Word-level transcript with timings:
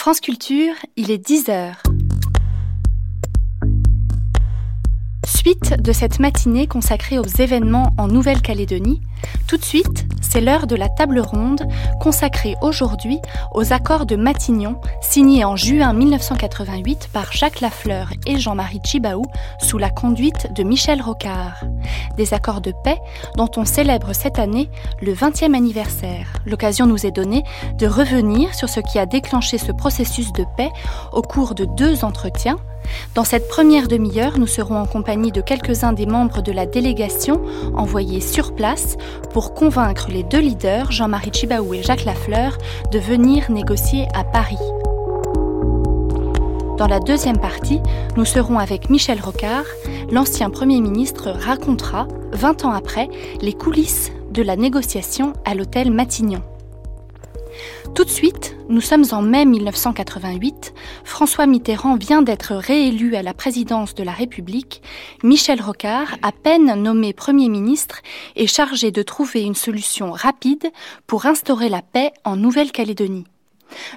France 0.00 0.20
Culture, 0.20 0.72
il 0.96 1.10
est 1.10 1.18
10 1.18 1.50
heures. 1.50 1.82
Suite 5.26 5.74
de 5.78 5.92
cette 5.92 6.20
matinée 6.20 6.66
consacrée 6.66 7.18
aux 7.18 7.26
événements 7.26 7.92
en 7.98 8.08
Nouvelle-Calédonie, 8.08 9.02
tout 9.46 9.58
de 9.58 9.62
suite, 9.62 10.06
c'est 10.30 10.40
l'heure 10.40 10.68
de 10.68 10.76
la 10.76 10.88
table 10.88 11.18
ronde 11.18 11.66
consacrée 11.98 12.54
aujourd'hui 12.62 13.20
aux 13.52 13.72
accords 13.72 14.06
de 14.06 14.14
Matignon 14.14 14.80
signés 15.00 15.44
en 15.44 15.56
juin 15.56 15.92
1988 15.92 17.08
par 17.12 17.32
Jacques 17.32 17.60
Lafleur 17.60 18.10
et 18.26 18.38
Jean-Marie 18.38 18.80
Chibaou 18.84 19.24
sous 19.58 19.78
la 19.78 19.90
conduite 19.90 20.52
de 20.54 20.62
Michel 20.62 21.02
Rocard. 21.02 21.64
Des 22.16 22.32
accords 22.32 22.60
de 22.60 22.72
paix 22.84 22.98
dont 23.36 23.50
on 23.56 23.64
célèbre 23.64 24.12
cette 24.12 24.38
année 24.38 24.70
le 25.02 25.12
20e 25.14 25.54
anniversaire. 25.54 26.28
L'occasion 26.46 26.86
nous 26.86 27.06
est 27.06 27.10
donnée 27.10 27.42
de 27.78 27.88
revenir 27.88 28.54
sur 28.54 28.68
ce 28.68 28.78
qui 28.80 28.98
a 29.00 29.06
déclenché 29.06 29.58
ce 29.58 29.72
processus 29.72 30.32
de 30.32 30.44
paix 30.56 30.70
au 31.12 31.22
cours 31.22 31.56
de 31.56 31.64
deux 31.64 32.04
entretiens 32.04 32.58
dans 33.14 33.24
cette 33.24 33.48
première 33.48 33.88
demi-heure, 33.88 34.38
nous 34.38 34.46
serons 34.46 34.76
en 34.76 34.86
compagnie 34.86 35.32
de 35.32 35.40
quelques-uns 35.40 35.92
des 35.92 36.06
membres 36.06 36.42
de 36.42 36.52
la 36.52 36.66
délégation 36.66 37.40
envoyés 37.74 38.20
sur 38.20 38.54
place 38.54 38.96
pour 39.32 39.54
convaincre 39.54 40.08
les 40.10 40.22
deux 40.22 40.40
leaders, 40.40 40.92
Jean-Marie 40.92 41.32
Chibaou 41.32 41.74
et 41.74 41.82
Jacques 41.82 42.04
Lafleur, 42.04 42.56
de 42.92 42.98
venir 42.98 43.50
négocier 43.50 44.06
à 44.14 44.24
Paris. 44.24 44.58
Dans 46.78 46.86
la 46.88 46.98
deuxième 46.98 47.38
partie, 47.38 47.80
nous 48.16 48.24
serons 48.24 48.58
avec 48.58 48.88
Michel 48.88 49.20
Rocard. 49.20 49.66
L'ancien 50.10 50.48
Premier 50.48 50.80
ministre 50.80 51.30
racontera, 51.30 52.08
20 52.32 52.64
ans 52.64 52.72
après, 52.72 53.10
les 53.42 53.52
coulisses 53.52 54.10
de 54.30 54.42
la 54.42 54.56
négociation 54.56 55.34
à 55.44 55.54
l'hôtel 55.54 55.90
Matignon. 55.90 56.42
Tout 57.94 58.04
de 58.04 58.10
suite, 58.10 58.56
nous 58.68 58.80
sommes 58.80 59.04
en 59.10 59.22
mai 59.22 59.44
1988, 59.44 60.72
François 61.04 61.46
Mitterrand 61.46 61.96
vient 61.96 62.22
d'être 62.22 62.54
réélu 62.54 63.16
à 63.16 63.22
la 63.22 63.34
présidence 63.34 63.94
de 63.94 64.02
la 64.02 64.12
République, 64.12 64.82
Michel 65.22 65.60
Rocard, 65.60 66.16
à 66.22 66.32
peine 66.32 66.74
nommé 66.80 67.12
Premier 67.12 67.48
ministre, 67.48 68.00
est 68.36 68.46
chargé 68.46 68.90
de 68.90 69.02
trouver 69.02 69.42
une 69.42 69.54
solution 69.54 70.12
rapide 70.12 70.70
pour 71.06 71.26
instaurer 71.26 71.68
la 71.68 71.82
paix 71.82 72.12
en 72.24 72.36
Nouvelle-Calédonie. 72.36 73.24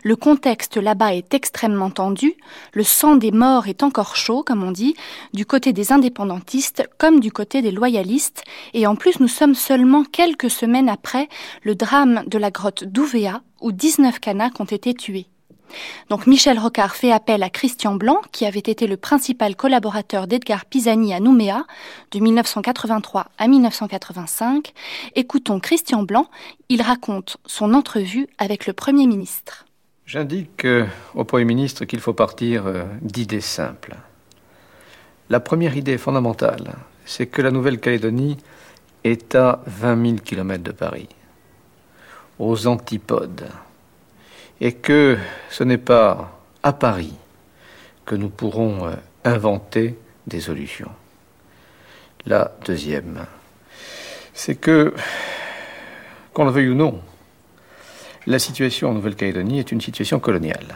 Le 0.03 0.15
contexte 0.15 0.77
là-bas 0.77 1.13
est 1.13 1.33
extrêmement 1.33 1.89
tendu, 1.89 2.35
le 2.73 2.83
sang 2.83 3.15
des 3.15 3.31
morts 3.31 3.67
est 3.67 3.83
encore 3.83 4.15
chaud, 4.15 4.43
comme 4.43 4.63
on 4.63 4.71
dit, 4.71 4.95
du 5.33 5.45
côté 5.45 5.73
des 5.73 5.91
indépendantistes 5.91 6.87
comme 6.97 7.19
du 7.19 7.31
côté 7.31 7.61
des 7.61 7.71
loyalistes, 7.71 8.43
et 8.73 8.87
en 8.87 8.95
plus 8.95 9.19
nous 9.19 9.27
sommes 9.27 9.55
seulement 9.55 10.03
quelques 10.03 10.49
semaines 10.49 10.89
après 10.89 11.29
le 11.63 11.75
drame 11.75 12.23
de 12.27 12.37
la 12.37 12.51
grotte 12.51 12.83
d'Ouvéa, 12.83 13.41
où 13.63 13.71
19 13.71 14.19
Kanaks 14.19 14.59
ont 14.59 14.65
été 14.65 14.93
tués. 14.93 15.27
Donc 16.09 16.27
Michel 16.27 16.59
Rocard 16.59 16.95
fait 16.95 17.11
appel 17.11 17.41
à 17.41 17.49
Christian 17.49 17.95
Blanc, 17.95 18.21
qui 18.31 18.45
avait 18.45 18.59
été 18.59 18.85
le 18.85 18.97
principal 18.97 19.55
collaborateur 19.55 20.27
d'Edgar 20.27 20.65
Pisani 20.65 21.13
à 21.13 21.19
Nouméa 21.19 21.65
de 22.11 22.19
1983 22.19 23.27
à 23.37 23.47
1985. 23.47 24.73
Écoutons 25.15 25.59
Christian 25.59 26.03
Blanc, 26.03 26.27
il 26.69 26.81
raconte 26.81 27.37
son 27.45 27.73
entrevue 27.73 28.27
avec 28.37 28.67
le 28.67 28.73
Premier 28.73 29.07
ministre. 29.07 29.65
J'indique 30.05 30.67
au 31.15 31.23
Premier 31.23 31.45
ministre 31.45 31.85
qu'il 31.85 32.01
faut 32.01 32.13
partir 32.13 32.67
euh, 32.67 32.83
d'idées 33.01 33.41
simples. 33.41 33.95
La 35.29 35.39
première 35.39 35.77
idée 35.77 35.97
fondamentale, 35.97 36.75
c'est 37.05 37.27
que 37.27 37.41
la 37.41 37.51
Nouvelle-Calédonie 37.51 38.37
est 39.05 39.35
à 39.35 39.61
20 39.65 40.05
000 40.05 40.15
km 40.17 40.61
de 40.61 40.71
Paris, 40.71 41.07
aux 42.43 42.67
antipodes, 42.67 43.47
et 44.59 44.73
que 44.73 45.17
ce 45.49 45.63
n'est 45.63 45.77
pas 45.77 46.39
à 46.61 46.73
Paris 46.73 47.13
que 48.05 48.15
nous 48.15 48.29
pourrons 48.29 48.87
euh, 48.87 48.95
inventer 49.23 49.97
des 50.27 50.41
solutions. 50.41 50.91
La 52.25 52.51
deuxième, 52.65 53.25
c'est 54.33 54.55
que, 54.55 54.93
qu'on 56.33 56.45
le 56.45 56.51
veuille 56.51 56.69
ou 56.69 56.75
non, 56.75 57.01
la 58.27 58.39
situation 58.39 58.89
en 58.89 58.93
Nouvelle-Calédonie 58.93 59.59
est 59.59 59.71
une 59.71 59.81
situation 59.81 60.19
coloniale. 60.19 60.75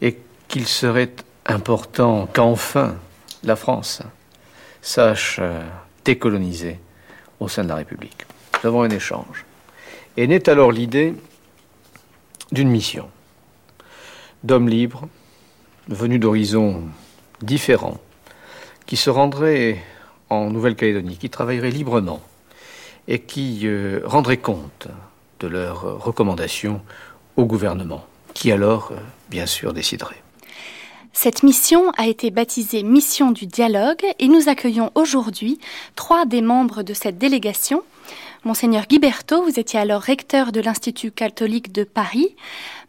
Et 0.00 0.18
qu'il 0.48 0.66
serait 0.66 1.14
important 1.46 2.28
qu'enfin 2.32 2.96
la 3.44 3.56
France 3.56 4.02
sache 4.80 5.38
euh, 5.40 5.62
décoloniser 6.04 6.78
au 7.38 7.48
sein 7.48 7.62
de 7.62 7.68
la 7.68 7.76
République. 7.76 8.26
Nous 8.62 8.68
avons 8.68 8.82
un 8.82 8.90
échange. 8.90 9.44
Et 10.16 10.26
naît 10.26 10.48
alors 10.48 10.72
l'idée 10.72 11.14
d'une 12.50 12.68
mission 12.68 13.08
d'hommes 14.44 14.68
libres, 14.68 15.08
venus 15.88 16.20
d'horizons 16.20 16.82
différents, 17.40 17.98
qui 18.86 18.96
se 18.96 19.08
rendraient 19.08 19.82
en 20.28 20.50
Nouvelle-Calédonie, 20.50 21.16
qui 21.16 21.30
travailleraient 21.30 21.70
librement 21.70 22.20
et 23.08 23.20
qui 23.20 23.60
euh, 23.64 24.00
rendraient 24.04 24.36
compte 24.36 24.88
de 25.40 25.46
leurs 25.48 26.02
recommandations 26.02 26.82
au 27.36 27.44
gouvernement, 27.44 28.04
qui 28.34 28.52
alors, 28.52 28.90
euh, 28.92 28.96
bien 29.30 29.46
sûr, 29.46 29.72
déciderait. 29.72 30.22
Cette 31.12 31.42
mission 31.42 31.90
a 31.98 32.06
été 32.06 32.30
baptisée 32.30 32.82
Mission 32.82 33.32
du 33.32 33.46
dialogue 33.46 34.04
et 34.18 34.28
nous 34.28 34.48
accueillons 34.48 34.90
aujourd'hui 34.94 35.58
trois 35.94 36.24
des 36.24 36.40
membres 36.40 36.82
de 36.82 36.94
cette 36.94 37.18
délégation. 37.18 37.82
Monseigneur 38.44 38.88
Guiberto, 38.88 39.40
vous 39.40 39.60
étiez 39.60 39.78
alors 39.78 40.02
recteur 40.02 40.50
de 40.50 40.60
l'Institut 40.60 41.12
catholique 41.12 41.70
de 41.70 41.84
Paris. 41.84 42.34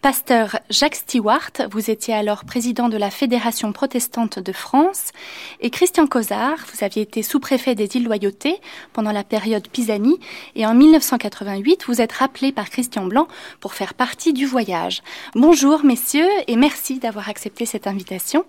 Pasteur 0.02 0.58
Jacques 0.72 0.96
Stewart, 0.96 1.52
vous 1.70 1.92
étiez 1.92 2.16
alors 2.16 2.44
président 2.44 2.90
de 2.90 2.98
la 2.98 3.12
Fédération 3.12 3.72
protestante 3.72 4.40
de 4.40 4.52
France, 4.52 5.12
et 5.62 5.70
Christian 5.70 6.08
Cosard, 6.08 6.58
vous 6.74 6.84
aviez 6.84 7.04
été 7.04 7.22
sous-préfet 7.22 7.76
des 7.76 7.96
îles 7.96 8.04
Loyauté 8.04 8.60
pendant 8.94 9.12
la 9.12 9.24
période 9.24 9.68
Pisani, 9.68 10.20
et 10.56 10.66
en 10.66 10.74
1988, 10.74 11.86
vous 11.86 12.02
êtes 12.02 12.14
rappelé 12.14 12.52
par 12.52 12.72
Christian 12.72 13.06
Blanc 13.06 13.28
pour 13.60 13.76
faire 13.76 13.94
partie 13.94 14.34
du 14.34 14.48
voyage. 14.48 15.04
Bonjour 15.36 15.86
messieurs, 15.86 16.28
et 16.48 16.56
merci 16.56 16.98
d'avoir 16.98 17.30
accepté 17.30 17.68
cette 17.68 17.86
invitation. 17.86 18.44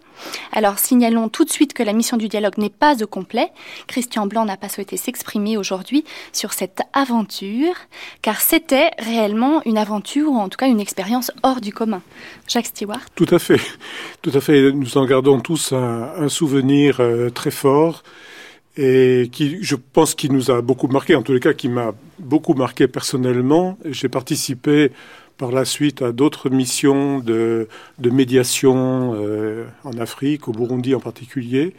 Alors 0.53 0.79
signalons 0.79 1.29
tout 1.29 1.45
de 1.45 1.51
suite 1.51 1.73
que 1.73 1.83
la 1.83 1.93
mission 1.93 2.17
du 2.17 2.29
dialogue 2.29 2.59
n'est 2.59 2.71
pas 2.71 3.03
au 3.03 3.07
complet. 3.07 3.51
Christian 3.87 4.27
Blanc 4.27 4.45
n'a 4.45 4.57
pas 4.57 4.69
souhaité 4.69 4.97
s'exprimer 4.97 5.57
aujourd'hui 5.57 6.05
sur 6.33 6.53
cette 6.53 6.81
aventure, 6.93 7.75
car 8.23 8.41
c'était 8.41 8.91
réellement 8.99 9.63
une 9.65 9.79
aventure, 9.79 10.31
ou 10.31 10.37
en 10.37 10.49
tout 10.49 10.57
cas 10.57 10.69
une 10.69 10.81
expérience 10.81 11.31
hors 11.43 11.61
du 11.61 11.73
commun. 11.73 12.03
Jacques 12.49 12.67
Stewart 12.67 13.01
Tout 13.15 13.27
à 13.31 13.39
fait. 13.39 13.61
Tout 14.23 14.33
à 14.35 14.41
fait. 14.41 14.73
Nous 14.73 14.99
en 14.99 15.05
gardons 15.07 15.41
tous 15.41 15.73
un, 15.73 16.29
souvenir 16.29 17.01
euh, 17.01 17.31
très 17.31 17.51
fort 17.51 18.03
et 18.77 19.29
qui, 19.31 19.59
je 19.63 19.77
pense, 19.77 20.15
qui 20.15 20.31
nous 20.31 20.51
a 20.51 20.61
beaucoup 20.61 20.89
marqué, 20.89 21.15
en 21.15 21.23
tous 21.23 21.33
les 21.33 21.41
cas, 21.41 21.53
qui 21.53 21.69
m'a 21.69 21.93
beaucoup 22.19 22.55
marqué 22.55 22.89
personnellement. 22.89 23.79
J'ai 23.85 24.09
participé 24.09 24.91
par 25.37 25.53
la 25.53 25.65
suite 25.65 26.03
à 26.03 26.13
d'autres 26.13 26.51
missions 26.51 27.19
de, 27.19 27.69
médiation 28.01 29.15
euh, 29.15 29.67
en 29.85 29.99
Afrique, 29.99 30.49
au 30.49 30.53
Burundi 30.53 30.95
en 30.95 31.01
particulier. 31.01 31.75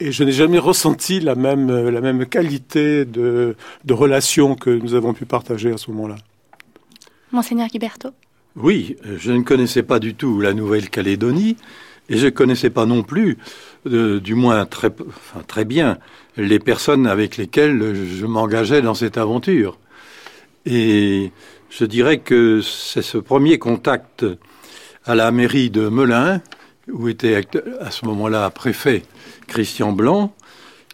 Et 0.00 0.12
je 0.12 0.22
n'ai 0.24 0.32
jamais 0.32 0.58
ressenti 0.58 1.20
la 1.20 1.34
même, 1.34 1.88
la 1.88 2.00
même 2.00 2.26
qualité 2.26 3.04
de, 3.04 3.56
de 3.84 3.94
relation 3.94 4.54
que 4.54 4.70
nous 4.70 4.94
avons 4.94 5.14
pu 5.14 5.24
partager 5.24 5.72
à 5.72 5.78
ce 5.78 5.90
moment-là. 5.90 6.16
Monseigneur 7.32 7.68
Guiberto 7.68 8.10
oui, 8.60 8.96
je 9.18 9.30
ne 9.30 9.42
connaissais 9.42 9.84
pas 9.84 10.00
du 10.00 10.14
tout 10.14 10.40
la 10.40 10.52
Nouvelle-Calédonie 10.52 11.56
et 12.08 12.16
je 12.16 12.24
ne 12.24 12.30
connaissais 12.30 12.70
pas 12.70 12.86
non 12.86 13.02
plus, 13.02 13.38
euh, 13.86 14.18
du 14.18 14.34
moins 14.34 14.64
très, 14.64 14.90
très 15.46 15.64
bien, 15.64 15.98
les 16.36 16.58
personnes 16.58 17.06
avec 17.06 17.36
lesquelles 17.36 17.94
je 17.94 18.26
m'engageais 18.26 18.82
dans 18.82 18.94
cette 18.94 19.16
aventure. 19.16 19.78
Et 20.66 21.30
je 21.70 21.84
dirais 21.84 22.18
que 22.18 22.60
c'est 22.60 23.02
ce 23.02 23.18
premier 23.18 23.58
contact 23.58 24.24
à 25.04 25.14
la 25.14 25.30
mairie 25.30 25.70
de 25.70 25.88
Melun, 25.88 26.40
où 26.90 27.08
était 27.08 27.46
à 27.80 27.90
ce 27.90 28.06
moment-là 28.06 28.50
préfet 28.50 29.02
Christian 29.46 29.92
Blanc, 29.92 30.34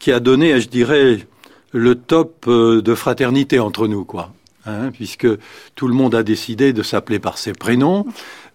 qui 0.01 0.13
a 0.13 0.21
donné, 0.21 0.61
je 0.61 0.69
dirais, 0.69 1.27
le 1.73 1.95
top 1.95 2.45
euh, 2.47 2.83
de 2.83 2.95
fraternité 2.95 3.59
entre 3.59 3.89
nous, 3.89 4.05
quoi. 4.05 4.33
Hein, 4.67 4.91
puisque 4.93 5.27
tout 5.75 5.89
le 5.89 5.95
monde 5.95 6.15
a 6.15 6.23
décidé 6.23 6.73
de 6.73 6.83
s'appeler 6.83 7.19
par 7.19 7.37
ses 7.37 7.53
prénoms, 7.53 8.07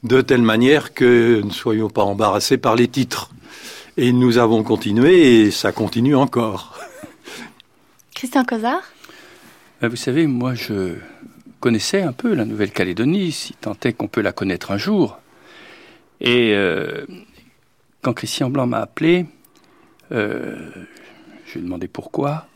de 0.03 0.21
telle 0.21 0.41
manière 0.41 0.93
que 0.93 1.41
ne 1.43 1.51
soyons 1.51 1.89
pas 1.89 2.01
embarrassés 2.01 2.57
par 2.57 2.75
les 2.75 2.87
titres. 2.87 3.29
Et 3.95 4.11
nous 4.11 4.37
avons 4.37 4.63
continué 4.63 5.41
et 5.41 5.51
ça 5.51 5.71
continue 5.71 6.15
encore. 6.15 6.79
Christian 8.15 8.43
Cosard? 8.43 8.81
Ben, 9.81 9.87
Vous 9.87 9.97
savez, 9.97 10.25
moi 10.25 10.55
je 10.55 10.95
connaissais 11.59 12.01
un 12.01 12.13
peu 12.13 12.33
la 12.33 12.45
Nouvelle-Calédonie, 12.45 13.31
si 13.31 13.53
tant 13.53 13.75
est 13.83 13.93
qu'on 13.93 14.07
peut 14.07 14.21
la 14.21 14.31
connaître 14.31 14.71
un 14.71 14.77
jour. 14.77 15.19
Et 16.21 16.53
euh, 16.53 17.05
quand 18.01 18.13
Christian 18.13 18.49
Blanc 18.49 18.67
m'a 18.67 18.79
appelé, 18.79 19.25
euh, 20.11 20.69
je 21.45 21.53
lui 21.53 21.59
ai 21.59 21.63
demandé 21.63 21.87
pourquoi. 21.87 22.47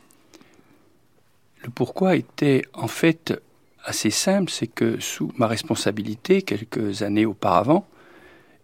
Le 1.63 1.69
pourquoi 1.69 2.15
était 2.15 2.63
en 2.73 2.88
fait 2.88 3.41
assez 3.83 4.09
simple, 4.09 4.51
c'est 4.51 4.67
que 4.67 5.00
sous 5.00 5.31
ma 5.38 5.47
responsabilité, 5.47 6.41
quelques 6.41 7.03
années 7.03 7.25
auparavant, 7.25 7.88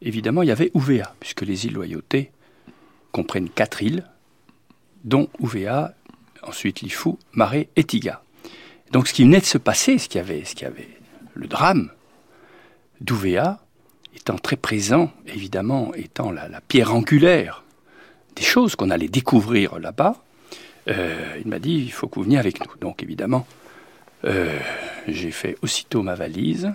évidemment, 0.02 0.44
il 0.44 0.50
y 0.50 0.52
avait 0.52 0.72
Ouvéa, 0.74 1.14
puisque 1.20 1.42
les 1.42 1.66
îles 1.66 1.74
Loyauté 1.74 2.32
comprennent 3.12 3.50
quatre 3.50 3.84
îles, 3.84 4.06
dont 5.04 5.30
Ouvéa, 5.40 5.94
ensuite 6.44 6.82
Lifou, 6.82 7.18
Marais 7.34 7.70
et 7.76 7.84
Tiga. 7.84 8.22
Donc 8.92 9.08
ce 9.08 9.14
qui 9.14 9.24
venait 9.24 9.40
de 9.40 9.46
se 9.46 9.58
passer, 9.58 9.98
ce 9.98 10.10
qui 10.10 10.18
avait, 10.18 10.44
ce 10.46 10.56
le 11.36 11.48
drame 11.48 11.92
d'Ouvéa, 13.02 13.60
étant 14.16 14.38
très 14.38 14.56
présent, 14.56 15.12
évidemment, 15.28 15.94
étant 15.94 16.32
la, 16.32 16.50
pierre 16.68 16.94
angulaire 16.94 17.64
des 18.36 18.44
choses 18.44 18.76
qu'on 18.76 18.90
allait 18.90 19.08
découvrir 19.08 19.80
là-bas, 19.80 20.16
euh, 20.88 21.38
il 21.40 21.48
m'a 21.48 21.60
dit 21.60 21.76
il 21.76 21.92
faut 21.92 22.08
que 22.08 22.16
vous 22.16 22.24
veniez 22.24 22.40
avec 22.40 22.60
nous. 22.60 22.72
Donc 22.82 23.04
évidemment, 23.04 23.46
euh, 24.26 24.58
j'ai 25.08 25.32
fait 25.32 25.58
aussitôt 25.62 26.02
ma 26.02 26.16
valise 26.16 26.72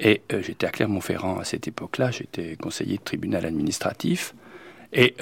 et 0.00 0.22
euh, 0.32 0.42
j'étais 0.42 0.66
à 0.66 0.70
Clermont-Ferrand 0.70 1.38
à 1.38 1.44
cette 1.44 1.66
époque-là, 1.66 2.10
j'étais 2.10 2.56
conseiller 2.56 2.98
de 2.98 3.02
tribunal 3.02 3.44
administratif 3.44 4.34
et 4.92 5.16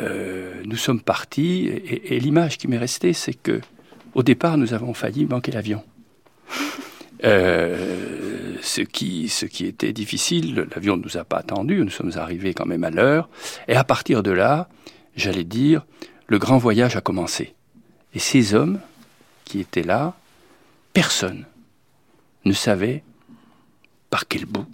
nous 0.67 0.77
sommes 0.77 1.01
partis 1.01 1.67
et, 1.67 2.15
et 2.15 2.21
l'image 2.21 2.59
qui 2.59 2.69
m'est 2.69 2.77
restée, 2.77 3.15
c'est 3.15 3.33
que 3.33 3.63
au 4.15 4.23
départ, 4.23 4.59
nous 4.59 4.75
avons 4.75 4.93
failli 4.93 5.25
manquer 5.25 5.53
l'avion. 5.53 5.83
Euh, 7.25 8.57
ce, 8.63 8.81
qui, 8.81 9.29
ce 9.29 9.47
qui 9.47 9.67
était 9.67 9.93
difficile, 9.93 10.67
l'avion 10.75 10.97
ne 10.97 11.03
nous 11.03 11.17
a 11.17 11.25
pas 11.25 11.39
attendu, 11.39 11.77
nous 11.77 11.91
sommes 11.91 12.13
arrivés 12.17 12.53
quand 12.53 12.67
même 12.67 12.83
à 12.83 12.91
l'heure, 12.91 13.29
et 13.69 13.77
à 13.77 13.85
partir 13.85 14.25
de 14.25 14.33
là, 14.33 14.69
j'allais 15.15 15.45
dire, 15.45 15.85
le 16.27 16.39
grand 16.39 16.59
voyage 16.59 16.97
a 16.97 17.01
commencé. 17.01 17.55
Et 18.15 18.19
ces 18.19 18.55
hommes 18.55 18.81
qui 19.45 19.61
étaient 19.61 19.85
là, 19.85 20.15
personne 20.93 21.45
ne 22.45 22.53
savait 22.53 23.05
par 24.11 24.27
quel 24.27 24.45
bout 24.45 24.67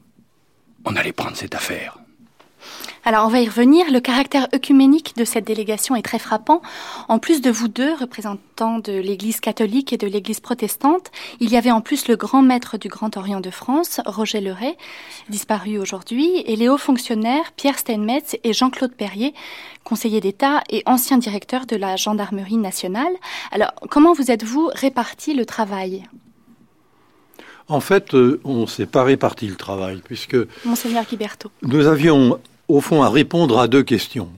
on 0.85 0.97
allait 0.97 1.13
prendre 1.13 1.37
cette 1.37 1.55
affaire. 1.55 1.99
Alors 3.09 3.25
on 3.25 3.31
va 3.31 3.41
y 3.41 3.49
revenir. 3.49 3.91
Le 3.91 4.01
caractère 4.01 4.49
œcuménique 4.55 5.17
de 5.17 5.25
cette 5.25 5.47
délégation 5.47 5.97
est 5.97 6.03
très 6.03 6.19
frappant. 6.19 6.61
En 7.09 7.19
plus 7.19 7.41
de 7.41 7.51
vous 7.51 7.67
deux, 7.67 7.95
représentants 7.95 8.81
de 8.81 8.93
l'Église 8.93 9.41
catholique 9.41 9.95
et 9.95 9.97
de 9.97 10.07
l'Église 10.07 10.41
protestante, 10.41 11.11
il 11.41 11.49
y 11.51 11.57
avait 11.57 11.71
en 11.71 11.81
plus 11.81 12.07
le 12.07 12.17
grand 12.17 12.43
maître 12.43 12.77
du 12.77 12.89
Grand 12.89 13.17
Orient 13.17 13.41
de 13.41 13.49
France, 13.49 14.03
Roger 14.05 14.43
Leray, 14.43 14.77
disparu 15.31 15.79
aujourd'hui, 15.79 16.43
et 16.45 16.55
les 16.55 16.69
hauts 16.69 16.77
fonctionnaires 16.77 17.53
Pierre 17.57 17.79
Steinmetz 17.79 18.37
et 18.45 18.53
Jean-Claude 18.53 18.93
Perrier, 18.93 19.33
conseiller 19.85 20.21
d'État 20.21 20.63
et 20.69 20.83
ancien 20.85 21.17
directeur 21.17 21.65
de 21.65 21.77
la 21.77 21.97
gendarmerie 21.97 22.59
nationale. 22.59 23.15
Alors 23.53 23.73
comment 23.89 24.13
vous 24.13 24.31
êtes-vous 24.31 24.71
réparti 24.75 25.33
le 25.33 25.47
travail? 25.47 26.05
En 27.69 27.81
fait, 27.81 28.13
euh, 28.13 28.39
on 28.45 28.67
s'est 28.67 28.85
pas 28.85 29.03
réparti 29.03 29.47
le 29.47 29.57
travail, 29.57 30.03
puisque 30.05 30.37
Monseigneur 30.67 31.07
Guiberto. 31.07 31.51
nous 31.63 31.87
avions 31.87 32.39
au 32.69 32.81
fond, 32.81 33.03
à 33.03 33.11
répondre 33.11 33.59
à 33.59 33.69
deux 33.69 33.83
questions 33.83 34.31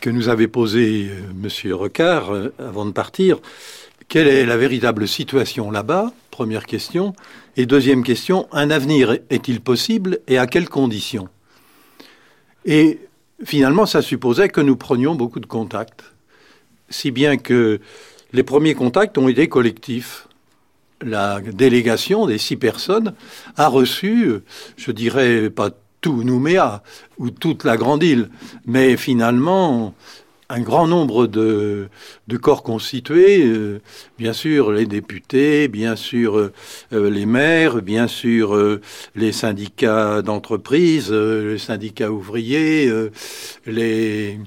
que 0.00 0.10
nous 0.10 0.28
avait 0.28 0.48
posées 0.48 1.10
euh, 1.10 1.30
M. 1.30 1.72
Recard 1.74 2.34
euh, 2.34 2.52
avant 2.58 2.84
de 2.84 2.90
partir. 2.90 3.38
Quelle 4.08 4.26
est 4.26 4.44
la 4.44 4.56
véritable 4.56 5.06
situation 5.06 5.70
là-bas? 5.70 6.12
Première 6.30 6.66
question. 6.66 7.14
Et 7.56 7.66
deuxième 7.66 8.02
question, 8.02 8.48
un 8.52 8.70
avenir 8.70 9.18
est-il 9.30 9.60
possible 9.60 10.18
et 10.26 10.38
à 10.38 10.46
quelles 10.46 10.68
conditions? 10.68 11.28
Et 12.64 12.98
finalement, 13.44 13.86
ça 13.86 14.02
supposait 14.02 14.48
que 14.48 14.60
nous 14.60 14.76
prenions 14.76 15.14
beaucoup 15.14 15.40
de 15.40 15.46
contacts. 15.46 16.02
Si 16.90 17.10
bien 17.10 17.36
que 17.36 17.80
les 18.32 18.42
premiers 18.42 18.74
contacts 18.74 19.18
ont 19.18 19.28
été 19.28 19.48
collectifs. 19.48 20.26
La 21.04 21.40
délégation 21.40 22.26
des 22.26 22.38
six 22.38 22.56
personnes 22.56 23.14
a 23.56 23.66
reçu, 23.66 24.34
je 24.76 24.92
dirais 24.92 25.50
pas 25.50 25.70
tout 26.02 26.22
Nouméa 26.24 26.82
ou 27.16 27.30
toute 27.30 27.64
la 27.64 27.78
grande 27.78 28.02
île, 28.02 28.28
mais 28.66 28.98
finalement 28.98 29.94
un 30.52 30.60
grand 30.60 30.86
nombre 30.86 31.26
de, 31.26 31.88
corps 32.42 32.62
constitués, 32.62 33.46
euh, 33.46 33.80
bien 34.18 34.34
sûr 34.34 34.70
les 34.70 34.84
députés, 34.84 35.66
bien 35.68 35.96
sûr 35.96 36.36
euh, 36.36 36.50
les 36.92 37.24
maires, 37.24 37.80
bien 37.80 38.06
sûr 38.06 38.54
euh, 38.54 38.82
les 39.14 39.32
syndicats 39.32 40.20
d'entreprise, 40.20 41.10
les 41.10 41.56
syndicats 41.56 42.10
ouvriers, 42.10 42.92
les, 43.64 44.38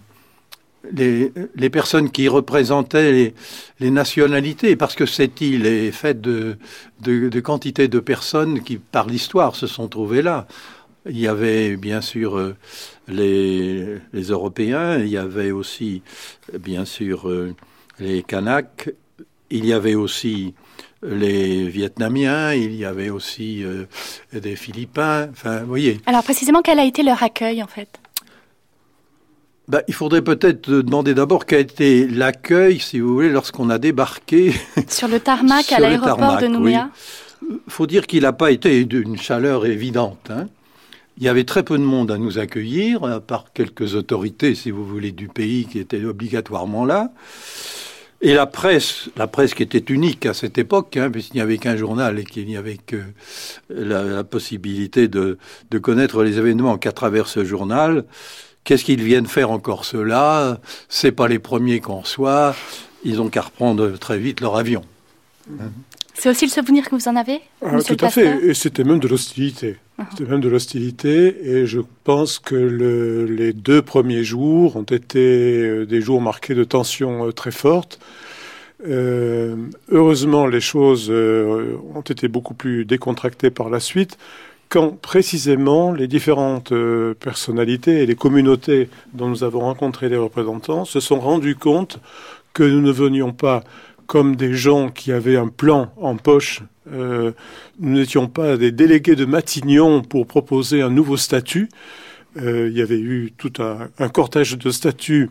les, 0.93 1.69
personnes 1.71 2.11
qui 2.11 2.27
représentaient 2.27 3.33
les, 3.79 3.91
nationalités, 3.91 4.75
parce 4.75 4.93
que 4.93 5.07
cette 5.07 5.41
île 5.41 5.65
est 5.65 5.91
faite 5.91 6.21
de, 6.21 6.57
de, 7.01 7.29
de 7.29 7.39
quantités 7.39 7.87
de 7.87 7.99
personnes 7.99 8.61
qui, 8.61 8.77
par 8.77 9.07
l'histoire, 9.07 9.55
se 9.55 9.65
sont 9.65 9.87
trouvées 9.87 10.21
là. 10.21 10.47
Il 11.07 11.19
y 11.19 11.27
avait 11.27 11.77
bien 11.77 12.01
sûr 12.01 12.37
euh, 12.37 12.55
les, 13.07 14.01
Européens, 14.13 14.97
il 14.97 15.07
y 15.07 15.17
avait 15.17 15.51
aussi 15.51 16.01
bien 16.59 16.83
sûr 16.83 17.29
euh, 17.29 17.53
les 17.99 18.23
Kanaks, 18.23 18.89
il 19.51 19.65
y 19.65 19.73
avait 19.73 19.93
aussi 19.93 20.55
les 21.03 21.67
Vietnamiens, 21.67 22.53
il 22.53 22.75
y 22.75 22.85
avait 22.85 23.11
aussi 23.11 23.63
euh, 23.63 23.85
des 24.33 24.55
Philippins, 24.55 25.27
enfin, 25.29 25.59
vous 25.59 25.67
voyez. 25.67 26.01
Alors 26.07 26.23
précisément, 26.23 26.63
quel 26.63 26.79
a 26.79 26.85
été 26.85 27.03
leur 27.03 27.21
accueil 27.21 27.61
en 27.61 27.67
fait? 27.67 27.99
Bah, 29.67 29.81
il 29.87 29.93
faudrait 29.93 30.23
peut-être 30.23 30.69
demander 30.69 31.13
d'abord 31.13 31.45
quel 31.45 31.57
a 31.57 31.61
été 31.61 32.07
l'accueil, 32.07 32.79
si 32.79 32.99
vous 32.99 33.13
voulez, 33.13 33.29
lorsqu'on 33.29 33.69
a 33.69 33.77
débarqué. 33.77 34.53
Sur 34.87 35.07
le 35.07 35.19
tarmac 35.19 35.71
à 35.71 35.79
l'aéroport 35.79 36.37
de 36.37 36.47
Nouméa? 36.47 36.89
Il 37.41 37.57
faut 37.67 37.87
dire 37.87 38.07
qu'il 38.07 38.23
n'a 38.23 38.33
pas 38.33 38.51
été 38.51 38.85
d'une 38.85 39.17
chaleur 39.17 39.65
évidente. 39.65 40.31
Hein. 40.31 40.47
Il 41.17 41.23
y 41.23 41.29
avait 41.29 41.45
très 41.45 41.63
peu 41.63 41.77
de 41.77 41.83
monde 41.83 42.11
à 42.11 42.17
nous 42.17 42.39
accueillir, 42.39 43.03
à 43.05 43.21
part 43.21 43.45
quelques 43.53 43.95
autorités, 43.95 44.53
si 44.53 44.71
vous 44.71 44.85
voulez, 44.85 45.11
du 45.11 45.27
pays 45.27 45.65
qui 45.65 45.79
étaient 45.79 46.03
obligatoirement 46.03 46.85
là. 46.85 47.11
Et 48.21 48.33
la 48.33 48.45
presse, 48.47 49.09
la 49.17 49.27
presse 49.27 49.53
qui 49.53 49.63
était 49.63 49.93
unique 49.93 50.25
à 50.25 50.33
cette 50.33 50.57
époque, 50.57 50.97
hein, 50.97 51.09
puisqu'il 51.11 51.35
n'y 51.35 51.41
avait 51.41 51.57
qu'un 51.57 51.77
journal 51.77 52.17
et 52.19 52.23
qu'il 52.23 52.45
n'y 52.47 52.57
avait 52.57 52.77
que 52.77 53.01
la, 53.69 54.23
possibilité 54.23 55.07
de, 55.07 55.37
de, 55.69 55.77
connaître 55.77 56.23
les 56.23 56.37
événements 56.37 56.77
qu'à 56.77 56.91
travers 56.91 57.27
ce 57.27 57.45
journal. 57.45 58.05
Qu'est-ce 58.63 58.83
qu'ils 58.83 59.03
viennent 59.03 59.27
faire 59.27 59.51
encore 59.51 59.85
cela? 59.85 60.59
C'est 60.89 61.11
pas 61.11 61.27
les 61.27 61.39
premiers 61.39 61.81
qu'on 61.81 61.99
reçoit. 61.99 62.55
Ils 63.03 63.21
ont 63.21 63.29
qu'à 63.29 63.41
reprendre 63.41 63.97
très 63.99 64.17
vite 64.17 64.41
leur 64.41 64.55
avion. 64.55 64.81
C'est 66.15 66.29
aussi 66.29 66.45
le 66.45 66.51
souvenir 66.51 66.89
que 66.89 66.95
vous 66.95 67.07
en 67.07 67.15
avez 67.15 67.41
ah, 67.63 67.77
Tout 67.85 67.97
à 67.99 68.09
fait. 68.09 68.43
Et 68.43 68.53
c'était 68.53 68.83
même 68.83 68.99
de 68.99 69.07
l'hostilité. 69.07 69.77
Uh-huh. 69.97 70.05
C'était 70.11 70.29
même 70.29 70.41
de 70.41 70.49
l'hostilité. 70.49 71.35
Et 71.47 71.65
je 71.65 71.79
pense 72.03 72.39
que 72.39 72.55
le, 72.55 73.25
les 73.25 73.53
deux 73.53 73.81
premiers 73.81 74.23
jours 74.23 74.75
ont 74.75 74.83
été 74.83 75.61
euh, 75.61 75.85
des 75.85 76.01
jours 76.01 76.21
marqués 76.21 76.55
de 76.55 76.63
tensions 76.63 77.27
euh, 77.27 77.31
très 77.31 77.51
fortes. 77.51 77.99
Euh, 78.87 79.55
heureusement, 79.89 80.47
les 80.47 80.59
choses 80.59 81.09
ont 81.09 82.01
été 82.01 82.27
beaucoup 82.27 82.53
plus 82.53 82.83
décontractées 82.85 83.49
par 83.49 83.69
la 83.69 83.79
suite, 83.79 84.17
quand 84.67 84.99
précisément 84.99 85.93
les 85.93 86.07
différentes 86.07 86.73
personnalités 87.19 88.03
et 88.03 88.05
les 88.05 88.15
communautés 88.15 88.89
dont 89.13 89.29
nous 89.29 89.43
avons 89.43 89.61
rencontré 89.61 90.09
les 90.09 90.17
représentants 90.17 90.83
se 90.83 90.99
sont 90.99 91.19
rendus 91.19 91.55
compte 91.55 91.99
que 92.53 92.63
nous 92.63 92.81
ne 92.81 92.91
venions 92.91 93.31
pas 93.31 93.63
comme 94.07 94.35
des 94.35 94.53
gens 94.53 94.89
qui 94.89 95.11
avaient 95.13 95.37
un 95.37 95.47
plan 95.47 95.91
en 95.97 96.17
poche. 96.17 96.61
Nous 97.79 97.97
n'étions 97.97 98.27
pas 98.27 98.55
des 98.55 98.71
délégués 98.71 99.15
de 99.15 99.25
Matignon 99.25 100.01
pour 100.01 100.27
proposer 100.27 100.81
un 100.81 100.89
nouveau 100.89 101.17
statut. 101.17 101.67
Euh, 102.37 102.69
il 102.71 102.77
y 102.77 102.81
avait 102.81 102.99
eu 102.99 103.33
tout 103.37 103.51
un, 103.59 104.09
cortège 104.09 104.57
de 104.57 104.71
statuts 104.71 105.29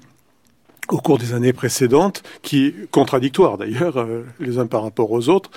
au 0.90 0.98
cours 0.98 1.16
des 1.16 1.32
années 1.32 1.54
précédentes, 1.54 2.22
qui 2.42 2.74
contradictoires 2.90 3.56
d'ailleurs 3.56 3.96
euh, 3.96 4.26
les 4.40 4.58
uns 4.58 4.66
par 4.66 4.82
rapport 4.82 5.10
aux 5.10 5.30
autres, 5.30 5.50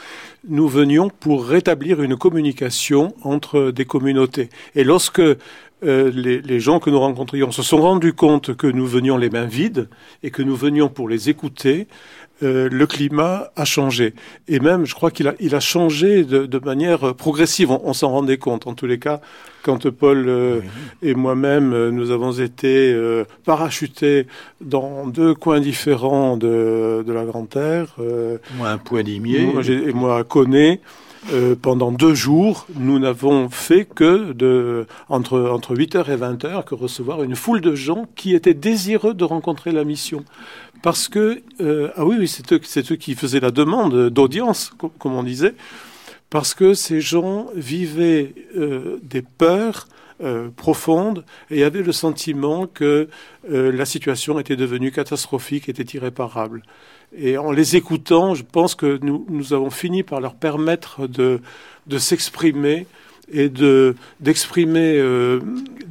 nous 0.47 0.69
venions 0.69 1.09
pour 1.09 1.45
rétablir 1.45 2.01
une 2.01 2.15
communication 2.15 3.13
entre 3.23 3.71
des 3.71 3.83
communautés. 3.83 4.49
Et 4.75 4.85
lorsque 4.85 5.21
les, 5.81 6.41
les, 6.41 6.59
gens 6.59 6.79
que 6.79 6.89
nous 6.89 6.99
rencontrions 6.99 7.51
se 7.51 7.61
sont 7.61 7.77
rendus 7.81 8.13
compte 8.13 8.55
que 8.55 8.67
nous 8.67 8.87
venions 8.87 9.17
les 9.17 9.29
mains 9.29 9.45
vides 9.45 9.89
et 10.23 10.31
que 10.31 10.41
nous 10.41 10.55
venions 10.55 10.89
pour 10.89 11.07
les 11.07 11.29
écouter, 11.29 11.87
euh, 12.43 12.69
le 12.71 12.85
climat 12.85 13.51
a 13.55 13.65
changé. 13.65 14.13
Et 14.47 14.59
même, 14.59 14.85
je 14.85 14.93
crois 14.93 15.09
qu'il 15.09 15.27
a, 15.27 15.33
il 15.39 15.55
a 15.55 15.59
changé 15.59 16.23
de, 16.23 16.59
manière 16.59 17.15
progressive. 17.15 17.71
On, 17.71 17.93
s'en 17.93 18.09
rendait 18.09 18.37
compte, 18.37 18.67
en 18.67 18.73
tous 18.73 18.85
les 18.85 18.99
cas, 18.99 19.21
quand 19.63 19.89
Paul 19.89 20.25
euh, 20.27 20.61
et 21.01 21.15
moi-même, 21.15 21.73
euh, 21.73 21.89
nous 21.89 22.11
avons 22.11 22.31
été 22.33 22.95
parachutés 23.43 24.27
dans 24.61 25.07
deux 25.07 25.33
coins 25.33 25.59
différents 25.59 26.37
de, 26.37 27.03
la 27.07 27.25
Grande 27.25 27.49
Terre. 27.49 27.95
moi, 28.55 28.69
un 28.69 28.77
point 28.77 29.01
limier. 29.01 29.49
et 29.67 29.93
moi, 29.93 30.19
à 30.19 30.23
Coné. 30.23 30.79
Pendant 31.61 31.91
deux 31.91 32.13
jours, 32.13 32.67
nous 32.75 32.99
n'avons 32.99 33.49
fait 33.49 33.85
que 33.85 34.31
de, 34.33 34.85
entre, 35.09 35.39
entre 35.49 35.75
8h 35.75 36.11
et 36.11 36.15
20h 36.15 36.63
que 36.63 36.75
recevoir 36.75 37.23
une 37.23 37.35
foule 37.35 37.61
de 37.61 37.75
gens 37.75 38.05
qui 38.15 38.33
étaient 38.33 38.53
désireux 38.53 39.13
de 39.13 39.23
rencontrer 39.23 39.71
la 39.71 39.83
mission. 39.83 40.23
Parce 40.81 41.07
que, 41.07 41.41
euh, 41.61 41.91
ah 41.95 42.05
oui, 42.05 42.17
oui 42.19 42.27
c'est 42.27 42.51
eux, 42.53 42.61
eux, 42.91 42.95
qui 42.95 43.15
faisaient 43.15 43.39
la 43.39 43.51
demande 43.51 44.09
d'audience, 44.09 44.71
comme 44.99 45.13
on 45.13 45.23
disait, 45.23 45.55
parce 46.29 46.53
que 46.53 46.73
ces 46.73 47.01
gens 47.01 47.47
vivaient 47.55 48.33
euh, 48.55 48.99
des 49.03 49.21
peurs 49.21 49.87
euh, 50.21 50.49
profonde 50.49 51.23
et 51.51 51.63
avaient 51.63 51.83
le 51.83 51.91
sentiment 51.91 52.67
que 52.67 53.07
euh, 53.51 53.71
la 53.71 53.85
situation 53.85 54.39
était 54.39 54.55
devenue 54.55 54.91
catastrophique, 54.91 55.69
était 55.69 55.95
irréparable. 55.95 56.63
Et 57.15 57.37
en 57.37 57.51
les 57.51 57.75
écoutant, 57.75 58.35
je 58.35 58.43
pense 58.43 58.75
que 58.75 58.99
nous, 59.01 59.25
nous 59.29 59.53
avons 59.53 59.69
fini 59.69 60.03
par 60.03 60.19
leur 60.19 60.35
permettre 60.35 61.07
de, 61.07 61.41
de 61.87 61.97
s'exprimer 61.97 62.87
et 63.31 63.49
de 63.49 63.95
d'exprimer 64.19 64.97
euh, 64.97 65.41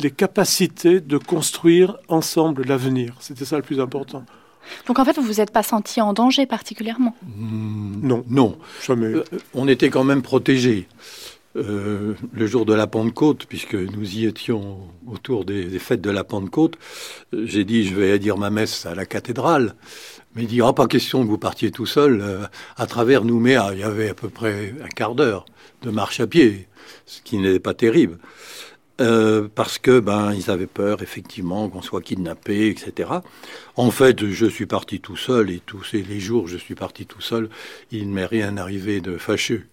les 0.01 0.11
capacités 0.11 1.01
de 1.01 1.19
construire 1.19 1.99
ensemble 2.09 2.65
l'avenir. 2.65 3.15
C'était 3.21 3.45
ça 3.45 3.57
le 3.57 3.63
plus 3.63 3.81
important. 3.81 4.25
Donc 4.87 4.99
en 4.99 5.05
fait, 5.05 5.17
vous 5.17 5.23
vous 5.23 5.41
êtes 5.41 5.53
pas 5.53 5.63
senti 5.63 6.01
en 6.01 6.13
danger 6.13 6.47
particulièrement? 6.47 7.15
Non, 7.37 8.25
Non, 8.29 8.59
jamais. 8.85 9.07
Euh, 9.07 9.25
on 9.55 9.69
était 9.69 9.91
quand 9.91 10.05
même 10.05 10.23
protégés. 10.23 10.89
Euh, 11.57 12.15
le 12.35 12.47
jour 12.47 12.67
de 12.67 12.75
la 12.75 12.87
Pentecôte, 12.87 13.47
puisque 13.47 13.75
nous 13.75 14.17
y 14.17 14.27
étions 14.27 14.77
autour 15.07 15.47
des, 15.47 15.65
des 15.65 15.79
fêtes 15.79 16.03
de 16.03 16.11
la 16.11 16.23
Pentecôte, 16.23 16.77
euh, 17.33 17.47
j'ai 17.47 17.65
dit 17.65 17.87
je 17.87 17.95
vais 17.95 18.19
dire 18.19 18.37
ma 18.37 18.51
messe 18.51 18.85
à 18.85 18.95
la 18.95 19.07
cathédrale. 19.07 19.75
Mais 20.37 20.43
il 20.43 20.49
dit 20.49 20.61
ah, 20.61 20.75
pas 20.75 20.87
question 20.87 21.23
que 21.23 21.29
vous 21.29 21.39
partiez 21.39 21.71
tout 21.71 21.87
seul 21.87 22.21
euh, 22.21 22.45
à 22.77 22.87
travers 22.87 23.25
Nouméa. 23.25 23.71
Il 23.73 23.79
y 23.79 23.83
avait 23.83 24.11
à 24.11 24.15
peu 24.15 24.29
près 24.29 24.75
un 24.85 24.89
quart 24.89 25.15
d'heure 25.15 25.47
de 25.81 25.91
marche 25.91 26.21
à 26.21 26.27
pied, 26.27 26.69
ce 27.07 27.23
qui 27.23 27.39
n'était 27.39 27.59
pas 27.59 27.73
terrible. 27.73 28.19
Euh, 29.01 29.49
parce 29.55 29.79
que 29.79 29.99
ben 29.99 30.33
ils 30.33 30.51
avaient 30.51 30.67
peur 30.67 31.03
effectivement 31.03 31.69
qu'on 31.71 31.83
soit 31.83 32.03
kidnappé, 32.03 32.69
etc. 32.69 33.11
En 33.77 33.91
fait, 33.91 34.27
je 34.27 34.47
suis 34.47 34.67
parti 34.67 35.01
tout 35.01 35.17
seul 35.17 35.51
et 35.51 35.61
tous 35.65 35.93
les 35.93 36.21
jours 36.21 36.49
je 36.49 36.59
suis 36.59 36.75
parti 36.75 37.07
tout 37.07 37.23
seul. 37.23 37.49
Il 37.91 38.09
ne 38.09 38.15
m'est 38.15 38.27
rien 38.27 38.59
arrivé 38.59 39.01
de 39.01 39.17
fâcheux. 39.17 39.67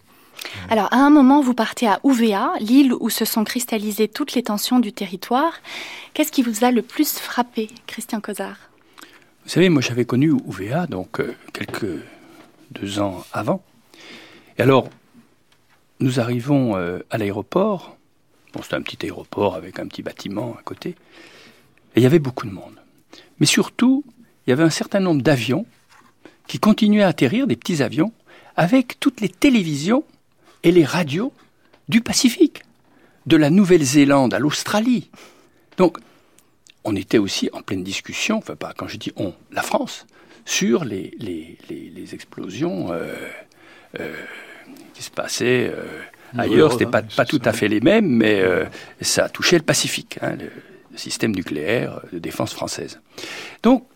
Alors, 0.70 0.92
à 0.92 0.98
un 0.98 1.10
moment, 1.10 1.42
vous 1.42 1.54
partez 1.54 1.88
à 1.88 2.00
Ouvéa, 2.04 2.52
l'île 2.60 2.94
où 3.00 3.10
se 3.10 3.24
sont 3.24 3.44
cristallisées 3.44 4.08
toutes 4.08 4.34
les 4.34 4.44
tensions 4.44 4.80
du 4.80 4.92
territoire. 4.92 5.54
Qu'est-ce 6.14 6.32
qui 6.32 6.42
vous 6.42 6.66
a 6.66 6.72
le 6.72 6.82
plus 6.82 7.18
frappé, 7.18 7.70
Christian 7.88 8.20
Cosard? 8.20 8.58
Vous 9.44 9.50
savez, 9.50 9.68
moi 9.68 9.82
j'avais 9.82 10.06
connu 10.06 10.32
Ouvéa, 10.32 10.88
donc 10.88 11.20
euh, 11.20 11.36
quelques 11.52 12.00
deux 12.72 13.00
ans 13.00 13.26
avant. 13.34 13.62
Et 14.58 14.62
alors, 14.62 14.90
nous 16.00 16.22
arrivons 16.22 16.78
euh, 16.78 17.00
à 17.10 17.18
l'aéroport. 17.18 17.98
Bon, 18.54 18.62
c'était 18.62 18.76
un 18.76 18.82
petit 18.82 19.06
aéroport 19.06 19.56
avec 19.56 19.80
un 19.80 19.88
petit 19.88 20.02
bâtiment 20.02 20.56
à 20.58 20.62
côté. 20.64 20.90
Et 21.96 22.00
il 22.00 22.04
y 22.04 22.06
avait 22.06 22.20
beaucoup 22.20 22.48
de 22.48 22.54
monde. 22.54 22.80
Mais 23.40 23.46
surtout, 23.46 24.06
il 24.46 24.52
y 24.52 24.54
avait 24.54 24.64
un 24.64 24.70
certain 24.70 25.02
nombre 25.02 25.22
d'avions 25.22 25.66
qui 26.48 26.60
continuaient 26.60 27.04
à 27.04 27.10
atterrir, 27.10 27.46
des 27.46 27.58
petits 27.58 27.84
avions, 27.84 28.14
avec 28.56 29.00
toutes 29.00 29.20
les 29.20 29.30
télévisions 29.30 30.06
et 30.64 30.72
les 30.72 30.86
radios 30.86 31.34
du 31.90 32.00
Pacifique, 32.00 32.64
de 33.26 33.36
la 33.36 33.50
Nouvelle-Zélande 33.50 34.34
à 34.34 34.40
l'Australie. 34.40 35.10
Donc, 35.78 35.98
on 36.84 36.96
était 36.96 37.18
aussi 37.18 37.50
en 37.54 37.62
pleine 37.62 37.84
discussion, 37.84 38.38
enfin 38.38 38.56
pas 38.56 38.74
quand 38.76 38.88
je 38.88 38.98
dis 38.98 39.12
on, 39.16 39.34
la 39.52 39.62
France, 39.62 40.06
sur 40.46 40.84
les, 40.84 41.14
les, 41.20 41.58
les, 41.70 41.90
les 41.96 42.14
explosions 42.14 42.92
euh, 42.92 43.14
euh, 44.00 44.14
qui 44.94 45.04
se 45.04 45.12
passaient 45.12 45.72
euh, 45.74 45.86
ailleurs. 46.38 46.72
C'était 46.74 46.86
pas, 46.86 47.02
pas 47.02 47.26
tout 47.26 47.42
à 47.46 47.54
fait 47.54 47.68
les 47.68 47.80
mêmes, 47.80 48.08
mais 48.08 48.42
euh, 48.42 48.66
ça 49.02 49.30
touchait 49.30 49.58
le 49.58 49.64
Pacifique, 49.64 50.20
hein, 50.22 50.36
le, 50.36 50.50
le 50.92 50.98
système 50.98 51.34
nucléaire 51.34 52.02
de 52.12 52.20
défense 52.20 52.54
française. 52.54 53.00
Donc, 53.64 53.88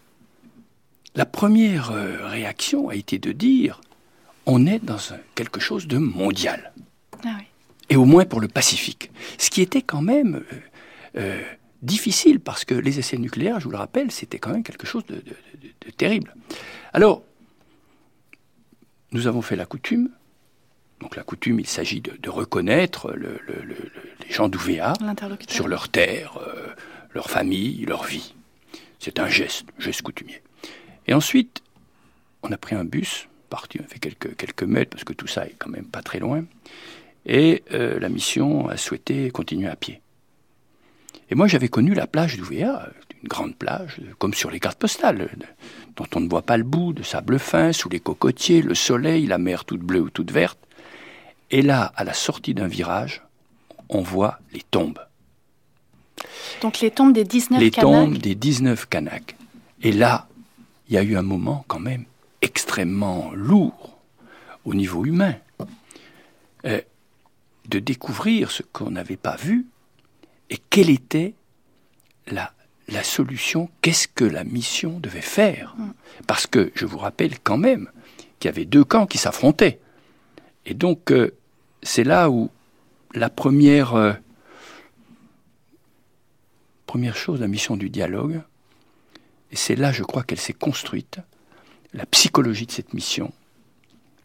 la 1.16 1.26
première 1.26 1.92
réaction 2.30 2.90
a 2.90 2.96
été 2.96 3.18
de 3.20 3.32
dire 3.32 3.82
on 4.46 4.66
est 4.66 4.84
dans 4.84 4.98
quelque 5.36 5.60
chose 5.60 5.88
de 5.88 5.98
mondial 5.98 6.72
Ah 7.26 7.36
oui. 7.40 7.46
et 7.90 7.96
au 7.98 8.06
moins 8.06 8.24
pour 8.24 8.40
le 8.40 8.48
Pacifique. 8.48 9.12
Ce 9.38 9.50
qui 9.50 9.62
était 9.62 9.82
quand 9.82 10.02
même 10.02 10.44
euh, 10.54 10.60
euh, 11.18 11.42
difficile 11.82 12.40
parce 12.40 12.66
que 12.66 12.74
les 12.76 13.00
essais 13.00 13.18
nucléaires, 13.18 13.60
je 13.60 13.66
vous 13.66 13.72
le 13.72 13.78
rappelle, 13.78 14.12
c'était 14.12 14.40
quand 14.40 14.52
même 14.52 14.64
quelque 14.64 14.88
chose 14.88 15.06
de, 15.06 15.16
de- 15.16 15.22
de- 15.22 15.74
de 15.86 15.92
terrible. 15.92 16.34
Alors, 16.94 17.24
nous 19.12 19.28
avons 19.28 19.42
fait 19.42 19.56
la 19.56 19.66
coutume. 19.66 20.10
Donc 21.00 21.16
la 21.16 21.24
coutume, 21.24 21.60
il 21.60 21.68
s'agit 21.68 22.02
de, 22.02 22.30
reconnaître 22.30 23.12
le- 23.12 23.40
le- 23.46 23.62
le- 23.64 23.76
le- 23.76 23.92
les 24.26 24.32
gens 24.34 24.50
d'Ouvéa 24.50 24.94
sur 25.54 25.68
leur 25.68 25.90
terre, 25.90 26.38
euh, 26.42 26.68
leur 27.14 27.30
famille, 27.30 27.86
leur 27.86 28.04
vie. 28.04 28.34
C'est 29.00 29.20
un 29.20 29.30
geste, 29.30 29.68
geste 29.78 30.02
coutumier. 30.02 30.42
Et 31.08 31.14
ensuite, 31.14 31.62
on 32.42 32.52
a 32.52 32.58
pris 32.58 32.76
un 32.76 32.84
bus, 32.84 33.28
parti, 33.50 33.78
on 33.80 33.84
a 33.86 33.88
fait 33.88 34.00
quelques, 34.00 34.36
quelques 34.36 34.64
mètres, 34.64 34.90
parce 34.90 35.04
que 35.04 35.14
tout 35.14 35.28
ça 35.28 35.46
est 35.46 35.56
quand 35.60 35.70
même 35.70 35.86
pas 35.86 36.02
très 36.02 36.18
loin, 36.20 36.44
et 37.28 37.64
euh, 37.74 38.00
la 38.00 38.10
mission 38.10 38.68
a 38.68 38.76
souhaité 38.78 39.30
continuer 39.30 39.68
à 39.68 39.76
pied. 39.76 40.02
Et 41.30 41.36
moi, 41.36 41.48
j'avais 41.48 41.68
connu 41.68 41.94
la 41.94 42.08
plage 42.08 42.38
d'Ouvéa, 42.38 42.90
une 43.22 43.28
grande 43.28 43.56
plage, 43.56 44.00
comme 44.18 44.34
sur 44.34 44.50
les 44.50 44.60
cartes 44.60 44.80
postales, 44.80 45.30
dont 45.96 46.06
on 46.16 46.22
ne 46.22 46.30
voit 46.30 46.44
pas 46.44 46.58
le 46.58 46.64
bout, 46.64 46.94
de 46.94 47.04
sable 47.04 47.40
fin, 47.40 47.74
sous 47.74 47.90
les 47.90 48.00
cocotiers, 48.00 48.62
le 48.62 48.76
soleil, 48.76 49.26
la 49.26 49.38
mer 49.38 49.66
toute 49.66 49.82
bleue 49.82 50.02
ou 50.02 50.10
toute 50.10 50.32
verte. 50.32 50.60
Et 51.52 51.62
là, 51.62 51.92
à 51.96 52.04
la 52.04 52.14
sortie 52.14 52.54
d'un 52.54 52.68
virage, 52.68 53.24
on 53.90 54.02
voit 54.02 54.40
les 54.54 54.62
tombes 54.72 55.00
Donc 56.62 56.80
les 56.80 56.92
tombes 56.92 57.14
des 57.14 57.24
19 57.24 57.60
les 57.60 57.72
Kanaks. 57.72 57.90
tombes 57.90 58.18
des 58.18 58.36
19 58.36 58.88
Kanaks. 58.88 59.36
Et 59.82 59.92
là, 59.92 60.28
il 60.90 60.96
y 60.96 60.98
a 60.98 61.04
eu 61.04 61.18
un 61.18 61.22
moment 61.22 61.64
quand 61.68 61.80
même 61.80 62.06
extrêmement 62.42 63.32
lourd 63.34 63.98
au 64.66 64.74
niveau 64.74 65.06
humain, 65.06 65.36
euh, 66.66 66.82
de 67.70 67.80
découvrir 67.80 68.52
ce 68.52 68.64
qu'on 68.64 68.92
n'avait 68.92 69.18
pas 69.18 69.36
vu 69.38 69.66
et 70.50 70.58
quelle 70.70 70.90
était 70.90 71.34
la, 72.28 72.54
la 72.88 73.04
solution, 73.04 73.70
qu'est-ce 73.82 74.08
que 74.08 74.26
la 74.26 74.44
mission 74.44 75.00
devait 75.00 75.22
faire? 75.22 75.76
Parce 76.26 76.48
que 76.48 76.72
je 76.76 76.86
vous 76.86 76.98
rappelle 76.98 77.40
quand 77.40 77.58
même 77.58 77.90
qu'il 78.40 78.50
y 78.50 78.54
avait 78.54 78.66
deux 78.66 78.84
camps 78.84 79.08
qui 79.08 79.18
s'affrontaient. 79.18 79.80
Et 80.66 80.74
donc, 80.74 81.12
euh, 81.12 81.36
c'est 81.84 82.04
là 82.04 82.30
où 82.30 82.50
la 83.14 83.30
première... 83.30 83.96
euh, 83.96 84.14
première 86.86 87.18
chose, 87.18 87.42
la 87.42 87.50
mission 87.50 87.76
du 87.76 87.90
dialogue, 87.90 88.42
et 89.52 89.58
c'est 89.58 89.76
là, 89.76 89.92
je 89.92 90.04
crois, 90.04 90.24
qu'elle 90.24 90.40
s'est 90.40 90.54
construite, 90.54 91.20
la 91.94 92.06
psychologie 92.06 92.66
de 92.66 92.72
cette 92.72 92.94
mission, 92.94 93.34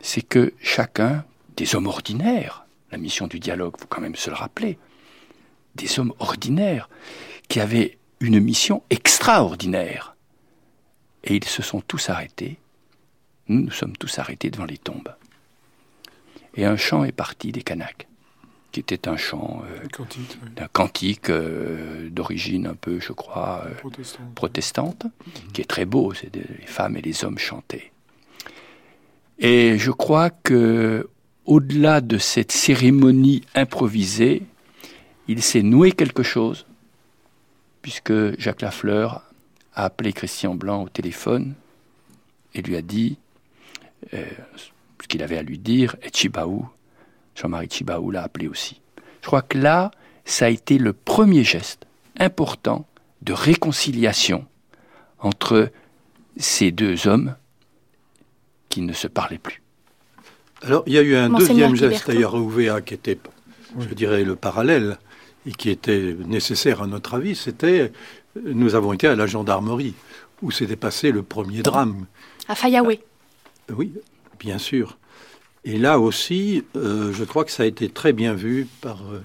c'est 0.01 0.23
que 0.23 0.55
chacun, 0.61 1.25
des 1.57 1.75
hommes 1.75 1.89
ordinaires, 1.89 2.65
la 2.93 2.99
mission 2.99 3.27
du 3.27 3.41
dialogue, 3.41 3.75
faut 3.79 3.89
quand 3.89 4.01
même 4.01 4.15
se 4.15 4.31
le 4.31 4.37
rappeler, 4.37 4.79
des 5.75 5.99
hommes 5.99 6.13
ordinaires 6.19 6.89
qui 7.49 7.61
avaient 7.61 7.99
une 8.21 8.41
mission 8.41 8.83
extraordinaire, 8.91 10.15
et 11.25 11.37
ils 11.37 11.45
se 11.45 11.63
sont 11.63 11.81
tous 11.81 12.09
arrêtés, 12.11 12.59
nous 13.49 13.63
nous 13.63 13.71
sommes 13.71 13.97
tous 13.97 14.19
arrêtés 14.19 14.51
devant 14.51 14.65
les 14.65 14.79
tombes. 14.79 15.15
Et 16.55 16.65
un 16.65 16.77
chant 16.77 17.05
est 17.05 17.13
parti 17.13 17.51
des 17.53 17.63
Kanaks, 17.63 18.07
qui 18.71 18.81
était 18.81 19.09
un 19.09 19.17
chant 19.17 19.63
euh, 19.71 19.79
oui, 19.99 20.51
d'un 20.57 20.69
cantique 20.69 21.31
euh, 21.31 22.09
d'origine 22.11 22.67
un 22.67 22.75
peu, 22.75 23.01
je 23.01 23.13
crois, 23.13 23.65
euh, 23.67 23.75
protestant. 23.75 24.23
protestante, 24.35 25.07
qui 25.53 25.61
est 25.63 25.67
très 25.67 25.85
beau, 25.85 26.13
c'est 26.15 26.31
des- 26.31 26.45
les 26.59 26.67
femmes 26.67 26.97
et 26.97 27.03
les 27.03 27.25
hommes 27.25 27.39
chantaient. 27.39 27.91
Et 29.39 29.79
je 29.79 29.91
crois 29.91 30.31
que, 30.31 31.09
au-delà 31.47 32.01
de 32.01 32.19
cette 32.19 32.53
cérémonie 32.53 33.43
improvisée, 33.55 34.43
il 35.29 35.43
s'est 35.43 35.63
noué 35.63 35.93
quelque 35.93 36.23
chose, 36.23 36.67
puisque 37.81 38.39
Jacques 38.39 38.63
Lafleur 38.63 39.23
a 39.75 39.85
appelé 39.85 40.13
Christian 40.13 40.55
Blanc 40.55 40.83
au 40.83 40.89
téléphone 40.89 41.55
et 42.55 42.63
lui 42.63 42.77
a 42.77 42.83
dit 42.83 43.19
euh, 44.15 44.25
ce 45.01 45.09
qu'il 45.09 45.23
avait 45.23 45.39
à 45.39 45.43
lui 45.43 45.59
dire, 45.59 45.97
et 46.03 46.11
Chibaou, 46.13 46.69
Jean-Marie 47.35 47.69
Chibaou 47.71 48.11
l'a 48.11 48.23
appelé 48.23 48.49
aussi. 48.49 48.81
Je 49.23 49.27
crois 49.27 49.43
que 49.43 49.59
là, 49.59 49.91
ça 50.25 50.47
a 50.47 50.49
été 50.49 50.79
le 50.79 50.93
premier 50.93 51.45
geste 51.45 51.87
important 52.19 52.87
de 53.23 53.33
réconciliation 53.33 54.47
entre 55.19 55.71
ces 56.37 56.71
deux 56.71 57.07
hommes 57.07 57.37
qui 58.69 58.83
ne 58.83 58.93
se 58.93 59.07
parlaient 59.07 59.39
plus. 59.39 59.63
Alors, 60.63 60.83
il 60.87 60.93
y 60.93 60.99
a 60.99 61.03
eu 61.03 61.17
un 61.17 61.29
Monseigneur 61.29 61.71
deuxième 61.71 61.91
geste 61.91 62.07
d'ailleurs 62.07 62.35
à 62.35 62.39
Ouvéa 62.39 62.81
qui 62.81 62.95
était, 62.95 63.19
je 63.79 63.95
dirais, 63.95 64.25
le 64.25 64.37
parallèle 64.37 64.99
et 65.47 65.53
qui 65.53 65.71
était 65.71 66.17
nécessaire 66.27 66.83
à 66.83 66.87
notre 66.87 67.15
avis. 67.15 67.35
C'était, 67.35 67.93
nous 68.43 68.75
avons 68.75 68.93
été 68.93 69.07
à 69.07 69.17
la 69.17 69.27
gendarmerie 69.27 69.95
où 70.43 70.51
s'était 70.51 70.77
passé 70.77 71.13
le 71.13 71.23
premier 71.23 71.63
drame. 71.63 72.07
À 72.49 72.55
Fayaoué. 72.55 73.01
Oui, 73.75 73.93
bien 74.39 74.59
sûr. 74.59 74.99
Et 75.65 75.79
là 75.79 76.01
aussi, 76.01 76.65
euh, 76.77 77.13
je 77.13 77.23
crois 77.25 77.45
que 77.45 77.53
ça 77.53 77.63
a 77.63 77.67
été 77.67 77.89
très 77.89 78.13
bien 78.13 78.35
vu 78.35 78.67
par 78.81 79.03
euh, 79.13 79.23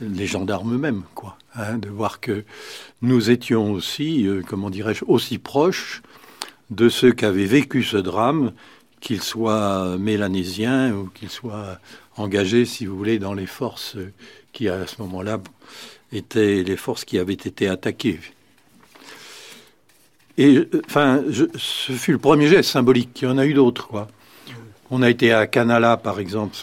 les 0.00 0.26
gendarmes 0.26 0.74
eux-mêmes, 0.74 1.02
quoi, 1.14 1.36
hein, 1.54 1.76
de 1.76 1.90
voir 1.90 2.20
que 2.20 2.44
nous 3.02 3.30
étions 3.30 3.72
aussi, 3.72 4.26
euh, 4.26 4.42
comment 4.46 4.70
dirais-je, 4.70 5.04
aussi 5.06 5.36
proches 5.36 6.02
de 6.70 6.88
ceux 6.88 7.12
qui 7.12 7.26
avaient 7.26 7.44
vécu 7.44 7.82
ce 7.82 7.98
drame, 7.98 8.52
qu'ils 9.00 9.20
soient 9.20 9.98
mélanésiens 9.98 10.92
ou 10.94 11.08
qu'ils 11.08 11.28
soient 11.28 11.78
engagés, 12.16 12.64
si 12.64 12.86
vous 12.86 12.96
voulez, 12.96 13.18
dans 13.18 13.34
les 13.34 13.46
forces 13.46 13.98
qui, 14.56 14.70
à 14.70 14.86
ce 14.86 15.02
moment-là, 15.02 15.38
étaient 16.12 16.62
les 16.62 16.76
forces 16.78 17.04
qui 17.04 17.18
avaient 17.18 17.34
été 17.34 17.68
attaquées. 17.68 18.20
Et 20.38 20.66
enfin, 20.86 21.22
ce 21.58 21.92
fut 21.92 22.12
le 22.12 22.18
premier 22.18 22.48
geste 22.48 22.70
symbolique. 22.70 23.20
Il 23.20 23.26
y 23.26 23.28
en 23.28 23.36
a 23.36 23.44
eu 23.44 23.52
d'autres, 23.52 23.86
quoi. 23.86 24.08
On 24.90 25.02
a 25.02 25.10
été 25.10 25.30
à 25.32 25.46
Canala, 25.46 25.98
par 25.98 26.20
exemple, 26.20 26.56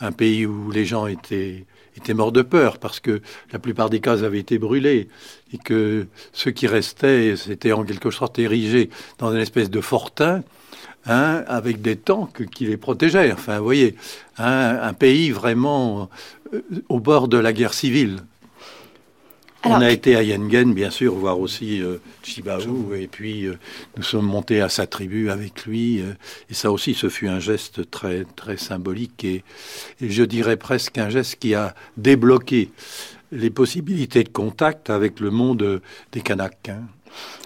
un 0.00 0.12
pays 0.12 0.46
où 0.46 0.70
les 0.70 0.84
gens 0.84 1.08
étaient, 1.08 1.64
étaient 1.96 2.14
morts 2.14 2.30
de 2.30 2.42
peur 2.42 2.78
parce 2.78 3.00
que 3.00 3.20
la 3.52 3.58
plupart 3.58 3.90
des 3.90 3.98
cases 3.98 4.22
avaient 4.22 4.38
été 4.38 4.58
brûlées 4.58 5.08
et 5.52 5.58
que 5.58 6.06
ceux 6.32 6.52
qui 6.52 6.68
restaient 6.68 7.34
s'étaient 7.34 7.72
en 7.72 7.84
quelque 7.84 8.12
sorte 8.12 8.38
érigés 8.38 8.90
dans 9.18 9.32
une 9.32 9.40
espèce 9.40 9.70
de 9.70 9.80
fortin 9.80 10.44
hein, 11.06 11.42
avec 11.48 11.80
des 11.80 11.96
tanks 11.96 12.46
qui 12.50 12.66
les 12.66 12.76
protégeaient. 12.76 13.32
Enfin, 13.32 13.58
vous 13.58 13.64
voyez, 13.64 13.96
hein, 14.36 14.78
un 14.82 14.92
pays 14.92 15.30
vraiment 15.30 16.02
euh, 16.02 16.06
au 16.88 17.00
bord 17.00 17.28
de 17.28 17.38
la 17.38 17.52
guerre 17.52 17.74
civile. 17.74 18.18
On 19.64 19.80
a 19.80 19.90
été 19.90 20.14
à 20.14 20.22
Yengen, 20.22 20.72
bien 20.72 20.90
sûr, 20.90 21.14
voir 21.14 21.40
aussi 21.40 21.82
euh, 21.82 21.98
Chibaou, 22.22 22.94
et 22.94 23.08
puis 23.08 23.46
euh, 23.46 23.58
nous 23.96 24.04
sommes 24.04 24.24
montés 24.24 24.60
à 24.60 24.68
sa 24.68 24.86
tribu 24.86 25.30
avec 25.30 25.66
lui, 25.66 26.00
euh, 26.00 26.12
et 26.48 26.54
ça 26.54 26.70
aussi, 26.70 26.94
ce 26.94 27.08
fut 27.08 27.26
un 27.26 27.40
geste 27.40 27.90
très 27.90 28.24
très 28.36 28.56
symbolique 28.56 29.24
et, 29.24 29.42
et, 30.00 30.10
je 30.10 30.22
dirais 30.22 30.56
presque 30.56 30.96
un 30.96 31.10
geste 31.10 31.36
qui 31.36 31.54
a 31.54 31.74
débloqué 31.96 32.70
les 33.32 33.50
possibilités 33.50 34.22
de 34.22 34.28
contact 34.28 34.90
avec 34.90 35.18
le 35.18 35.30
monde 35.30 35.82
des 36.12 36.20
Kanaks. 36.20 36.68
Hein. 36.68 36.84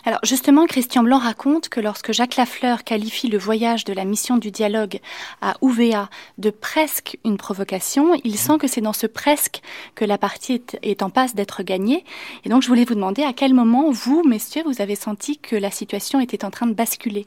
Alors 0.05 0.19
justement, 0.25 0.67
Christian 0.67 1.05
Blanc 1.05 1.19
raconte 1.19 1.69
que 1.69 1.79
lorsque 1.79 2.13
Jacques 2.13 2.35
Lafleur 2.35 2.83
qualifie 2.83 3.29
le 3.29 3.39
voyage 3.39 3.85
de 3.85 3.93
la 3.93 4.05
mission 4.05 4.37
du 4.37 4.51
dialogue 4.51 4.99
à 5.41 5.55
Ouvéa 5.61 6.11
de 6.39 6.51
presque 6.51 7.19
une 7.25 7.37
provocation, 7.37 8.21
il 8.25 8.37
sent 8.37 8.59
que 8.59 8.67
c'est 8.67 8.81
dans 8.81 8.93
ce 8.93 9.07
presque 9.07 9.63
que 9.95 10.05
la 10.05 10.19
partie 10.19 10.61
est, 10.83 11.03
en 11.05 11.11
passe 11.11 11.37
d'être 11.37 11.63
gagnée. 11.63 12.05
Et 12.45 12.49
donc 12.49 12.63
je 12.63 12.69
voulais 12.69 12.85
vous 12.85 12.97
demander 12.97 13.23
à 13.23 13.33
quel 13.33 13.55
moment, 13.55 13.93
vous, 13.93 14.25
messieurs, 14.27 14.65
vous 14.67 14.81
avez 14.83 14.97
senti 14.97 15.39
que 15.39 15.55
la 15.55 15.71
situation 15.71 16.19
était 16.19 16.45
en 16.45 16.51
train 16.51 16.67
de 16.67 16.75
basculer? 16.75 17.27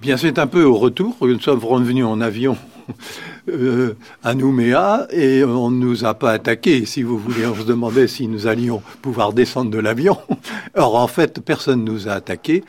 Bien, 0.00 0.16
c'est 0.16 0.38
un 0.38 0.46
peu 0.46 0.64
au 0.64 0.76
retour. 0.76 1.14
Nous 1.20 1.40
sommes 1.40 1.62
revenus 1.62 2.06
en 2.06 2.22
avion 2.22 2.56
euh, 3.50 3.94
à 4.22 4.34
Nouméa 4.34 5.06
et 5.10 5.44
on 5.44 5.70
ne 5.70 5.76
nous 5.76 6.06
a 6.06 6.14
pas 6.14 6.32
attaqués, 6.32 6.86
si 6.86 7.02
vous 7.02 7.18
voulez. 7.18 7.44
On 7.44 7.54
se 7.54 7.64
demandait 7.64 8.08
si 8.08 8.26
nous 8.26 8.46
allions 8.46 8.82
pouvoir 9.02 9.34
descendre 9.34 9.70
de 9.70 9.78
l'avion. 9.78 10.16
Or, 10.74 10.96
en 10.96 11.06
fait, 11.06 11.40
personne 11.40 11.84
ne 11.84 11.90
nous 11.90 12.08
a 12.08 12.12
attaqués. 12.12 12.64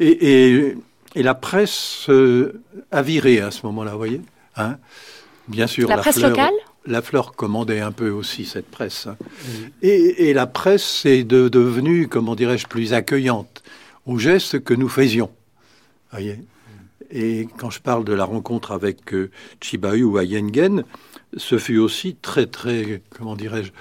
Et, 0.00 0.74
la 1.14 1.34
presse 1.34 2.10
euh, 2.10 2.60
a 2.92 3.00
viré 3.00 3.40
à 3.40 3.50
ce 3.50 3.64
moment-là, 3.64 3.92
vous 3.92 3.96
voyez 3.96 4.20
hein 4.56 4.76
Bien 5.48 5.66
sûr. 5.66 5.88
La, 5.88 5.96
presse 5.96 6.20
locale 6.20 6.52
la 6.84 7.00
fleur 7.00 7.32
commandait 7.32 7.80
un 7.80 7.90
peu 7.90 8.10
aussi 8.10 8.44
cette 8.44 8.70
presse. 8.70 9.06
Hein. 9.06 9.16
Et, 9.80 10.34
la 10.34 10.46
presse 10.46 11.06
est 11.06 11.24
devenue, 11.24 12.06
comment 12.06 12.34
dirais-je, 12.34 12.66
plus 12.66 12.92
accueillante 12.92 13.62
aux 14.04 14.18
gestes 14.18 14.62
que 14.62 14.74
nous 14.74 14.90
faisions. 14.90 15.30
Voyez 16.12 16.38
et 17.10 17.48
quand 17.58 17.70
je 17.70 17.80
parle 17.80 18.04
de 18.04 18.12
la 18.12 18.24
rencontre 18.24 18.72
avec 18.72 19.14
euh, 19.14 19.30
à 19.82 20.24
Yengen, 20.24 20.84
ce 21.36 21.58
fut 21.58 21.78
aussi 21.78 22.16
très, 22.16 22.46
très, 22.46 23.02
comment 23.10 23.36
dirais-je, 23.36 23.72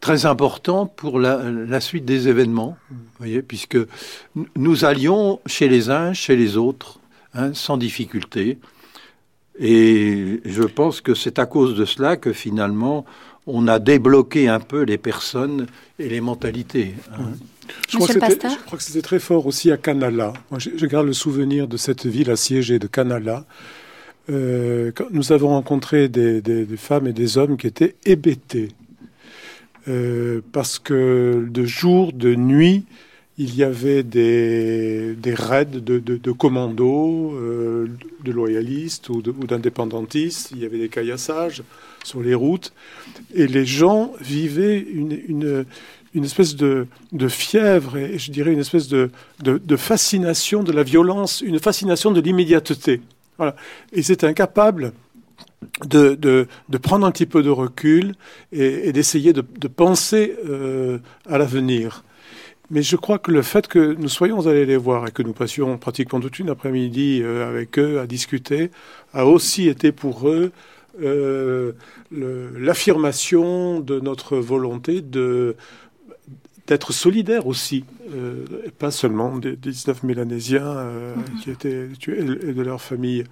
très 0.00 0.26
important 0.26 0.86
pour 0.86 1.20
la, 1.20 1.80
suite 1.80 2.04
des 2.04 2.28
événements, 2.28 2.76
voyez, 3.18 3.42
puisque 3.42 3.78
nous 4.56 4.84
allions 4.84 5.40
chez 5.46 5.68
les 5.68 5.90
uns, 5.90 6.12
chez 6.12 6.36
les 6.36 6.56
autres, 6.56 6.98
hein, 7.34 7.54
sans 7.54 7.76
difficulté. 7.76 8.58
Et 9.58 10.40
je 10.44 10.62
pense 10.62 11.00
que 11.00 11.14
c'est 11.14 11.38
à 11.38 11.46
cause 11.46 11.76
de 11.76 11.84
cela 11.84 12.16
que 12.16 12.32
finalement, 12.32 13.04
on 13.46 13.66
a 13.68 13.78
débloqué 13.78 14.48
un 14.48 14.60
peu 14.60 14.82
les 14.82 14.98
personnes 14.98 15.66
et 15.98 16.08
les 16.08 16.20
mentalités. 16.20 16.94
Hein. 17.12 17.32
Je 17.88 17.96
crois, 17.96 18.08
que 18.78 18.82
c'était 18.82 19.02
très 19.02 19.18
fort 19.18 19.46
aussi 19.46 19.70
à 19.70 19.76
Canala. 19.76 20.32
Moi, 20.50 20.58
je, 20.58 20.86
garde 20.86 21.06
le 21.06 21.12
souvenir 21.12 21.68
de 21.68 21.76
cette 21.76 22.06
ville 22.06 22.30
assiégée 22.30 22.78
de 22.78 22.86
Canala. 22.86 23.44
Euh, 24.30 24.92
nous 25.10 25.32
avons 25.32 25.48
rencontré 25.48 26.08
des, 26.08 26.66
femmes 26.76 27.06
et 27.06 27.12
des 27.12 27.38
hommes 27.38 27.56
qui 27.56 27.66
étaient 27.66 27.94
hébétés. 28.04 28.68
Euh, 29.88 30.42
parce 30.52 30.78
que 30.78 31.46
de 31.48 31.64
jour, 31.64 32.12
de 32.12 32.34
nuit, 32.34 32.84
il 33.38 33.56
y 33.56 33.64
avait 33.64 34.02
des, 34.02 35.16
raids 35.34 35.64
de, 35.64 35.98
de, 35.98 36.32
commandos, 36.32 37.34
euh, 37.34 37.88
de 38.24 38.32
loyalistes 38.32 39.08
ou 39.08 39.22
d'indépendantistes. 39.22 40.50
Il 40.52 40.58
y 40.58 40.66
avait 40.66 40.78
des 40.78 40.88
caillassages 40.88 41.62
sur 42.04 42.20
les 42.20 42.34
routes. 42.34 42.72
Et 43.34 43.46
les 43.46 43.64
gens 43.64 44.12
vivaient 44.20 44.78
une, 44.78 45.64
une 46.14 46.24
espèce 46.24 46.56
de, 46.56 46.86
fièvre 47.28 47.96
et 47.96 48.18
je 48.18 48.30
dirais 48.30 48.52
une 48.52 48.60
espèce 48.60 48.88
de, 48.88 49.10
fascination 49.76 50.62
de 50.62 50.72
la 50.72 50.82
violence, 50.82 51.40
une 51.40 51.58
fascination 51.58 52.10
de 52.10 52.20
l'immédiateté. 52.20 53.00
Voilà. 53.38 53.56
Ils 53.94 54.10
étaient 54.10 54.26
incapables 54.26 54.92
de, 55.86 56.14
de, 56.14 56.78
prendre 56.78 57.06
un 57.06 57.10
petit 57.10 57.26
peu 57.26 57.42
de 57.42 57.50
recul 57.50 58.14
et, 58.52 58.92
d'essayer 58.92 59.32
de, 59.32 59.42
penser 59.68 60.36
euh, 60.46 60.98
à 61.26 61.38
l'avenir. 61.38 62.04
Mais 62.72 62.82
je 62.82 62.96
crois 62.96 63.18
que 63.18 63.30
le 63.30 63.42
fait 63.42 63.68
que 63.68 63.94
nous 63.94 64.08
soyons 64.08 64.46
allés 64.48 64.66
les 64.66 64.78
voir 64.78 65.06
et 65.06 65.12
que 65.12 65.22
nous 65.22 65.34
passions 65.34 65.78
pratiquement 65.78 66.18
toute 66.18 66.38
une 66.40 66.48
après-midi 66.48 67.20
euh, 67.22 67.48
avec 67.48 67.78
eux 67.78 68.00
à 68.00 68.06
discuter 68.06 68.70
a 69.12 69.26
aussi 69.26 69.68
été 69.68 69.92
pour 69.92 70.28
eux 70.28 70.50
euh, 71.00 71.72
l'affirmation 72.10 73.80
de 73.80 74.00
notre 74.00 74.36
volonté 74.36 75.00
de 75.00 75.56
d'être 76.66 76.92
solidaire 76.92 77.46
aussi, 77.48 77.84
euh, 78.14 78.44
pas 78.78 78.92
seulement 78.92 79.36
des, 79.36 79.56
19 79.56 80.04
Mélanésiens 80.04 80.64
euh, 80.64 81.16
mhm. 81.16 81.40
qui 81.40 81.50
étaient 81.50 81.88
tués 81.98 82.20
et 82.20 82.52
de 82.52 82.62
leur 82.62 82.80
famille. 82.80 83.24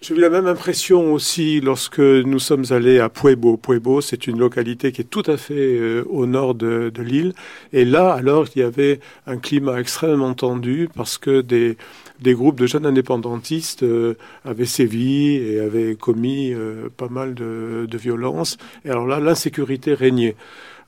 Euh, 0.00 0.06
j'ai 0.10 0.14
eu 0.14 0.20
la 0.20 0.30
même 0.30 0.46
impression 0.46 1.12
aussi 1.12 1.60
lorsque 1.60 1.98
nous 2.00 2.38
sommes 2.38 2.64
allés 2.70 2.98
à 2.98 3.08
Puebo. 3.08 3.56
Puebo, 3.56 4.00
c'est 4.00 4.26
une 4.26 4.38
localité 4.38 4.92
qui 4.92 5.02
est 5.02 5.04
tout 5.04 5.22
à 5.26 5.36
fait 5.36 6.00
au 6.08 6.26
nord 6.26 6.54
de, 6.54 6.90
de 6.92 7.02
l'île. 7.02 7.34
Et 7.72 7.84
là, 7.84 8.12
alors, 8.12 8.46
il 8.54 8.60
y 8.60 8.62
avait 8.62 9.00
un 9.26 9.36
climat 9.36 9.78
extrêmement 9.80 10.34
tendu 10.34 10.88
parce 10.94 11.18
que 11.18 11.40
des, 11.42 11.76
des 12.20 12.34
groupes 12.34 12.58
de 12.58 12.66
jeunes 12.66 12.86
indépendantistes 12.86 13.84
avaient 14.44 14.66
sévi 14.66 15.36
et 15.36 15.60
avaient 15.60 15.94
commis 15.96 16.54
pas 16.96 17.08
mal 17.08 17.34
de, 17.34 17.86
de 17.88 17.98
violences. 17.98 18.56
Et 18.84 18.90
alors 18.90 19.06
là, 19.06 19.20
l'insécurité 19.20 19.94
régnait 19.94 20.36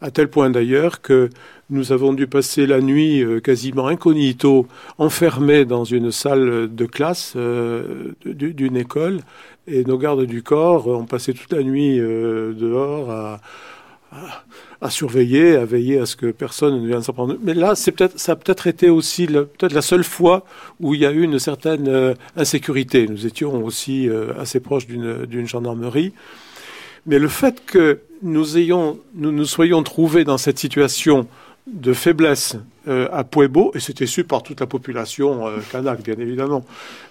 à 0.01 0.11
tel 0.11 0.29
point 0.29 0.51
d'ailleurs 0.51 1.01
que 1.01 1.31
nous 1.73 1.91
avons 1.91 2.13
dû 2.13 2.27
passer 2.27 2.67
la 2.67 2.81
nuit 2.81 3.25
euh, 3.25 3.41
quasiment 3.41 3.89
incognito, 3.89 4.69
enfermés 4.99 5.65
dans 5.65 5.85
une 5.85 6.13
salle 6.13 6.73
de 6.73 6.87
classe 6.87 7.33
euh, 7.35 8.13
d'une 8.25 8.77
école, 8.77 9.21
et 9.67 9.83
nos 9.85 9.97
gardes 9.97 10.27
du 10.27 10.43
corps 10.43 10.87
ont 10.87 11.07
passé 11.07 11.33
toute 11.33 11.53
la 11.53 11.63
nuit 11.63 11.99
euh, 11.99 12.53
dehors 12.53 13.11
à, 13.11 14.91
surveiller, 14.91 15.57
à 15.57 15.65
veiller 15.65 15.99
à 15.99 16.07
ce 16.07 16.17
que 16.17 16.31
personne 16.31 16.83
ne 16.83 16.87
vienne 16.87 17.03
s'en 17.03 17.15
prendre. 17.15 17.37
Mais 17.43 17.55
là, 17.55 17.75
ça 17.75 18.33
a 18.33 18.37
peut-être 18.37 18.67
été 18.67 18.91
aussi 18.91 19.27
peut-être 19.27 19.73
la 19.73 19.81
seule 19.81 20.05
fois 20.05 20.45
où 20.81 20.93
il 20.95 21.01
y 21.01 21.07
a 21.07 21.13
eu 21.13 21.23
une 21.23 21.39
certaine 21.39 22.15
insécurité. 22.37 23.07
Nous 23.07 23.27
étions 23.27 23.65
aussi 23.65 24.11
assez 24.39 24.61
proches 24.61 24.87
d'une 24.87 25.47
gendarmerie. 25.47 26.13
Mais 27.07 27.19
le 27.19 27.29
fait 27.29 27.65
que 27.65 28.01
nous, 28.23 28.59
ayons, 28.59 28.99
nous 29.15 29.33
nous 29.33 29.47
soyons 29.47 29.83
trouvés 29.83 30.25
dans 30.25 30.37
cette 30.37 30.59
situation 30.59 31.27
de 31.67 31.93
faiblesse 31.93 32.57
euh, 32.89 33.09
à 33.13 33.25
Pueblo, 33.25 33.71
et 33.75 33.81
c'était 33.81 34.07
su 34.07 34.25
par 34.25 34.43
toute 34.43 34.61
la 34.61 34.67
population 34.67 35.47
euh, 35.47 35.59
bien 36.03 36.17
évidemment, 36.19 36.65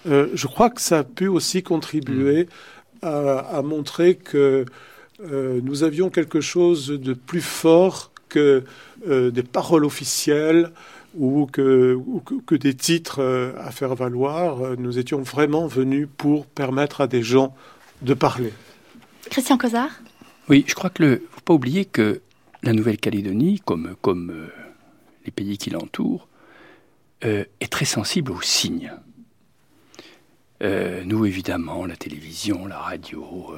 euh, 0.06 0.28
je 0.34 0.46
crois 0.46 0.68
que 0.70 0.80
ça 0.80 0.98
a 0.98 1.04
pu 1.04 1.28
aussi 1.28 1.62
contribuer 1.62 2.48
mm. 3.02 3.06
à, 3.06 3.62
montrer 3.62 4.16
que 4.16 4.66
euh, 5.24 5.60
nous 5.62 5.84
avions 5.84 6.10
quelque 6.10 6.40
chose 6.40 6.88
de 6.88 7.14
plus 7.14 7.40
fort 7.40 8.10
que 8.28 8.64
des 9.06 9.42
paroles 9.42 9.84
officielles 9.84 10.70
ou 11.18 11.46
que, 11.46 11.98
que, 12.24 12.34
que, 12.46 12.54
des 12.54 12.72
titres 12.72 13.20
à 13.58 13.70
faire 13.72 13.94
valoir. 13.94 14.78
Nous 14.78 14.98
étions 14.98 15.20
vraiment 15.20 15.66
venus 15.66 16.08
pour 16.16 16.46
permettre 16.46 17.02
à 17.02 17.06
des 17.06 17.22
gens 17.22 17.54
de 18.00 18.14
parler. 18.14 18.54
Christian 19.28 19.58
Cosard? 19.58 19.90
Oui, 20.48 20.64
je 20.66 20.74
crois 20.74 20.88
que 20.88 21.02
le 21.02 21.22
faut 21.30 21.40
pas 21.44 21.52
oublier 21.52 21.84
que 21.84 22.22
la 22.62 22.72
Nouvelle-Calédonie, 22.72 23.60
comme, 23.64 23.96
euh, 24.30 24.48
les 25.24 25.30
pays 25.30 25.58
qui 25.58 25.70
l'entourent, 25.70 26.28
euh, 27.24 27.44
est 27.60 27.72
très 27.72 27.84
sensible 27.84 28.32
aux 28.32 28.40
signes. 28.40 28.92
Euh, 30.62 31.02
nous, 31.04 31.26
évidemment, 31.26 31.86
la 31.86 31.96
télévision, 31.96 32.66
la 32.66 32.78
radio, 32.78 33.54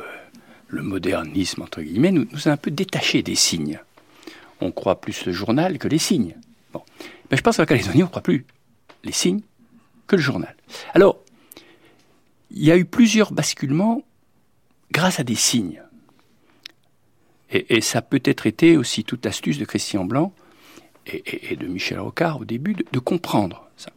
le 0.68 0.82
modernisme, 0.82 1.62
entre 1.62 1.82
guillemets, 1.82 2.12
nous, 2.12 2.26
nous 2.30 2.48
a 2.48 2.52
un 2.52 2.56
peu 2.56 2.70
détachés 2.70 3.22
des 3.22 3.34
signes. 3.34 3.80
On 4.60 4.72
croit 4.72 5.00
plus 5.00 5.26
le 5.26 5.32
journal 5.32 5.78
que 5.78 5.88
les 5.88 5.98
signes. 5.98 6.36
Bon. 6.72 6.82
Je 7.30 7.40
pense 7.40 7.56
qu'en 7.56 7.66
Calédonie, 7.66 8.02
on 8.02 8.06
ne 8.06 8.10
croit 8.10 8.22
plus 8.22 8.46
les 9.02 9.12
signes 9.12 9.42
que 10.06 10.16
le 10.16 10.22
journal. 10.22 10.56
Alors, 10.94 11.18
il 12.50 12.64
y 12.64 12.70
a 12.70 12.76
eu 12.76 12.84
plusieurs 12.84 13.32
basculements 13.32 14.02
grâce 14.92 15.20
à 15.20 15.24
des 15.24 15.34
signes. 15.34 15.82
Et, 17.54 17.80
ça 17.80 18.00
a 18.00 18.02
peut-être 18.02 18.46
été 18.46 18.76
aussi 18.76 19.04
toute 19.04 19.24
l'astuce 19.24 19.58
de 19.58 19.64
Christian 19.64 20.04
Blanc 20.04 20.32
et, 21.06 21.56
de 21.56 21.66
Michel 21.66 22.00
Rocard 22.00 22.40
au 22.40 22.44
début 22.44 22.74
de, 22.74 22.98
comprendre 22.98 23.68
ça. 23.76 23.90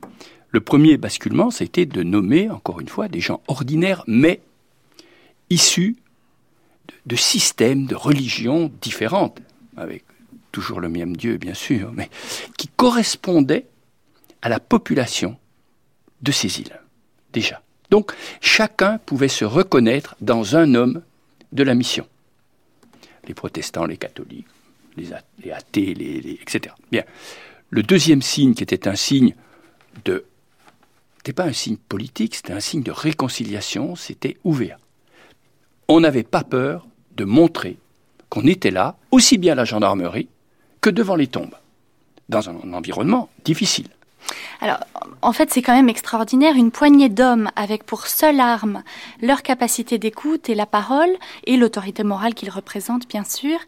Le 0.51 0.61
premier 0.61 0.97
basculement, 0.97 1.49
ça 1.49 1.63
a 1.63 1.65
été 1.65 1.85
de 1.85 2.03
nommer, 2.03 2.49
encore 2.49 2.79
une 2.79 2.87
fois, 2.87 3.07
des 3.07 3.19
gens 3.19 3.41
ordinaires, 3.47 4.03
mais 4.05 4.41
issus 5.49 5.97
de 7.05 7.15
systèmes, 7.15 7.85
de 7.85 7.95
religions 7.95 8.71
différentes, 8.81 9.39
avec 9.75 10.03
toujours 10.51 10.79
le 10.79 10.89
même 10.89 11.17
Dieu, 11.17 11.37
bien 11.37 11.53
sûr, 11.53 11.91
mais 11.93 12.09
qui 12.57 12.67
correspondaient 12.67 13.65
à 14.41 14.49
la 14.49 14.59
population 14.59 15.37
de 16.21 16.31
ces 16.31 16.59
îles, 16.59 16.79
déjà. 17.33 17.61
Donc, 17.89 18.13
chacun 18.41 18.99
pouvait 18.99 19.27
se 19.27 19.45
reconnaître 19.45 20.15
dans 20.21 20.55
un 20.55 20.75
homme 20.75 21.01
de 21.53 21.63
la 21.63 21.73
mission. 21.73 22.07
Les 23.27 23.33
protestants, 23.33 23.85
les 23.85 23.97
catholiques, 23.97 24.47
les, 24.95 25.13
athées, 25.51 26.39
etc. 26.41 26.73
Bien. 26.91 27.03
Le 27.69 27.83
deuxième 27.83 28.21
signe, 28.21 28.53
qui 28.53 28.63
était 28.63 28.87
un 28.87 28.95
signe 28.95 29.35
de. 30.05 30.25
n'était 31.17 31.33
pas 31.33 31.43
un 31.43 31.53
signe 31.53 31.77
politique, 31.77 32.35
c'était 32.35 32.53
un 32.53 32.59
signe 32.59 32.83
de 32.83 32.91
réconciliation, 32.91 33.95
c'était 33.95 34.37
ouvert. 34.43 34.79
On 35.89 35.99
n'avait 35.99 36.23
pas 36.23 36.43
peur 36.43 36.87
de 37.15 37.25
montrer 37.25 37.77
qu'on 38.29 38.45
était 38.45 38.71
là, 38.71 38.97
aussi 39.11 39.37
bien 39.37 39.53
à 39.53 39.55
la 39.55 39.65
gendarmerie 39.65 40.29
que 40.81 40.89
devant 40.89 41.15
les 41.15 41.27
tombes, 41.27 41.55
dans 42.29 42.49
un 42.49 42.73
environnement 42.73 43.29
difficile. 43.43 43.87
Alors, 44.61 44.79
en 45.21 45.33
fait, 45.33 45.51
c'est 45.51 45.61
quand 45.61 45.75
même 45.75 45.89
extraordinaire. 45.89 46.55
Une 46.55 46.71
poignée 46.71 47.09
d'hommes 47.09 47.49
avec 47.55 47.83
pour 47.83 48.07
seule 48.07 48.39
arme 48.39 48.83
leur 49.21 49.43
capacité 49.43 49.97
d'écoute 49.97 50.49
et 50.49 50.55
la 50.55 50.65
parole, 50.65 51.09
et 51.45 51.57
l'autorité 51.57 52.03
morale 52.03 52.33
qu'ils 52.33 52.49
représentent, 52.49 53.07
bien 53.07 53.23
sûr, 53.23 53.59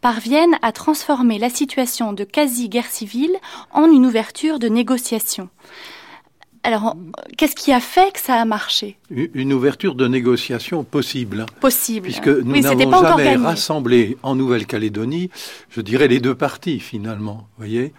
parviennent 0.00 0.58
à 0.62 0.72
transformer 0.72 1.38
la 1.38 1.50
situation 1.50 2.12
de 2.12 2.24
quasi-guerre 2.24 2.90
civile 2.90 3.36
en 3.72 3.90
une 3.90 4.06
ouverture 4.06 4.58
de 4.58 4.68
négociation. 4.68 5.48
Alors, 6.68 6.98
qu'est-ce 7.38 7.54
qui 7.54 7.72
a 7.72 7.80
fait 7.80 8.12
que 8.12 8.20
ça 8.20 8.34
a 8.34 8.44
marché? 8.44 8.98
Une 9.10 9.54
ouverture 9.54 9.94
de 9.94 10.06
négociation 10.06 10.84
possible. 10.84 11.46
Possible. 11.62 12.02
Puisque 12.02 12.28
nous 12.28 12.60
n'avons 12.60 12.90
jamais 12.90 13.36
rassemblé 13.36 14.18
en 14.22 14.34
Nouvelle-Calédonie, 14.34 15.30
je 15.70 15.80
dirais, 15.80 16.08
les 16.08 16.20
deux 16.20 16.34
parties, 16.34 16.78
finalement. 16.78 17.48
voyez 17.56 17.94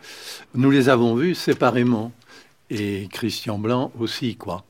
Nous 0.54 0.70
les 0.70 0.88
avons 0.88 1.16
vus 1.16 1.34
séparément. 1.34 2.12
Et 2.70 3.08
Christian 3.12 3.58
Blanc 3.58 3.92
aussi, 4.00 4.36
quoi. 4.36 4.64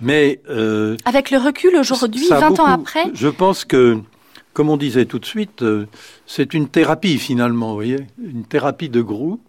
Mais... 0.00 0.40
Euh, 0.50 0.96
Avec 1.04 1.30
le 1.30 1.38
recul 1.38 1.76
aujourd'hui, 1.76 2.26
20 2.28 2.58
ans 2.58 2.64
après? 2.66 3.04
Je 3.14 3.28
pense 3.28 3.64
que, 3.64 4.00
comme 4.52 4.68
on 4.68 4.76
disait 4.76 5.04
tout 5.06 5.20
de 5.20 5.24
suite, 5.24 5.62
euh, 5.62 5.86
c'est 6.26 6.54
une 6.54 6.66
thérapie, 6.66 7.18
finalement, 7.18 7.68
vous 7.68 7.74
voyez 7.74 8.00
Une 8.20 8.42
thérapie 8.42 8.88
de 8.88 9.00
groupe 9.00 9.47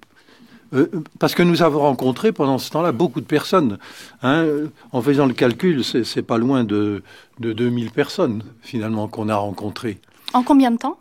euh, 0.73 0.87
parce 1.19 1.35
que 1.35 1.43
nous 1.43 1.61
avons 1.63 1.79
rencontré 1.79 2.31
pendant 2.31 2.57
ce 2.57 2.69
temps-là 2.71 2.91
beaucoup 2.91 3.21
de 3.21 3.25
personnes. 3.25 3.77
Hein. 4.21 4.45
En 4.91 5.01
faisant 5.01 5.25
le 5.25 5.33
calcul, 5.33 5.83
c'est 5.83 6.21
pas 6.21 6.37
loin 6.37 6.63
de, 6.63 7.03
de 7.39 7.53
2000 7.53 7.91
personnes 7.91 8.43
finalement 8.61 9.07
qu'on 9.07 9.29
a 9.29 9.35
rencontrées. 9.35 9.99
En 10.33 10.43
combien 10.43 10.71
de 10.71 10.77
temps? 10.77 10.99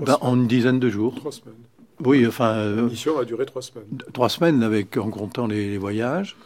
Ben, 0.00 0.16
En 0.20 0.36
une 0.36 0.46
dizaine 0.46 0.78
de 0.78 0.88
jours. 0.88 1.14
Trois 1.16 1.32
semaines. 1.32 1.54
Oui, 2.04 2.26
enfin. 2.26 2.54
La 2.54 2.60
euh, 2.60 2.88
mission 2.88 3.18
a 3.18 3.24
duré 3.24 3.44
trois 3.46 3.62
semaines. 3.62 3.86
Trois 4.12 4.28
semaines 4.28 4.62
avec, 4.62 4.96
en 4.96 5.10
comptant 5.10 5.46
les 5.46 5.78
voyages. 5.78 6.36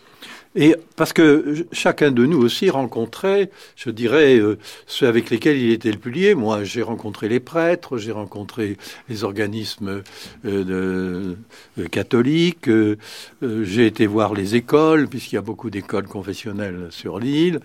Et 0.55 0.77
parce 0.97 1.15
que 1.15 1.67
chacun 1.73 2.11
de 2.11 2.27
nous 2.27 2.39
aussi 2.39 2.69
rencontrait, 2.69 3.51
je 3.75 3.89
dirais, 3.89 4.37
euh, 4.39 4.59
ceux 4.87 5.07
avec 5.07 5.31
lesquels 5.31 5.57
il 5.57 5.71
était 5.71 5.91
le 5.91 5.99
plus 5.99 6.11
lié. 6.11 6.35
Moi, 6.35 6.63
j'ai 6.63 6.83
rencontré 6.83 7.29
les 7.29 7.41
prêtres, 7.41 7.97
j'ai 7.97 8.13
rencontré 8.13 8.77
les 9.09 9.25
organismes 9.25 10.03
euh, 10.45 11.37
de, 11.77 11.87
catholiques, 11.87 12.69
euh, 12.69 12.97
j'ai 13.41 13.87
été 13.87 14.07
voir 14.07 14.35
les 14.35 14.55
écoles, 14.55 15.09
puisqu'il 15.09 15.37
y 15.37 15.39
a 15.39 15.43
beaucoup 15.43 15.71
d'écoles 15.71 16.07
confessionnelles 16.07 16.89
sur 16.91 17.19
l'île. 17.19 17.61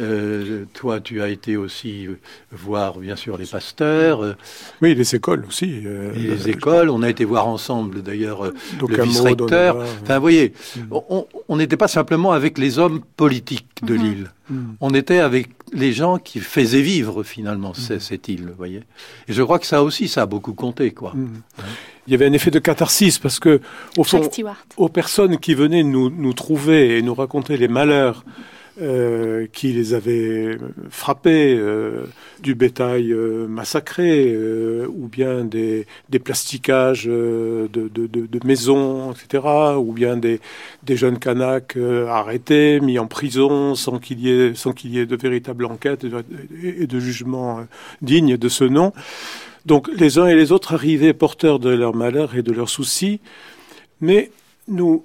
Euh, 0.00 0.64
toi, 0.72 1.00
tu 1.00 1.22
as 1.22 1.28
été 1.28 1.56
aussi 1.56 2.08
voir, 2.50 2.98
bien 2.98 3.14
sûr, 3.14 3.36
les 3.36 3.46
pasteurs. 3.46 4.36
Oui, 4.82 4.94
les 4.94 5.14
écoles 5.14 5.44
aussi. 5.46 5.82
Euh, 5.84 6.12
les 6.14 6.48
écoles, 6.48 6.90
on 6.90 7.02
a 7.02 7.10
été 7.10 7.24
voir 7.24 7.46
ensemble, 7.46 8.02
d'ailleurs, 8.02 8.46
euh, 8.46 8.54
le 8.88 9.02
vice-recteur. 9.02 9.76
Enfin, 10.02 10.16
vous 10.16 10.20
voyez, 10.20 10.52
mm. 10.76 10.82
on 11.48 11.56
n'était 11.56 11.76
pas 11.76 11.88
simplement 11.88 12.32
avec 12.32 12.58
les 12.58 12.78
hommes 12.78 13.02
politiques 13.16 13.84
de 13.84 13.94
mm-hmm. 13.94 14.02
l'île. 14.02 14.30
Mm. 14.50 14.62
On 14.80 14.94
était 14.94 15.20
avec 15.20 15.50
les 15.72 15.92
gens 15.92 16.18
qui 16.18 16.40
faisaient 16.40 16.82
vivre, 16.82 17.22
finalement, 17.22 17.70
mm. 17.70 18.00
cette 18.00 18.28
île, 18.28 18.46
vous 18.48 18.56
voyez. 18.56 18.82
Et 19.28 19.32
je 19.32 19.42
crois 19.42 19.60
que 19.60 19.66
ça 19.66 19.84
aussi, 19.84 20.08
ça 20.08 20.22
a 20.22 20.26
beaucoup 20.26 20.54
compté, 20.54 20.90
quoi. 20.90 21.14
Il 22.06 22.10
y 22.10 22.14
avait 22.14 22.26
un 22.26 22.32
effet 22.32 22.50
de 22.50 22.58
catharsis 22.58 23.18
parce 23.18 23.38
que, 23.38 23.60
au 23.96 24.04
fond, 24.04 24.28
aux 24.76 24.88
personnes 24.88 25.38
qui 25.38 25.54
venaient 25.54 25.84
nous, 25.84 26.10
nous 26.10 26.32
trouver 26.32 26.98
et 26.98 27.02
nous 27.02 27.14
raconter 27.14 27.56
les 27.56 27.68
malheurs 27.68 28.24
euh, 28.82 29.46
qui 29.52 29.72
les 29.72 29.94
avait 29.94 30.58
frappés, 30.90 31.54
euh, 31.56 32.06
du 32.42 32.56
bétail 32.56 33.12
euh, 33.12 33.46
massacré, 33.46 34.36
ou 34.88 35.06
bien 35.06 35.44
des, 35.44 35.86
des 36.08 36.18
plastiquages 36.18 37.04
de, 37.04 38.40
maisons, 38.44 39.12
etc., 39.12 39.44
ou 39.78 39.92
bien 39.92 40.16
des, 40.16 40.40
jeunes 40.88 41.20
Kanaks 41.20 41.76
arrêtés, 42.08 42.80
mis 42.80 42.98
en 42.98 43.06
prison 43.06 43.76
sans 43.76 44.00
qu'il 44.00 44.18
y 44.18 44.30
ait, 44.30 44.56
sans 44.56 44.72
qu'il 44.72 44.92
y 44.92 44.98
ait 44.98 45.06
de 45.06 45.16
véritable 45.16 45.66
enquête 45.66 46.04
et 46.60 46.88
de 46.88 46.98
jugement 46.98 47.66
digne 48.02 48.36
de 48.36 48.48
ce 48.48 48.64
nom. 48.64 48.92
Donc 49.66 49.88
les 49.96 50.18
uns 50.18 50.26
et 50.26 50.34
les 50.34 50.50
autres 50.50 50.74
arrivaient 50.74 51.14
porteurs 51.14 51.60
de 51.60 51.70
leur 51.70 51.94
malheur 51.94 52.34
et 52.34 52.42
de 52.42 52.50
leurs 52.50 52.70
soucis, 52.70 53.20
mais 54.00 54.32
nous 54.66 55.04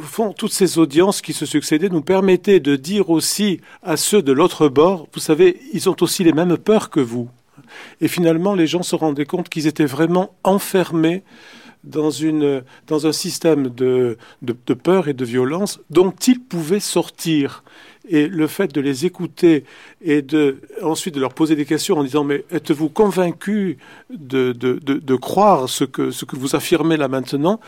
fond, 0.00 0.32
toutes 0.32 0.52
ces 0.52 0.78
audiences 0.78 1.22
qui 1.22 1.32
se 1.32 1.46
succédaient 1.46 1.88
nous 1.88 2.02
permettaient 2.02 2.60
de 2.60 2.76
dire 2.76 3.10
aussi 3.10 3.60
à 3.82 3.96
ceux 3.96 4.22
de 4.22 4.32
l'autre 4.32 4.68
bord, 4.68 5.08
vous 5.12 5.20
savez, 5.20 5.60
ils 5.72 5.88
ont 5.88 5.96
aussi 6.00 6.24
les 6.24 6.32
mêmes 6.32 6.56
peurs 6.56 6.90
que 6.90 7.00
vous. 7.00 7.28
Et 8.00 8.08
finalement, 8.08 8.54
les 8.54 8.66
gens 8.66 8.82
se 8.82 8.96
rendaient 8.96 9.26
compte 9.26 9.48
qu'ils 9.48 9.66
étaient 9.66 9.84
vraiment 9.84 10.34
enfermés 10.44 11.22
dans, 11.84 12.10
une, 12.10 12.62
dans 12.86 13.06
un 13.06 13.12
système 13.12 13.68
de, 13.68 14.16
peur 14.82 15.08
et 15.08 15.14
de 15.14 15.24
violence 15.24 15.80
dont 15.90 16.12
ils 16.26 16.40
pouvaient 16.40 16.80
sortir. 16.80 17.64
Et 18.08 18.26
le 18.26 18.48
fait 18.48 18.72
de 18.74 18.80
les 18.80 19.06
écouter 19.06 19.64
et 20.00 20.22
de, 20.22 20.60
ensuite 20.82 21.14
de 21.14 21.20
leur 21.20 21.34
poser 21.34 21.54
des 21.54 21.64
questions 21.64 21.96
en 21.98 22.02
disant 22.02 22.24
Mais 22.24 22.44
êtes-vous 22.50 22.88
convaincu 22.88 23.78
de, 24.10 24.52
de, 24.52 25.14
croire 25.14 25.68
ce 25.68 25.84
ce 25.84 26.24
que 26.24 26.34
vous 26.34 26.56
affirmez 26.56 26.96
là 26.96 27.06
maintenant? 27.06 27.60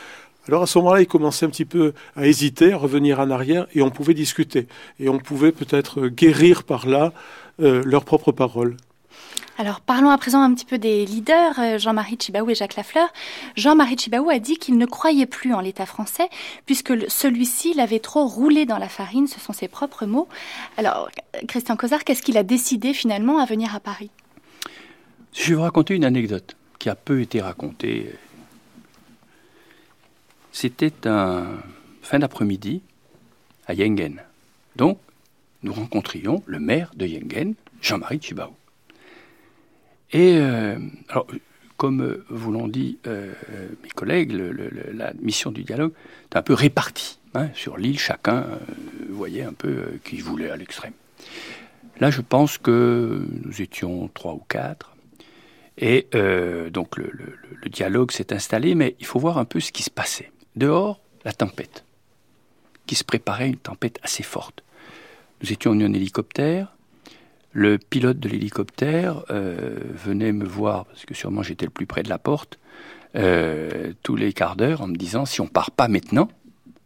Alors 0.48 0.62
à 0.62 0.66
ce 0.66 0.78
moment-là, 0.78 1.00
ils 1.00 1.06
commençaient 1.06 1.46
un 1.46 1.50
petit 1.50 1.64
peu 1.64 1.94
à 2.16 2.26
hésiter, 2.26 2.72
à 2.72 2.76
revenir 2.76 3.20
en 3.20 3.30
arrière, 3.30 3.66
et 3.74 3.82
on 3.82 3.90
pouvait 3.90 4.14
discuter. 4.14 4.66
Et 5.00 5.08
on 5.08 5.18
pouvait 5.18 5.52
peut-être 5.52 6.08
guérir 6.08 6.64
par 6.64 6.86
là 6.86 7.12
euh, 7.60 7.82
leurs 7.84 8.04
propres 8.04 8.32
paroles. 8.32 8.76
Alors 9.56 9.80
parlons 9.80 10.10
à 10.10 10.18
présent 10.18 10.42
un 10.42 10.52
petit 10.52 10.64
peu 10.64 10.78
des 10.78 11.06
leaders, 11.06 11.58
euh, 11.60 11.78
Jean-Marie 11.78 12.18
Chibaou 12.20 12.50
et 12.50 12.56
Jacques 12.56 12.74
Lafleur. 12.74 13.08
Jean-Marie 13.56 13.96
Chibaou 13.96 14.28
a 14.28 14.40
dit 14.40 14.56
qu'il 14.56 14.76
ne 14.76 14.86
croyait 14.86 15.26
plus 15.26 15.54
en 15.54 15.60
l'État 15.60 15.86
français 15.86 16.28
puisque 16.66 16.92
celui-ci 17.08 17.72
l'avait 17.72 18.00
trop 18.00 18.26
roulé 18.26 18.66
dans 18.66 18.78
la 18.78 18.88
farine, 18.88 19.28
ce 19.28 19.38
sont 19.38 19.52
ses 19.52 19.68
propres 19.68 20.06
mots. 20.06 20.28
Alors 20.76 21.08
Christian 21.46 21.76
Cosard, 21.76 22.02
qu'est-ce 22.02 22.22
qu'il 22.22 22.36
a 22.36 22.42
décidé 22.42 22.92
finalement 22.92 23.38
à 23.38 23.44
venir 23.44 23.76
à 23.76 23.80
Paris? 23.80 24.10
Je 25.32 25.50
vais 25.50 25.54
vous 25.54 25.62
raconter 25.62 25.94
une 25.94 26.04
anecdote 26.04 26.56
qui 26.80 26.88
a 26.88 26.96
peu 26.96 27.20
été 27.20 27.40
racontée 27.40 28.12
c'était 30.54 31.08
un 31.08 31.58
fin 32.00 32.20
d'après-midi 32.20 32.80
à 33.66 33.74
Yengen. 33.74 34.22
Donc, 34.76 34.98
nous 35.64 35.72
rencontrions 35.72 36.44
le 36.46 36.60
maire 36.60 36.92
de 36.94 37.06
Yengen, 37.06 37.54
Jean-Marie 37.82 38.20
Chibaou. 38.22 38.54
Et, 40.12 40.36
euh, 40.38 40.78
alors, 41.08 41.26
comme 41.76 42.22
vous 42.28 42.52
l'ont 42.52 42.68
dit 42.68 42.98
euh, 43.08 43.32
mes 43.82 43.88
collègues, 43.88 44.32
la 44.92 45.12
mission 45.14 45.50
du 45.50 45.64
dialogue 45.64 45.92
est 46.30 46.36
un 46.36 46.42
peu 46.42 46.54
répartie. 46.54 47.18
Hein, 47.34 47.48
sur 47.54 47.76
l'île, 47.76 47.98
chacun 47.98 48.44
euh, 48.44 48.58
voyait 49.10 49.42
un 49.42 49.54
peu 49.54 49.98
qui 50.04 50.18
voulait 50.18 50.50
à 50.50 50.56
l'extrême. 50.56 50.92
Là, 51.98 52.12
je 52.12 52.20
pense 52.20 52.58
que 52.58 53.26
nous 53.44 53.60
étions 53.60 54.08
trois 54.14 54.34
ou 54.34 54.42
quatre. 54.48 54.94
Et 55.78 56.06
donc 56.70 56.96
le 56.96 57.68
dialogue 57.68 58.12
s'est 58.12 58.32
installé, 58.32 58.76
mais 58.76 58.94
il 59.00 59.06
faut 59.06 59.18
voir 59.18 59.38
un 59.38 59.44
peu 59.44 59.58
ce 59.58 59.72
qui 59.72 59.82
se 59.82 59.90
passait. 59.90 60.30
Dehors, 60.56 61.00
la 61.24 61.32
tempête, 61.32 61.84
qui 62.86 62.94
se 62.94 63.04
préparait, 63.04 63.48
une 63.48 63.56
tempête 63.56 63.98
assez 64.02 64.22
forte. 64.22 64.62
Nous 65.42 65.52
étions 65.52 65.72
en 65.72 65.80
hélicoptère. 65.80 66.74
Le 67.52 67.78
pilote 67.78 68.18
de 68.18 68.28
l'hélicoptère 68.28 69.24
euh, 69.30 69.78
venait 69.92 70.32
me 70.32 70.44
voir, 70.44 70.86
parce 70.86 71.04
que 71.04 71.14
sûrement 71.14 71.42
j'étais 71.42 71.66
le 71.66 71.70
plus 71.70 71.86
près 71.86 72.02
de 72.02 72.08
la 72.08 72.18
porte, 72.18 72.58
euh, 73.16 73.92
tous 74.02 74.16
les 74.16 74.32
quarts 74.32 74.56
d'heure 74.56 74.80
en 74.80 74.88
me 74.88 74.96
disant 74.96 75.24
si 75.24 75.40
on 75.40 75.46
part 75.46 75.70
pas 75.70 75.86
maintenant, 75.86 76.28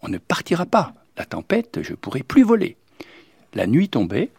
on 0.02 0.08
ne 0.08 0.18
partira 0.18 0.66
pas. 0.66 0.94
La 1.16 1.24
tempête, 1.24 1.80
je 1.82 1.94
pourrai 1.94 2.22
plus 2.22 2.42
voler. 2.42 2.76
La 3.54 3.66
nuit 3.66 3.88
tombait. 3.88 4.30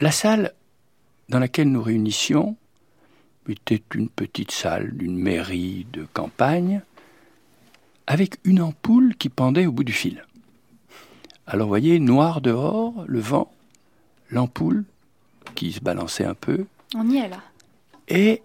La 0.00 0.10
salle 0.10 0.54
dans 1.28 1.38
laquelle 1.38 1.70
nous 1.70 1.82
réunissions 1.82 2.56
était 3.50 3.82
une 3.94 4.08
petite 4.08 4.50
salle 4.50 4.92
d'une 4.96 5.16
mairie 5.16 5.86
de 5.92 6.06
campagne 6.12 6.82
avec 8.06 8.38
une 8.44 8.62
ampoule 8.62 9.14
qui 9.16 9.28
pendait 9.28 9.66
au 9.66 9.72
bout 9.72 9.84
du 9.84 9.92
fil. 9.92 10.24
Alors 11.46 11.66
vous 11.66 11.70
voyez, 11.70 11.98
noir 11.98 12.40
dehors, 12.40 13.04
le 13.06 13.20
vent, 13.20 13.52
l'ampoule 14.30 14.84
qui 15.54 15.72
se 15.72 15.80
balançait 15.80 16.24
un 16.24 16.34
peu. 16.34 16.66
On 16.94 17.08
y 17.08 17.16
est 17.16 17.28
là. 17.28 17.40
Et 18.08 18.42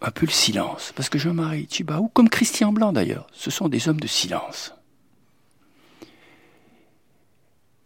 un 0.00 0.10
peu 0.10 0.26
le 0.26 0.32
silence. 0.32 0.92
Parce 0.94 1.08
que 1.08 1.18
Jean-Marie 1.18 1.64
Tchibaou, 1.64 2.08
comme 2.08 2.28
Christian 2.28 2.72
Blanc 2.72 2.92
d'ailleurs, 2.92 3.26
ce 3.32 3.50
sont 3.50 3.68
des 3.68 3.88
hommes 3.88 4.00
de 4.00 4.06
silence. 4.06 4.75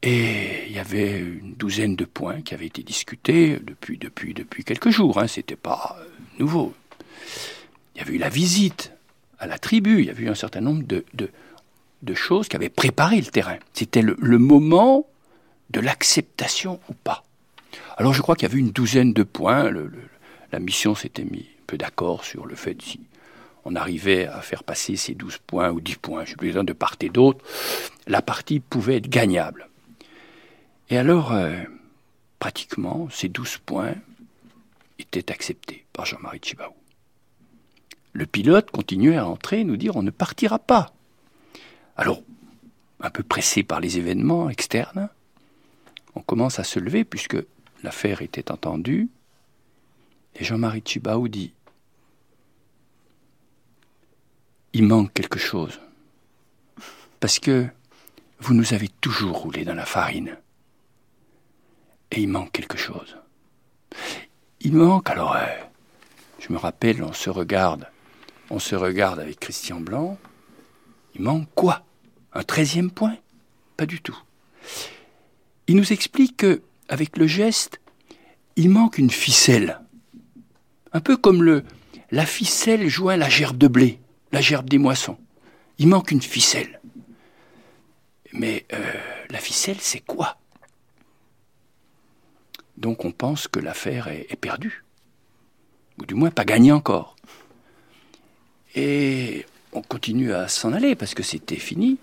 Et 0.02 0.66
il 0.66 0.72
y 0.72 0.78
avait 0.78 1.18
une 1.18 1.54
douzaine 1.54 1.94
de 1.94 2.06
points 2.06 2.40
qui 2.40 2.54
avaient 2.54 2.66
été 2.66 2.82
discutés 2.82 3.58
depuis, 3.62 3.98
depuis, 3.98 4.32
depuis 4.32 4.64
quelques 4.64 4.88
jours. 4.88 5.18
Hein, 5.18 5.26
C'était 5.26 5.56
pas 5.56 5.98
euh, 6.00 6.04
nouveau. 6.38 6.74
Il 7.94 7.98
y 7.98 8.00
avait 8.00 8.14
eu 8.14 8.18
la 8.18 8.30
visite 8.30 8.92
à 9.38 9.46
la 9.46 9.58
tribu. 9.58 10.00
Il 10.00 10.06
y 10.06 10.10
avait 10.10 10.24
eu 10.24 10.30
un 10.30 10.34
certain 10.34 10.62
nombre 10.62 10.84
de, 10.84 11.04
de, 11.12 12.14
choses 12.14 12.48
qui 12.48 12.56
avaient 12.56 12.70
préparé 12.70 13.20
le 13.20 13.26
terrain. 13.26 13.58
C'était 13.72 14.02
le, 14.02 14.16
moment 14.38 15.06
de 15.68 15.80
l'acceptation 15.80 16.80
ou 16.88 16.94
pas. 16.94 17.22
Alors 17.96 18.14
je 18.14 18.22
crois 18.22 18.34
qu'il 18.36 18.48
y 18.48 18.50
avait 18.50 18.58
une 18.58 18.70
douzaine 18.70 19.12
de 19.12 19.22
points. 19.22 19.70
la 20.50 20.58
mission 20.58 20.94
s'était 20.94 21.24
mis 21.24 21.46
un 21.60 21.64
peu 21.66 21.76
d'accord 21.76 22.24
sur 22.24 22.46
le 22.46 22.56
fait 22.56 22.80
si 22.82 23.00
on 23.64 23.76
arrivait 23.76 24.26
à 24.26 24.40
faire 24.40 24.64
passer 24.64 24.96
ces 24.96 25.14
12 25.14 25.38
points 25.46 25.70
ou 25.70 25.80
10 25.80 25.96
points, 25.96 26.24
je 26.24 26.34
plus 26.34 26.48
besoin 26.48 26.64
de 26.64 26.72
part 26.72 26.96
et 27.00 27.10
d'autre, 27.10 27.44
la 28.06 28.22
partie 28.22 28.58
pouvait 28.58 28.96
être 28.96 29.08
gagnable. 29.08 29.69
Et 30.90 30.98
alors, 30.98 31.32
euh, 31.32 31.62
pratiquement, 32.40 33.08
ces 33.10 33.28
douze 33.28 33.58
points 33.58 33.94
étaient 34.98 35.30
acceptés 35.30 35.86
par 35.92 36.04
Jean-Marie 36.04 36.40
Chibaou. 36.42 36.74
Le 38.12 38.26
pilote 38.26 38.72
continuait 38.72 39.16
à 39.16 39.26
entrer 39.26 39.60
et 39.60 39.64
nous 39.64 39.76
dire 39.76 39.94
on 39.94 40.02
ne 40.02 40.10
partira 40.10 40.58
pas. 40.58 40.92
Alors, 41.96 42.22
un 43.00 43.10
peu 43.10 43.22
pressé 43.22 43.62
par 43.62 43.78
les 43.78 43.98
événements 43.98 44.50
externes, 44.50 45.08
on 46.16 46.22
commence 46.22 46.58
à 46.58 46.64
se 46.64 46.80
lever 46.80 47.04
puisque 47.04 47.38
l'affaire 47.84 48.20
était 48.20 48.50
entendue. 48.50 49.08
Et 50.34 50.44
Jean-Marie 50.44 50.82
Chibaou 50.84 51.28
dit 51.28 51.52
Il 54.72 54.84
manque 54.84 55.12
quelque 55.12 55.38
chose. 55.38 55.80
Parce 57.20 57.38
que 57.38 57.68
vous 58.40 58.54
nous 58.54 58.74
avez 58.74 58.88
toujours 58.88 59.38
roulé 59.38 59.64
dans 59.64 59.74
la 59.74 59.86
farine 59.86 60.36
et 62.10 62.20
il 62.20 62.28
manque 62.28 62.52
quelque 62.52 62.78
chose. 62.78 63.16
Il 64.60 64.74
manque 64.74 65.08
alors, 65.10 65.36
euh, 65.36 65.46
je 66.38 66.52
me 66.52 66.58
rappelle, 66.58 67.02
on 67.02 67.12
se 67.12 67.30
regarde, 67.30 67.86
on 68.50 68.58
se 68.58 68.74
regarde 68.74 69.20
avec 69.20 69.40
Christian 69.40 69.80
Blanc, 69.80 70.18
il 71.14 71.22
manque 71.22 71.48
quoi? 71.54 71.84
Un 72.32 72.42
treizième 72.42 72.90
point? 72.90 73.16
Pas 73.76 73.86
du 73.86 74.00
tout. 74.00 74.18
Il 75.66 75.76
nous 75.76 75.92
explique 75.92 76.36
que, 76.36 76.62
avec 76.88 77.16
le 77.16 77.26
geste, 77.26 77.80
il 78.56 78.70
manque 78.70 78.98
une 78.98 79.10
ficelle. 79.10 79.80
Un 80.92 81.00
peu 81.00 81.16
comme 81.16 81.42
le, 81.42 81.64
la 82.10 82.26
ficelle 82.26 82.88
joint 82.88 83.16
la 83.16 83.28
gerbe 83.28 83.56
de 83.56 83.68
blé, 83.68 84.00
la 84.32 84.40
gerbe 84.40 84.68
des 84.68 84.78
moissons. 84.78 85.16
Il 85.78 85.88
manque 85.88 86.10
une 86.10 86.22
ficelle. 86.22 86.80
Mais 88.32 88.66
euh, 88.72 88.94
la 89.30 89.38
ficelle, 89.38 89.80
c'est 89.80 90.00
quoi? 90.00 90.39
Donc 92.80 93.04
on 93.04 93.12
pense 93.12 93.46
que 93.46 93.60
l'affaire 93.60 94.08
est, 94.08 94.40
perdue, 94.40 94.84
ou 96.00 96.06
du 96.06 96.14
moins 96.14 96.30
pas 96.30 96.46
gagnée 96.46 96.72
encore. 96.72 97.14
Et 98.74 99.44
on 99.72 99.82
continue 99.82 100.32
à 100.32 100.48
s'en 100.48 100.72
aller 100.72 100.96
parce 100.96 101.14
que 101.14 101.22
c'était 101.22 101.56
fini. 101.56 101.98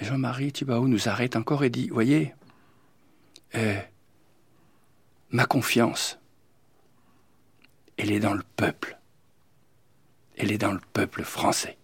Jean-Marie 0.00 0.52
Thibault 0.52 0.88
nous 0.88 1.08
arrête 1.08 1.36
encore 1.36 1.62
et 1.62 1.70
dit, 1.70 1.88
voyez, 1.88 2.34
euh, 3.54 3.80
ma 5.30 5.46
confiance, 5.46 6.18
elle 7.96 8.10
est 8.10 8.20
dans 8.20 8.34
le 8.34 8.44
peuple. 8.56 8.98
Elle 10.36 10.50
est 10.50 10.58
dans 10.58 10.72
le 10.72 10.80
peuple 10.92 11.22
français. 11.22 11.78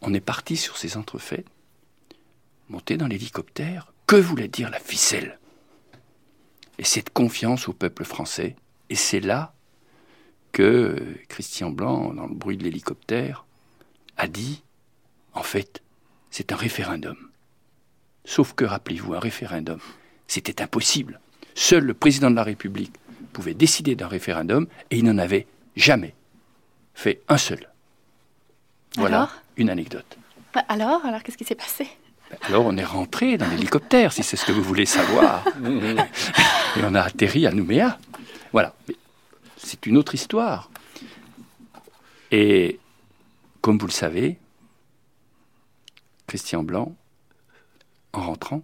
On 0.00 0.14
est 0.14 0.20
parti 0.20 0.56
sur 0.56 0.78
ces 0.78 0.96
entrefaites, 0.96 1.46
monté 2.68 2.96
dans 2.96 3.06
l'hélicoptère, 3.06 3.92
que 4.06 4.16
voulait 4.16 4.48
dire 4.48 4.70
la 4.70 4.78
ficelle? 4.78 5.38
Et 6.78 6.84
cette 6.84 7.10
confiance 7.10 7.68
au 7.68 7.72
peuple 7.72 8.04
français. 8.04 8.56
Et 8.90 8.94
c'est 8.94 9.20
là 9.20 9.54
que 10.52 10.96
Christian 11.28 11.70
Blanc, 11.70 12.14
dans 12.14 12.26
le 12.26 12.34
bruit 12.34 12.56
de 12.56 12.64
l'hélicoptère, 12.64 13.44
a 14.16 14.28
dit, 14.28 14.62
en 15.34 15.42
fait, 15.42 15.82
c'est 16.30 16.52
un 16.52 16.56
référendum. 16.56 17.16
Sauf 18.24 18.52
que, 18.54 18.64
rappelez-vous, 18.64 19.14
un 19.14 19.20
référendum, 19.20 19.78
c'était 20.26 20.62
impossible. 20.62 21.20
Seul 21.54 21.84
le 21.84 21.94
président 21.94 22.30
de 22.30 22.36
la 22.36 22.42
République 22.42 22.94
pouvait 23.32 23.54
décider 23.54 23.96
d'un 23.96 24.08
référendum 24.08 24.66
et 24.90 24.98
il 24.98 25.04
n'en 25.04 25.18
avait 25.18 25.46
jamais 25.76 26.14
fait 26.94 27.22
un 27.28 27.38
seul. 27.38 27.70
Voilà 28.96 29.30
une 29.56 29.70
anecdote. 29.70 30.18
Bah, 30.54 30.64
alors, 30.68 31.04
alors 31.04 31.22
qu'est-ce 31.22 31.36
qui 31.36 31.44
s'est 31.44 31.54
passé? 31.54 31.86
Alors 32.42 32.66
on 32.66 32.76
est 32.76 32.84
rentré 32.84 33.38
dans 33.38 33.48
l'hélicoptère, 33.48 34.12
si 34.12 34.22
c'est 34.22 34.36
ce 34.36 34.44
que 34.44 34.52
vous 34.52 34.62
voulez 34.62 34.86
savoir. 34.86 35.44
Et 35.64 36.80
on 36.82 36.94
a 36.94 37.00
atterri 37.00 37.46
à 37.46 37.52
Nouméa. 37.52 37.98
Voilà. 38.52 38.74
C'est 39.56 39.86
une 39.86 39.96
autre 39.96 40.14
histoire. 40.14 40.70
Et 42.30 42.78
comme 43.60 43.78
vous 43.78 43.86
le 43.86 43.92
savez, 43.92 44.38
Christian 46.26 46.62
Blanc, 46.62 46.94
en 48.12 48.22
rentrant, 48.22 48.62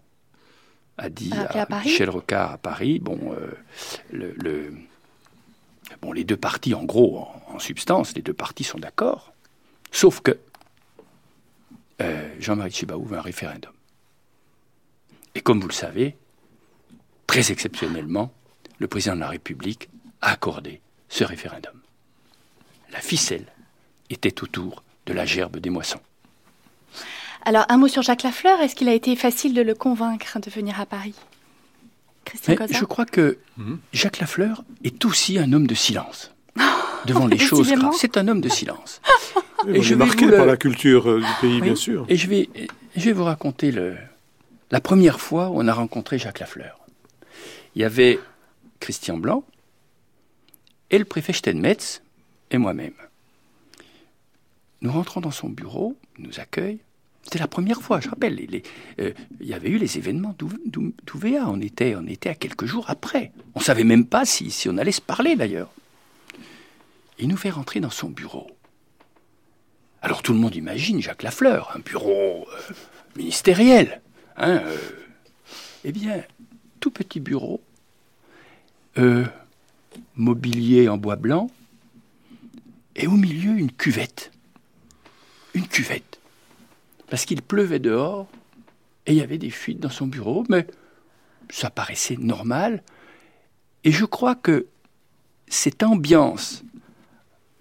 a 0.98 1.08
dit 1.08 1.32
à, 1.32 1.66
Michel 1.82 2.10
Rocard 2.10 2.52
à 2.52 2.58
Paris, 2.58 2.98
bon, 2.98 3.18
euh, 3.32 3.52
le, 4.12 4.72
bon, 6.00 6.12
les 6.12 6.24
deux 6.24 6.36
parties, 6.36 6.74
en 6.74 6.84
gros, 6.84 7.18
en, 7.18 7.42
en 7.54 7.58
substance, 7.58 8.14
les 8.14 8.22
deux 8.22 8.34
parties 8.34 8.64
sont 8.64 8.78
d'accord, 8.78 9.32
sauf 9.90 10.20
que 10.20 10.38
euh, 12.02 12.28
Jean-Marie 12.40 12.72
Chibaou 12.72 13.04
veut 13.04 13.18
un 13.18 13.22
référendum. 13.22 13.72
Et 15.34 15.40
comme 15.40 15.60
vous 15.60 15.68
le 15.68 15.72
savez, 15.72 16.16
très 17.26 17.50
exceptionnellement, 17.50 18.32
le 18.78 18.88
président 18.88 19.14
de 19.14 19.20
la 19.20 19.28
République 19.28 19.88
a 20.20 20.32
accordé 20.32 20.80
ce 21.08 21.24
référendum. 21.24 21.72
La 22.92 23.00
ficelle 23.00 23.46
était 24.10 24.42
autour 24.42 24.82
de 25.06 25.12
la 25.12 25.24
gerbe 25.24 25.58
des 25.58 25.70
moissons. 25.70 26.00
Alors, 27.44 27.64
un 27.68 27.76
mot 27.76 27.88
sur 27.88 28.02
Jacques 28.02 28.22
Lafleur. 28.22 28.60
Est-ce 28.60 28.76
qu'il 28.76 28.88
a 28.88 28.94
été 28.94 29.16
facile 29.16 29.54
de 29.54 29.62
le 29.62 29.74
convaincre 29.74 30.38
de 30.38 30.50
venir 30.50 30.80
à 30.80 30.86
Paris? 30.86 31.14
Je 32.70 32.84
crois 32.84 33.04
que 33.04 33.38
mhm. 33.56 33.80
Jacques 33.92 34.20
Lafleur 34.20 34.64
est 34.84 35.04
aussi 35.04 35.38
un 35.38 35.52
homme 35.52 35.66
de 35.66 35.74
silence 35.74 36.32
devant 37.06 37.26
les 37.26 37.38
choses 37.38 37.70
graves. 37.70 37.94
C'est 37.98 38.16
un 38.16 38.28
homme 38.28 38.40
de 38.40 38.48
silence. 38.48 39.00
et 39.68 39.82
je 39.82 39.94
marqué 39.94 40.30
par 40.30 40.46
la 40.46 40.56
culture 40.56 41.08
euh, 41.08 41.20
du 41.20 41.26
pays, 41.40 41.60
bien 41.60 41.76
sûr. 41.76 42.04
Et 42.08 42.16
je 42.16 42.28
vais, 42.28 42.48
je 42.96 43.04
vais 43.04 43.12
vous 43.12 43.24
raconter 43.24 43.70
le, 43.70 43.96
la 44.70 44.80
première 44.80 45.20
fois 45.20 45.48
où 45.50 45.54
on 45.56 45.68
a 45.68 45.72
rencontré 45.74 46.18
Jacques 46.18 46.40
Lafleur. 46.40 46.78
Il 47.74 47.82
y 47.82 47.84
avait 47.84 48.18
Christian 48.80 49.16
Blanc 49.16 49.44
et 50.90 50.98
le 50.98 51.04
préfet 51.04 51.32
Steinmetz 51.32 52.02
et 52.50 52.58
moi-même. 52.58 52.94
Nous 54.82 54.90
rentrons 54.90 55.20
dans 55.20 55.30
son 55.30 55.48
bureau, 55.48 55.96
il 56.18 56.26
nous 56.26 56.40
accueille. 56.40 56.80
C'était 57.22 57.38
la 57.38 57.46
première 57.46 57.80
fois, 57.80 58.00
je 58.00 58.08
rappelle. 58.08 58.34
Les, 58.34 58.62
euh, 58.98 59.12
il 59.40 59.46
y 59.46 59.54
avait 59.54 59.68
eu 59.68 59.78
les 59.78 59.96
événements 59.96 60.34
d'Ouvéa. 60.38 61.44
On 61.46 61.60
était, 61.60 61.94
on 61.94 62.06
était 62.06 62.30
à 62.30 62.34
quelques 62.34 62.66
jours 62.66 62.86
après. 62.88 63.30
On 63.54 63.60
ne 63.60 63.64
savait 63.64 63.84
même 63.84 64.06
pas 64.06 64.24
si, 64.24 64.50
si 64.50 64.68
on 64.68 64.76
allait 64.76 64.90
se 64.90 65.00
parler 65.00 65.36
d'ailleurs. 65.36 65.70
Il 67.18 67.28
nous 67.28 67.36
fait 67.36 67.50
rentrer 67.50 67.80
dans 67.80 67.90
son 67.90 68.08
bureau. 68.08 68.50
Alors 70.00 70.22
tout 70.22 70.32
le 70.32 70.38
monde 70.38 70.56
imagine 70.56 71.00
Jacques 71.00 71.22
Lafleur, 71.22 71.70
un 71.74 71.78
bureau 71.78 72.46
euh, 72.50 72.74
ministériel. 73.16 74.00
Hein, 74.36 74.62
euh. 74.64 74.78
eh 75.84 75.92
bien, 75.92 76.22
tout 76.80 76.90
petit 76.90 77.20
bureau, 77.20 77.62
euh, 78.98 79.24
mobilier 80.16 80.88
en 80.88 80.98
bois 80.98 81.16
blanc, 81.16 81.50
et 82.96 83.06
au 83.06 83.12
milieu 83.12 83.52
une 83.52 83.70
cuvette. 83.70 84.32
Une 85.54 85.68
cuvette. 85.68 86.18
Parce 87.08 87.24
qu'il 87.24 87.42
pleuvait 87.42 87.78
dehors, 87.78 88.26
et 89.06 89.12
il 89.12 89.18
y 89.18 89.22
avait 89.22 89.38
des 89.38 89.50
fuites 89.50 89.80
dans 89.80 89.90
son 89.90 90.06
bureau, 90.06 90.44
mais 90.48 90.66
ça 91.50 91.70
paraissait 91.70 92.16
normal. 92.16 92.82
Et 93.84 93.92
je 93.92 94.04
crois 94.04 94.34
que 94.34 94.66
cette 95.46 95.82
ambiance, 95.82 96.64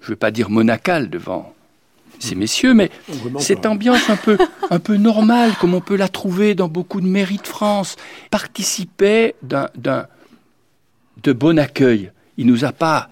je 0.02 0.08
ne 0.08 0.10
veux 0.12 0.16
pas 0.18 0.32
dire 0.32 0.50
monacale 0.50 1.10
devant 1.10 1.54
ces 2.20 2.36
messieurs, 2.36 2.74
mais 2.74 2.92
cette 3.40 3.66
ambiance 3.66 4.10
un 4.10 4.16
peu, 4.16 4.38
un 4.70 4.80
peu 4.80 4.96
normale, 4.96 5.54
comme 5.60 5.74
on 5.74 5.82
peut 5.82 5.96
la 5.96 6.08
trouver 6.08 6.56
dans 6.56 6.68
beaucoup 6.68 7.02
de 7.02 7.08
mairies 7.08 7.38
de 7.38 7.48
France, 7.48 7.96
participait 8.30 9.36
d'un 9.42 9.70
de 11.24 11.34
bon 11.34 11.60
accueil. 11.60 12.12
Il 12.38 12.48
nous 12.48 12.66
a 12.66 12.72
pas, 12.72 13.10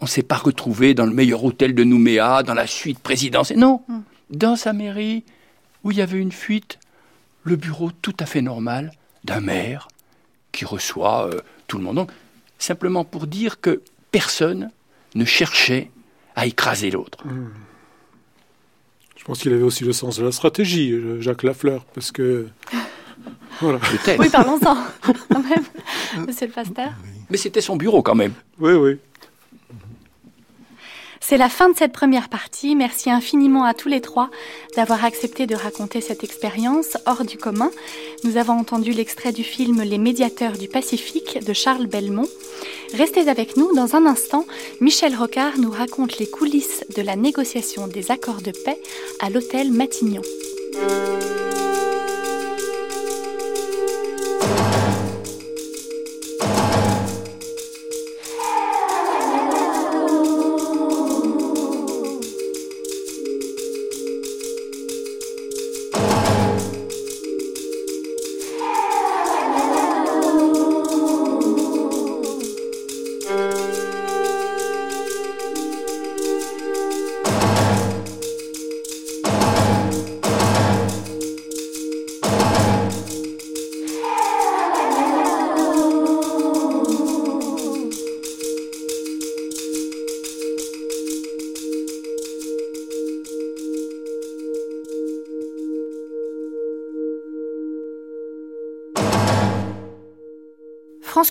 on 0.00 0.06
s'est 0.06 0.22
pas 0.22 0.36
retrouvé 0.36 0.94
dans 0.94 1.06
le 1.06 1.12
meilleur 1.12 1.44
hôtel 1.44 1.74
de 1.74 1.84
Nouméa, 1.84 2.42
dans 2.42 2.54
la 2.54 2.66
suite 2.66 2.98
présidentielle. 2.98 3.58
Non, 3.58 3.82
hmm. 3.88 4.00
dans 4.30 4.56
sa 4.56 4.72
mairie 4.72 5.24
où 5.84 5.90
il 5.90 5.98
y 5.98 6.02
avait 6.02 6.18
une 6.18 6.32
fuite, 6.32 6.78
le 7.44 7.56
bureau 7.56 7.90
tout 8.02 8.14
à 8.20 8.26
fait 8.26 8.42
normal 8.42 8.92
d'un 9.24 9.40
maire 9.40 9.88
qui 10.52 10.64
reçoit 10.64 11.28
euh, 11.28 11.40
tout 11.66 11.78
le 11.78 11.84
monde. 11.84 11.96
Donc, 11.96 12.10
simplement 12.58 13.04
pour 13.04 13.26
dire 13.26 13.60
que 13.60 13.82
personne 14.10 14.70
ne 15.14 15.24
cherchait 15.24 15.90
à 16.38 16.46
écraser 16.46 16.90
l'autre. 16.92 17.18
Hmm. 17.26 17.48
Je 19.16 19.24
pense 19.24 19.40
qu'il 19.40 19.52
avait 19.52 19.64
aussi 19.64 19.82
le 19.82 19.92
sens 19.92 20.18
de 20.18 20.24
la 20.24 20.30
stratégie, 20.30 20.92
euh, 20.92 21.20
Jacques 21.20 21.42
Lafleur, 21.42 21.84
parce 21.94 22.12
que. 22.12 22.48
Voilà. 23.60 23.80
Oui, 24.20 24.28
parlons-en, 24.30 24.76
quand 25.32 25.42
même, 25.42 25.64
monsieur 26.28 26.46
le 26.46 26.52
pasteur. 26.52 26.90
Mais 27.28 27.36
c'était 27.36 27.60
son 27.60 27.74
bureau, 27.74 28.02
quand 28.02 28.14
même. 28.14 28.32
Oui, 28.60 28.74
oui. 28.74 28.98
C'est 31.28 31.36
la 31.36 31.50
fin 31.50 31.68
de 31.68 31.76
cette 31.76 31.92
première 31.92 32.30
partie. 32.30 32.74
Merci 32.74 33.10
infiniment 33.10 33.64
à 33.64 33.74
tous 33.74 33.90
les 33.90 34.00
trois 34.00 34.30
d'avoir 34.76 35.04
accepté 35.04 35.46
de 35.46 35.54
raconter 35.54 36.00
cette 36.00 36.24
expérience 36.24 36.96
hors 37.04 37.22
du 37.22 37.36
commun. 37.36 37.70
Nous 38.24 38.38
avons 38.38 38.54
entendu 38.54 38.92
l'extrait 38.92 39.32
du 39.32 39.44
film 39.44 39.82
Les 39.82 39.98
médiateurs 39.98 40.56
du 40.56 40.68
Pacifique 40.68 41.44
de 41.44 41.52
Charles 41.52 41.86
Belmont. 41.86 42.30
Restez 42.94 43.28
avec 43.28 43.58
nous 43.58 43.74
dans 43.74 43.94
un 43.94 44.06
instant. 44.06 44.46
Michel 44.80 45.14
Rocard 45.14 45.58
nous 45.58 45.70
raconte 45.70 46.16
les 46.16 46.30
coulisses 46.30 46.82
de 46.96 47.02
la 47.02 47.14
négociation 47.14 47.88
des 47.88 48.10
accords 48.10 48.40
de 48.40 48.52
paix 48.64 48.80
à 49.20 49.28
l'hôtel 49.28 49.70
Matignon. 49.70 50.22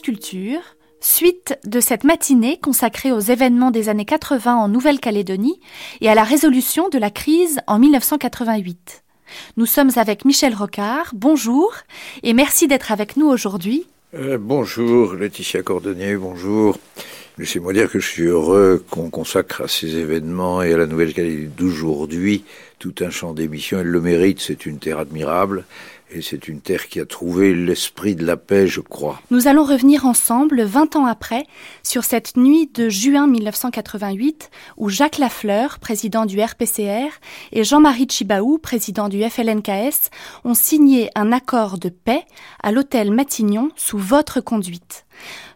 Culture, 0.08 0.62
suite 1.02 1.60
de 1.66 1.82
cette 1.82 2.06
matinée 2.06 2.58
consacrée 2.58 3.12
aux 3.12 3.20
événements 3.20 3.72
des 3.72 3.90
années 3.90 4.06
80 4.06 4.56
en 4.56 4.70
Nouvelle-Calédonie 4.70 5.60
et 6.00 6.08
à 6.08 6.16
la 6.16 6.24
résolution 6.24 6.88
de 6.88 6.98
la 6.98 7.10
crise 7.10 7.60
en 7.68 7.78
1988. 7.78 9.04
Nous 9.58 9.66
sommes 9.66 9.92
avec 9.98 10.24
Michel 10.24 10.56
Rocard. 10.56 11.12
Bonjour 11.14 11.74
et 12.24 12.32
merci 12.32 12.70
d'être 12.70 12.94
avec 12.94 13.18
nous 13.18 13.28
aujourd'hui. 13.28 13.86
Euh, 14.14 14.38
bonjour 14.40 15.14
Laetitia 15.16 15.62
Cordonnier, 15.62 16.16
bonjour. 16.16 16.78
Laissez-moi 17.38 17.74
dire 17.74 17.92
que 17.92 18.00
je 18.00 18.08
suis 18.08 18.28
heureux 18.28 18.86
qu'on 18.90 19.10
consacre 19.10 19.64
à 19.64 19.68
ces 19.68 19.98
événements 19.98 20.64
et 20.64 20.74
à 20.74 20.78
la 20.78 20.88
Nouvelle-Calédonie 20.88 21.50
d'aujourd'hui 21.58 22.46
tout 22.80 22.96
un 23.02 23.10
champ 23.10 23.34
d'émission. 23.34 23.80
Elle 23.80 23.88
le 23.88 24.02
mérite, 24.02 24.40
c'est 24.40 24.66
une 24.66 24.80
terre 24.80 25.00
admirable. 25.00 25.66
Et 26.10 26.22
c'est 26.22 26.48
une 26.48 26.62
terre 26.62 26.88
qui 26.88 27.02
a 27.02 27.06
trouvé 27.06 27.54
l'esprit 27.54 28.16
de 28.16 28.26
la 28.26 28.38
paix, 28.38 28.66
je 28.66 28.80
crois. 28.80 29.22
Nous 29.30 29.48
allons 29.48 29.66
revenir 29.66 30.06
ensemble, 30.06 30.64
20 30.64 30.96
ans 30.96 31.06
après, 31.06 31.46
sur 31.84 32.06
cette 32.06 32.38
nuit 32.38 32.70
de 32.74 32.88
juin 32.88 33.28
1988, 33.28 34.50
où 34.78 34.90
Jacques 34.90 35.18
Lafleur, 35.18 35.80
président 35.80 36.26
du 36.26 36.40
RPCR, 36.40 37.12
et 37.52 37.66
Jean-Marie 37.66 38.08
Chibaou, 38.10 38.58
président 38.58 39.10
du 39.10 39.22
FLNKS, 39.22 40.10
ont 40.46 40.54
signé 40.54 41.10
un 41.16 41.34
accord 41.34 41.78
de 41.78 41.90
paix 41.90 42.24
à 42.64 42.72
l'hôtel 42.72 43.12
Matignon 43.12 43.70
sous 43.76 43.98
votre 43.98 44.40
conduite. 44.40 45.06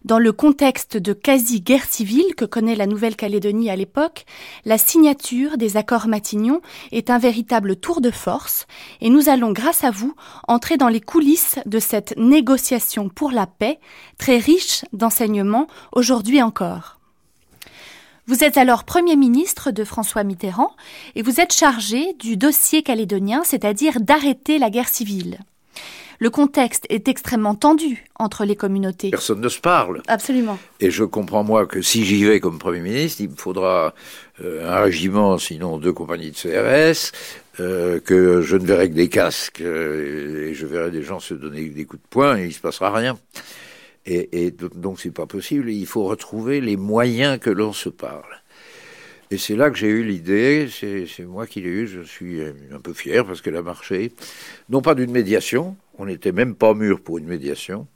Dans 0.03 0.17
le 0.17 0.31
contexte 0.31 0.97
de 0.97 1.13
quasi-guerre 1.13 1.85
civile 1.85 2.33
que 2.35 2.45
connaît 2.45 2.75
la 2.75 2.87
Nouvelle-Calédonie 2.87 3.69
à 3.69 3.75
l'époque, 3.75 4.25
la 4.65 4.79
signature 4.79 5.57
des 5.57 5.77
accords 5.77 6.07
Matignon 6.07 6.61
est 6.91 7.11
un 7.11 7.19
véritable 7.19 7.75
tour 7.75 8.01
de 8.01 8.09
force 8.09 8.65
et 8.99 9.11
nous 9.11 9.29
allons, 9.29 9.51
grâce 9.51 9.83
à 9.83 9.91
vous, 9.91 10.15
entrer 10.47 10.77
dans 10.77 10.87
les 10.87 11.01
coulisses 11.01 11.59
de 11.67 11.77
cette 11.77 12.17
négociation 12.17 13.09
pour 13.09 13.31
la 13.31 13.45
paix, 13.45 13.79
très 14.17 14.39
riche 14.39 14.85
d'enseignements 14.91 15.67
aujourd'hui 15.91 16.41
encore. 16.41 16.97
Vous 18.25 18.43
êtes 18.43 18.57
alors 18.57 18.85
Premier 18.85 19.15
ministre 19.15 19.69
de 19.69 19.83
François 19.83 20.23
Mitterrand 20.23 20.71
et 21.13 21.21
vous 21.21 21.39
êtes 21.39 21.53
chargé 21.53 22.13
du 22.13 22.37
dossier 22.37 22.81
calédonien, 22.81 23.43
c'est-à-dire 23.43 23.99
d'arrêter 23.99 24.57
la 24.57 24.71
guerre 24.71 24.89
civile. 24.89 25.37
Le 26.21 26.29
contexte 26.29 26.85
est 26.89 27.07
extrêmement 27.07 27.55
tendu 27.55 28.05
entre 28.19 28.45
les 28.45 28.55
communautés. 28.55 29.09
Personne 29.09 29.41
ne 29.41 29.49
se 29.49 29.59
parle. 29.59 30.03
Absolument. 30.07 30.59
Et 30.79 30.91
je 30.91 31.03
comprends, 31.03 31.43
moi, 31.43 31.65
que 31.65 31.81
si 31.81 32.05
j'y 32.05 32.23
vais 32.25 32.39
comme 32.39 32.59
Premier 32.59 32.81
ministre, 32.81 33.21
il 33.21 33.31
me 33.31 33.35
faudra 33.35 33.95
euh, 34.39 34.71
un 34.71 34.81
régiment, 34.81 35.39
sinon 35.39 35.79
deux 35.79 35.93
compagnies 35.93 36.29
de 36.29 36.35
CRS, 36.35 37.11
euh, 37.59 37.99
que 37.99 38.43
je 38.43 38.55
ne 38.55 38.63
verrai 38.63 38.91
que 38.91 38.93
des 38.93 39.09
casques, 39.09 39.61
euh, 39.61 40.49
et 40.49 40.53
je 40.53 40.67
verrai 40.67 40.91
des 40.91 41.01
gens 41.01 41.19
se 41.19 41.33
donner 41.33 41.63
des 41.69 41.85
coups 41.85 42.03
de 42.03 42.07
poing, 42.07 42.37
et 42.37 42.45
il 42.45 42.53
se 42.53 42.61
passera 42.61 42.93
rien. 42.93 43.17
Et, 44.05 44.45
et 44.45 44.51
donc 44.51 44.99
c'est 44.99 45.09
pas 45.09 45.25
possible. 45.25 45.71
Il 45.71 45.87
faut 45.87 46.03
retrouver 46.03 46.61
les 46.61 46.77
moyens 46.77 47.39
que 47.39 47.49
l'on 47.49 47.73
se 47.73 47.89
parle. 47.89 48.41
Et 49.31 49.39
c'est 49.39 49.55
là 49.55 49.71
que 49.71 49.77
j'ai 49.77 49.87
eu 49.87 50.03
l'idée, 50.03 50.67
c'est 50.69 51.25
moi 51.25 51.47
qui 51.47 51.61
l'ai 51.61 51.69
eu, 51.69 51.87
je 51.87 52.01
suis 52.01 52.41
un 52.43 52.79
peu 52.83 52.93
fier 52.93 53.25
parce 53.25 53.41
qu'elle 53.41 53.55
a 53.55 53.61
marché, 53.61 54.11
non 54.69 54.81
pas 54.81 54.93
d'une 54.93 55.09
médiation, 55.09 55.77
on 55.97 56.05
n'était 56.05 56.31
même 56.31 56.55
pas 56.55 56.73
mûr 56.73 57.01
pour 57.01 57.17
une 57.17 57.27
médiation, 57.27 57.87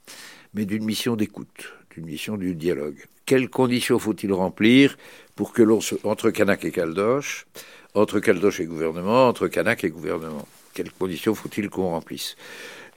mais 0.54 0.64
d'une 0.64 0.84
mission 0.84 1.16
d'écoute, 1.16 1.72
d'une 1.94 2.06
mission 2.06 2.36
du 2.36 2.54
dialogue. 2.54 3.04
Quelles 3.24 3.48
conditions 3.48 3.98
faut-il 3.98 4.32
remplir 4.32 4.96
pour 5.34 5.52
que 5.52 5.62
l'on 5.62 5.80
se, 5.80 5.96
entre 6.04 6.30
Kanak 6.30 6.64
et 6.64 6.70
Caldoche, 6.70 7.46
entre 7.94 8.20
Caldoche 8.20 8.60
et 8.60 8.66
gouvernement, 8.66 9.28
entre 9.28 9.48
Kanak 9.48 9.84
et 9.84 9.90
gouvernement, 9.90 10.46
quelles 10.74 10.92
conditions 10.92 11.34
faut-il 11.34 11.68
qu'on 11.70 11.90
remplisse? 11.90 12.36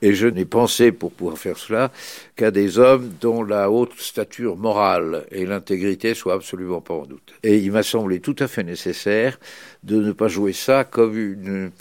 Et 0.01 0.13
je 0.13 0.27
n'ai 0.27 0.45
pensé, 0.45 0.91
pour 0.91 1.11
pouvoir 1.11 1.37
faire 1.37 1.57
cela, 1.57 1.91
qu'à 2.35 2.51
des 2.51 2.79
hommes 2.79 3.11
dont 3.19 3.43
la 3.43 3.69
haute 3.69 3.99
stature 3.99 4.55
morale 4.55 5.25
et 5.31 5.45
l'intégrité 5.45 6.13
soient 6.13 6.35
absolument 6.35 6.79
pas 6.79 6.93
en 6.93 7.05
doute. 7.05 7.33
Et 7.43 7.57
il 7.57 7.71
m'a 7.71 7.83
semblé 7.83 8.21
tout 8.21 8.35
à 8.39 8.47
fait 8.47 8.63
nécessaire 8.63 9.39
de 9.83 10.01
ne 10.01 10.13
pas 10.13 10.29
jouer 10.29 10.53
ça 10.53 10.85
comme 10.85 11.17
une, 11.17 11.71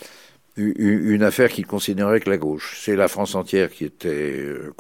une 0.59 1.23
affaire 1.23 1.51
qui 1.51 1.63
considérait 1.63 2.21
que 2.21 2.31
la 2.31 2.37
gauche. 2.37 2.79
C'est 2.81 2.97
la 2.97 3.09
France 3.09 3.35
entière 3.35 3.71
qui 3.71 3.85
était 3.85 4.09
euh, 4.09 4.75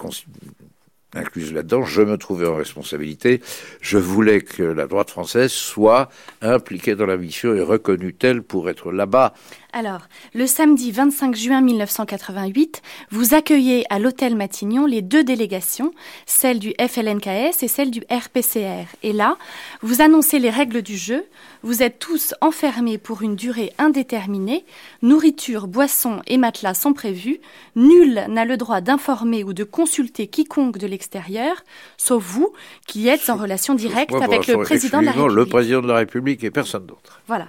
incluse 1.14 1.52
là-dedans. 1.52 1.84
Je 1.84 2.02
me 2.02 2.18
trouvais 2.18 2.46
en 2.46 2.56
responsabilité. 2.56 3.40
Je 3.80 3.98
voulais 3.98 4.40
que 4.40 4.62
la 4.62 4.86
droite 4.86 5.10
française 5.10 5.52
soit 5.52 6.08
impliquée 6.42 6.94
dans 6.94 7.06
la 7.06 7.16
mission 7.16 7.54
et 7.54 7.62
reconnue 7.62 8.14
telle 8.14 8.42
pour 8.42 8.68
être 8.68 8.92
là-bas 8.92 9.34
alors, 9.74 10.08
le 10.34 10.46
samedi 10.46 10.92
25 10.92 11.36
juin 11.36 11.60
1988, 11.60 12.80
vous 13.10 13.34
accueillez 13.34 13.84
à 13.90 13.98
l'hôtel 13.98 14.34
Matignon 14.34 14.86
les 14.86 15.02
deux 15.02 15.24
délégations, 15.24 15.92
celle 16.24 16.58
du 16.58 16.72
FLNKS 16.80 17.62
et 17.62 17.68
celle 17.68 17.90
du 17.90 18.02
RPCR. 18.10 18.86
Et 19.02 19.12
là, 19.12 19.36
vous 19.82 20.00
annoncez 20.00 20.38
les 20.38 20.48
règles 20.48 20.80
du 20.80 20.96
jeu. 20.96 21.26
Vous 21.62 21.82
êtes 21.82 21.98
tous 21.98 22.34
enfermés 22.40 22.96
pour 22.96 23.20
une 23.20 23.36
durée 23.36 23.72
indéterminée. 23.76 24.64
Nourriture, 25.02 25.66
boissons 25.66 26.22
et 26.26 26.38
matelas 26.38 26.74
sont 26.74 26.94
prévus. 26.94 27.38
Nul 27.76 28.24
n'a 28.28 28.46
le 28.46 28.56
droit 28.56 28.80
d'informer 28.80 29.44
ou 29.44 29.52
de 29.52 29.64
consulter 29.64 30.28
quiconque 30.28 30.78
de 30.78 30.86
l'extérieur, 30.86 31.56
sauf 31.98 32.24
vous, 32.24 32.54
qui 32.86 33.06
êtes 33.08 33.28
en 33.28 33.36
relation 33.36 33.74
directe 33.74 34.14
avec 34.14 34.46
le 34.46 34.56
président 34.62 35.00
de 35.00 35.06
la 35.06 35.12
République. 35.12 35.36
Le 35.36 35.46
président 35.46 35.82
de 35.82 35.88
la 35.88 35.96
République 35.96 36.42
et 36.42 36.50
personne 36.50 36.86
d'autre. 36.86 37.20
Voilà. 37.26 37.48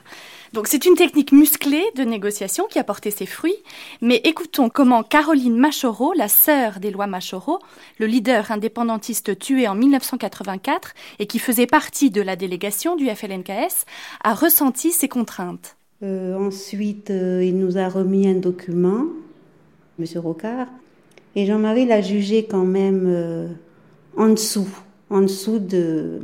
Donc 0.54 0.68
c'est 0.68 0.86
une 0.86 0.96
technique 0.96 1.32
musclée 1.32 1.84
de 1.96 2.04
négociation 2.04 2.66
qui 2.70 2.80
a 2.80 2.84
porté 2.84 3.12
ses 3.12 3.26
fruits, 3.26 3.58
mais 4.02 4.22
écoutons 4.24 4.70
comment 4.70 5.04
Caroline 5.04 5.58
Machoro, 5.58 6.14
la 6.14 6.28
sœur 6.28 6.80
d'Éloi 6.80 7.08
Machoro, 7.08 7.60
le 8.00 8.08
leader 8.08 8.52
indépendantiste 8.52 9.38
tué 9.38 9.68
en 9.68 9.76
1984 9.76 10.94
et 11.20 11.28
qui 11.28 11.40
faisait 11.40 11.68
partie 11.68 12.10
de 12.10 12.22
la 12.22 12.36
délégation 12.36 12.96
du 12.96 13.08
FLNKS, 13.08 13.86
a 14.24 14.34
ressenti 14.34 14.92
ces 14.92 15.08
contraintes. 15.08 15.76
Euh, 16.02 16.36
ensuite, 16.36 17.12
euh, 17.12 17.44
il 17.44 17.58
nous 17.58 17.78
a 17.78 17.90
remis 17.90 18.28
un 18.28 18.36
document, 18.36 19.06
M. 20.00 20.06
Rocard, 20.16 20.68
et 21.36 21.46
Jean-Marie 21.46 21.86
l'a 21.86 22.02
jugé 22.02 22.46
quand 22.50 22.66
même 22.66 23.06
euh, 23.08 23.48
en 24.18 24.30
dessous 24.30 24.70
en 25.10 25.22
dessous 25.22 25.60
de, 25.60 26.22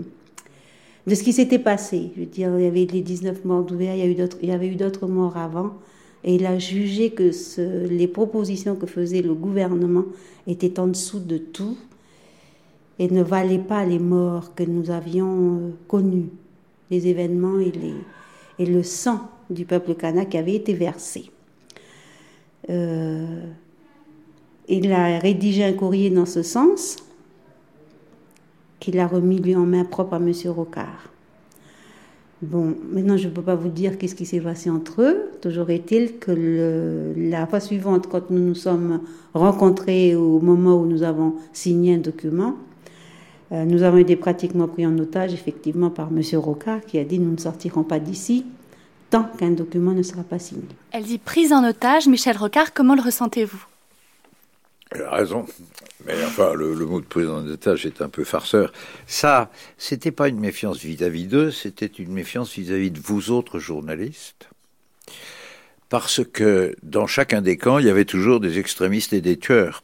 de 1.08 1.16
ce 1.16 1.24
qui 1.24 1.34
s'était 1.34 1.60
passé. 1.60 2.12
Je 2.16 2.22
veux 2.22 2.26
dire, 2.26 2.52
il 2.58 2.64
y 2.64 2.68
avait 2.68 2.86
les 2.86 3.02
19 3.02 3.46
morts 3.46 3.64
d'ouvert, 3.64 3.94
il, 3.96 4.00
y 4.00 4.04
a 4.04 4.08
eu 4.08 4.16
d'autres, 4.16 4.38
il 4.42 4.50
y 4.50 4.52
avait 4.52 4.68
eu 4.68 4.76
d'autres 4.76 5.08
morts 5.08 5.38
avant. 5.38 5.74
Et 6.24 6.36
il 6.36 6.46
a 6.46 6.58
jugé 6.58 7.12
que 7.12 7.32
les 7.88 8.08
propositions 8.08 8.76
que 8.76 8.88
faisait 8.88 9.22
le 9.22 9.36
gouvernement 9.36 10.06
étaient 10.48 10.80
en 10.80 10.88
dessous 10.88 11.20
de 11.20 11.38
tout 11.38 11.78
et 12.98 13.10
ne 13.10 13.22
valaient 13.22 13.60
pas 13.60 13.86
les 13.86 14.00
morts 14.00 14.56
que 14.56 14.64
nous 14.64 14.90
avions 14.90 15.58
euh, 15.58 15.70
connus, 15.88 16.30
les 16.90 17.08
événements 17.08 17.60
et 17.60 18.66
le 18.66 18.84
sang 18.84 19.30
du 19.50 19.66
peuple 19.66 19.94
kanak 19.96 20.30
qui 20.30 20.38
avait 20.38 20.56
été 20.56 20.74
versé. 20.74 21.30
Euh, 22.70 23.44
il 24.68 24.92
a 24.92 25.20
rédigé 25.20 25.64
un 25.64 25.74
courrier 25.74 26.10
dans 26.10 26.26
ce 26.26 26.42
sens 26.42 26.98
qu'il 28.80 29.00
a 29.00 29.08
remis 29.08 29.40
lui 29.40 29.56
en 29.56 29.66
main 29.66 29.86
propre 29.86 30.14
à 30.14 30.18
M. 30.18 30.32
Rocard. 30.48 31.10
Bon, 32.42 32.76
maintenant 32.92 33.18
je 33.18 33.28
ne 33.28 33.34
peux 33.34 33.42
pas 33.42 33.56
vous 33.56 33.70
dire 33.70 33.98
qu'est-ce 33.98 34.16
qui 34.16 34.26
s'est 34.26 34.42
passé 34.42 34.70
entre 34.70 35.02
eux. 35.02 35.32
Toujours 35.42 35.70
est-il 35.70 36.18
que 36.20 37.14
la 37.16 37.48
fois 37.48 37.60
suivante, 37.60 38.08
quand 38.08 38.30
nous 38.30 38.42
nous 38.42 38.56
sommes 38.56 39.02
rencontrés 39.34 40.16
au 40.16 40.40
moment 40.40 40.76
où 40.76 40.86
nous 40.86 41.04
avons 41.04 41.36
signé 41.54 41.96
un 41.96 42.00
document, 42.00 42.56
euh, 43.52 43.64
nous 43.64 43.84
avons 43.84 43.98
été 43.98 44.16
pratiquement 44.16 44.68
pris 44.68 44.86
en 44.86 44.98
otage, 44.98 45.34
effectivement, 45.34 45.90
par 45.90 46.10
M. 46.10 46.22
Rocard, 46.40 46.82
qui 46.82 46.98
a 47.00 47.04
dit 47.04 47.20
nous 47.20 47.32
ne 47.32 47.38
sortirons 47.38 47.84
pas 47.84 48.00
d'ici 48.00 48.46
tant 49.10 49.24
qu'un 49.38 49.52
document 49.52 49.92
ne 49.92 50.04
sera 50.04 50.24
pas 50.24 50.40
signé. 50.40 50.64
Elle 50.92 51.04
dit 51.04 51.20
prise 51.20 51.54
en 51.54 51.64
otage. 51.68 52.08
Michel 52.08 52.38
Rocard, 52.38 52.74
comment 52.74 52.96
le 52.96 53.02
ressentez-vous? 53.02 53.66
Elle 54.96 55.04
a 55.04 55.12
raison. 55.12 55.46
Mais 56.06 56.14
enfin, 56.24 56.54
le, 56.54 56.74
mot 56.86 57.02
de 57.02 57.28
en 57.28 57.48
otage 57.48 57.86
est 57.86 58.02
un 58.02 58.10
peu 58.10 58.24
farceur. 58.24 58.72
Ça, 59.08 59.52
c'était 59.78 60.12
pas 60.12 60.30
une 60.30 60.40
méfiance 60.40 60.78
vis-à-vis 60.80 61.26
d'eux, 61.26 61.52
c'était 61.52 61.86
une 61.86 62.14
méfiance 62.14 62.54
vis-à-vis 62.54 62.92
de 62.92 63.00
vous 63.00 63.32
autres 63.32 63.60
journalistes. 63.60 64.50
Parce 65.90 66.22
que 66.24 66.76
dans 66.84 67.08
chacun 67.08 67.42
des 67.42 67.58
camps, 67.58 67.80
il 67.80 67.86
y 67.86 67.90
avait 67.90 68.06
toujours 68.06 68.40
des 68.40 68.60
extrémistes 68.60 69.14
et 69.14 69.22
des 69.22 69.38
tueurs. 69.38 69.84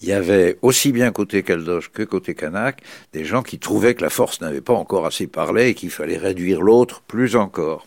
Il 0.00 0.08
y 0.08 0.12
avait 0.12 0.58
aussi 0.62 0.92
bien 0.92 1.12
côté 1.12 1.42
Caldoche 1.42 1.90
que 1.92 2.02
côté 2.02 2.34
Kanak 2.34 2.82
des 3.12 3.24
gens 3.24 3.42
qui 3.42 3.58
trouvaient 3.58 3.94
que 3.94 4.02
la 4.02 4.08
force 4.08 4.40
n'avait 4.40 4.62
pas 4.62 4.72
encore 4.72 5.04
assez 5.04 5.26
parlé 5.26 5.68
et 5.68 5.74
qu'il 5.74 5.90
fallait 5.90 6.16
réduire 6.16 6.62
l'autre 6.62 7.02
plus 7.06 7.36
encore. 7.36 7.86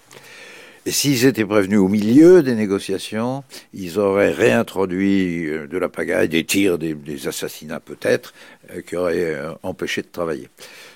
S'ils 0.86 1.26
étaient 1.26 1.46
prévenus 1.46 1.80
au 1.80 1.88
milieu 1.88 2.44
des 2.44 2.56
négociations, 2.56 3.46
ils 3.74 4.00
auraient 4.00 4.34
réintroduit 4.34 5.48
euh, 5.48 5.66
de 5.66 5.78
la 5.78 5.88
pagaille, 5.88 6.28
des 6.28 6.44
tirs, 6.44 6.78
des, 6.78 7.28
assassinats 7.28 7.80
peut-être, 7.80 8.34
euh, 8.72 8.82
qui 8.82 8.98
auraient 8.98 9.34
euh, 9.34 9.54
empêché 9.64 10.02
de 10.02 10.08
travailler. 10.12 10.50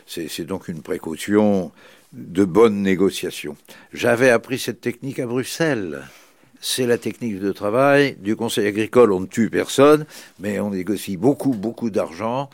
C'est 0.06 0.46
donc 0.46 0.68
une 0.68 0.82
précaution 0.82 1.72
de 2.12 2.44
bonne 2.44 2.82
négociation. 2.82 3.56
J'avais 3.94 4.30
appris 4.30 4.60
cette 4.60 4.82
technique 4.82 5.20
à 5.20 5.26
Bruxelles. 5.26 6.02
C'est 6.60 6.86
la 6.86 6.98
technique 6.98 7.40
de 7.40 7.52
travail 7.54 8.18
du 8.20 8.36
Conseil 8.36 8.68
agricole. 8.68 9.14
On 9.14 9.22
ne 9.22 9.26
tue 9.26 9.50
personne, 9.50 10.06
mais 10.40 10.60
on 10.60 10.72
négocie 10.72 11.18
beaucoup, 11.18 11.52
beaucoup 11.52 11.90
d'argent 11.90 12.50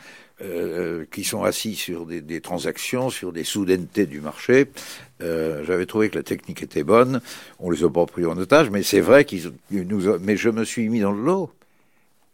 qui 1.12 1.24
sont 1.24 1.44
assis 1.44 1.76
sur 1.76 2.04
des, 2.06 2.20
des, 2.20 2.40
transactions, 2.40 3.08
sur 3.08 3.32
des 3.32 3.44
soudainetés 3.44 4.04
du 4.04 4.20
marché. 4.20 4.66
Euh, 5.24 5.64
J'avais 5.64 5.86
trouvé 5.86 6.10
que 6.10 6.16
la 6.16 6.22
technique 6.22 6.62
était 6.62 6.84
bonne. 6.84 7.20
On 7.58 7.70
les 7.70 7.82
a 7.82 7.90
pas 7.90 8.06
pris 8.06 8.26
en 8.26 8.36
otage, 8.36 8.70
mais 8.70 8.82
c'est 8.82 9.00
vrai 9.00 9.24
qu'ils 9.24 9.52
nous. 9.70 10.18
Mais 10.20 10.36
je 10.36 10.50
me 10.50 10.64
suis 10.64 10.88
mis 10.88 11.00
dans 11.00 11.12
le 11.12 11.22
lot. 11.22 11.50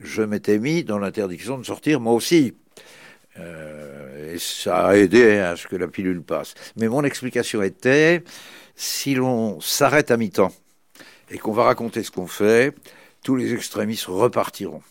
Je 0.01 0.23
m'étais 0.23 0.59
mis 0.59 0.83
dans 0.83 0.99
l'interdiction 0.99 1.59
de 1.59 1.65
sortir 1.65 2.01
moi 2.01 2.15
aussi. 2.15 2.55
Euh, 3.39 4.35
et 4.35 4.39
ça 4.39 4.87
a 4.89 4.97
aidé 4.97 5.39
à 5.39 5.57
ce 5.57 5.67
que 5.67 5.77
la 5.77 5.89
pilule 5.89 6.23
passe. 6.23 6.55
Mais 6.77 6.89
mon 6.89 7.05
explication 7.05 7.63
était 7.63 8.25
si 8.75 9.15
l'on 9.15 9.61
s'arrête 9.61 10.11
à 10.11 10.17
mi-temps 10.17 10.53
et 11.31 11.39
qu'on 11.39 11.53
va 11.53 11.65
raconter 11.65 12.03
ce 12.03 12.11
qu'on 12.11 12.27
fait, 12.27 12.75
tous 13.23 13.37
les 13.37 13.53
extrémistes 13.53 14.07
repartiront. 14.07 14.83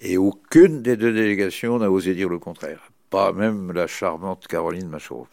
Et 0.00 0.18
aucune 0.18 0.82
des 0.82 0.96
deux 0.96 1.12
délégations 1.12 1.78
n'a 1.78 1.90
osé 1.90 2.14
dire 2.14 2.28
le 2.28 2.38
contraire. 2.38 2.90
Pas 3.08 3.32
même 3.32 3.72
la 3.72 3.86
charmante 3.86 4.46
Caroline 4.46 4.88
Machaud. 4.88 5.26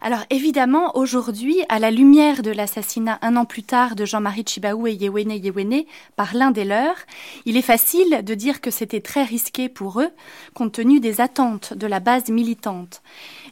Alors 0.00 0.24
évidemment, 0.30 0.96
aujourd'hui, 0.96 1.58
à 1.68 1.78
la 1.78 1.90
lumière 1.90 2.42
de 2.42 2.50
l'assassinat 2.50 3.18
un 3.22 3.36
an 3.36 3.44
plus 3.44 3.62
tard 3.62 3.94
de 3.94 4.04
Jean-Marie 4.04 4.44
Chibaou 4.46 4.86
et 4.86 4.94
Yewene 4.94 5.32
Yewene 5.32 5.84
par 6.16 6.34
l'un 6.34 6.50
des 6.50 6.64
leurs, 6.64 6.96
il 7.44 7.56
est 7.56 7.62
facile 7.62 8.22
de 8.24 8.34
dire 8.34 8.60
que 8.60 8.70
c'était 8.70 9.00
très 9.00 9.24
risqué 9.24 9.68
pour 9.68 10.00
eux, 10.00 10.10
compte 10.54 10.72
tenu 10.72 11.00
des 11.00 11.20
attentes 11.20 11.74
de 11.74 11.86
la 11.86 12.00
base 12.00 12.28
militante. 12.28 13.02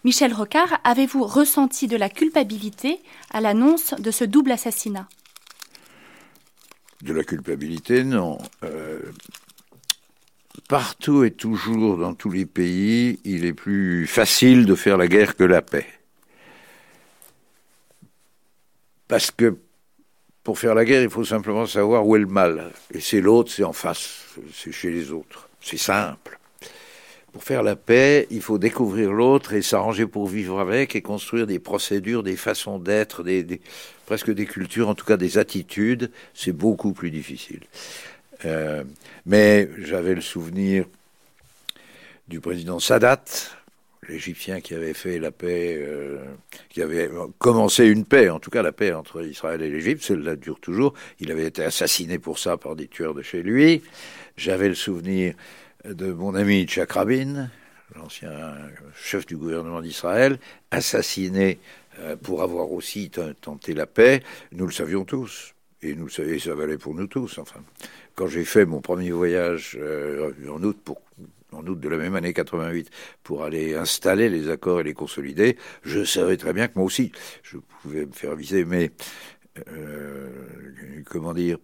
Michel 0.04 0.32
Rocard, 0.32 0.80
avez-vous 0.84 1.24
ressenti 1.24 1.86
de 1.86 1.96
la 1.96 2.08
culpabilité 2.08 3.00
à 3.32 3.40
l'annonce 3.40 3.94
de 3.98 4.10
ce 4.10 4.24
double 4.24 4.52
assassinat? 4.52 5.08
De 7.02 7.12
la 7.12 7.24
culpabilité, 7.24 8.04
non. 8.04 8.38
Euh, 8.62 9.00
partout 10.68 11.24
et 11.24 11.30
toujours 11.30 11.96
dans 11.96 12.14
tous 12.14 12.30
les 12.30 12.46
pays, 12.46 13.18
il 13.24 13.44
est 13.44 13.54
plus 13.54 14.06
facile 14.06 14.66
de 14.66 14.74
faire 14.74 14.96
la 14.96 15.08
guerre 15.08 15.36
que 15.36 15.44
la 15.44 15.62
paix. 15.62 15.86
Parce 19.10 19.32
que 19.32 19.56
pour 20.44 20.60
faire 20.60 20.76
la 20.76 20.84
guerre, 20.84 21.02
il 21.02 21.10
faut 21.10 21.24
simplement 21.24 21.66
savoir 21.66 22.06
où 22.06 22.14
est 22.14 22.20
le 22.20 22.26
mal. 22.26 22.70
Et 22.94 23.00
c'est 23.00 23.20
l'autre, 23.20 23.50
c'est 23.50 23.64
en 23.64 23.72
face, 23.72 24.36
c'est 24.54 24.70
chez 24.70 24.92
les 24.92 25.10
autres. 25.10 25.48
C'est 25.60 25.76
simple. 25.76 26.38
Pour 27.32 27.42
faire 27.42 27.64
la 27.64 27.74
paix, 27.74 28.28
il 28.30 28.40
faut 28.40 28.58
découvrir 28.58 29.12
l'autre 29.12 29.52
et 29.52 29.62
s'arranger 29.62 30.06
pour 30.06 30.28
vivre 30.28 30.60
avec 30.60 30.94
et 30.94 31.02
construire 31.02 31.48
des 31.48 31.58
procédures, 31.58 32.22
des 32.22 32.36
façons 32.36 32.78
d'être, 32.78 33.24
presque 34.06 34.30
des 34.30 34.46
cultures, 34.46 34.88
en 34.88 34.94
tout 34.94 35.04
cas 35.04 35.16
des 35.16 35.38
attitudes. 35.38 36.12
C'est 36.32 36.52
beaucoup 36.52 36.92
plus 36.92 37.10
difficile. 37.10 37.64
Euh, 38.44 38.84
mais 39.26 39.68
j'avais 39.78 40.14
le 40.14 40.20
souvenir 40.20 40.84
du 42.28 42.38
président 42.38 42.78
Sadat, 42.78 43.24
l'Égyptien 44.08 44.60
qui 44.60 44.74
avait 44.74 44.94
fait 44.94 45.18
la 45.18 45.30
paix, 45.30 45.76
euh, 45.78 46.18
qui 46.68 46.82
avait 46.82 47.10
commencé 47.38 47.86
une 47.86 48.04
paix, 48.04 48.30
en 48.30 48.40
tout 48.40 48.50
cas 48.50 48.62
la 48.62 48.72
paix 48.72 48.92
entre 48.92 49.24
Israël 49.24 49.62
et 49.62 49.70
l'Égypte, 49.70 50.02
celle-là 50.02 50.36
dure 50.36 50.58
toujours. 50.60 50.94
Il 51.20 51.30
avait 51.30 51.46
été 51.46 51.62
assassiné 51.62 52.18
pour 52.18 52.38
ça 52.38 52.56
par 52.56 52.76
des 52.76 52.88
tueurs 52.88 53.14
de 53.14 53.22
chez 53.22 53.42
lui. 53.42 53.82
J'avais 54.36 54.68
le 54.68 54.74
souvenir 54.74 55.34
de 55.84 56.12
mon 56.12 56.34
ami 56.34 56.64
Tchak 56.64 56.92
Rabin, 56.92 57.50
l'ancien 57.94 58.54
chef 58.94 59.26
du 59.26 59.36
gouvernement 59.36 59.80
d'Israël, 59.80 60.38
assassiné 60.70 61.58
euh, 61.98 62.16
pour 62.16 62.42
avoir 62.42 62.72
aussi 62.72 63.10
tenté 63.40 63.74
la 63.74 63.86
paix. 63.86 64.22
Nous 64.52 64.66
le 64.66 64.72
savions 64.72 65.04
tous. 65.04 65.54
Et 65.82 65.94
nous, 65.94 66.08
et 66.20 66.38
ça 66.38 66.54
valait 66.54 66.76
pour 66.76 66.94
nous 66.94 67.06
tous, 67.06 67.38
enfin 67.38 67.60
quand 68.14 68.26
j'ai 68.26 68.44
fait 68.44 68.66
mon 68.66 68.82
premier 68.82 69.12
voyage 69.12 69.78
euh, 69.80 70.30
en 70.50 70.62
août 70.62 70.90
en 71.52 71.66
août 71.66 71.80
de 71.80 71.88
la 71.88 71.96
même 71.96 72.14
année 72.14 72.32
88 72.32 72.90
pour 73.22 73.44
aller 73.44 73.74
installer 73.74 74.28
les 74.28 74.50
accords 74.50 74.80
et 74.80 74.84
les 74.84 74.94
consolider, 74.94 75.56
je 75.82 76.04
savais 76.04 76.36
très 76.36 76.52
bien 76.52 76.68
que 76.68 76.74
moi 76.76 76.84
aussi 76.84 77.12
je 77.42 77.56
pouvais 77.82 78.06
me 78.06 78.12
faire 78.12 78.36
viser, 78.36 78.64
mais 78.64 78.90
euh, 79.68 80.28
comment 81.06 81.34
dire, 81.34 81.58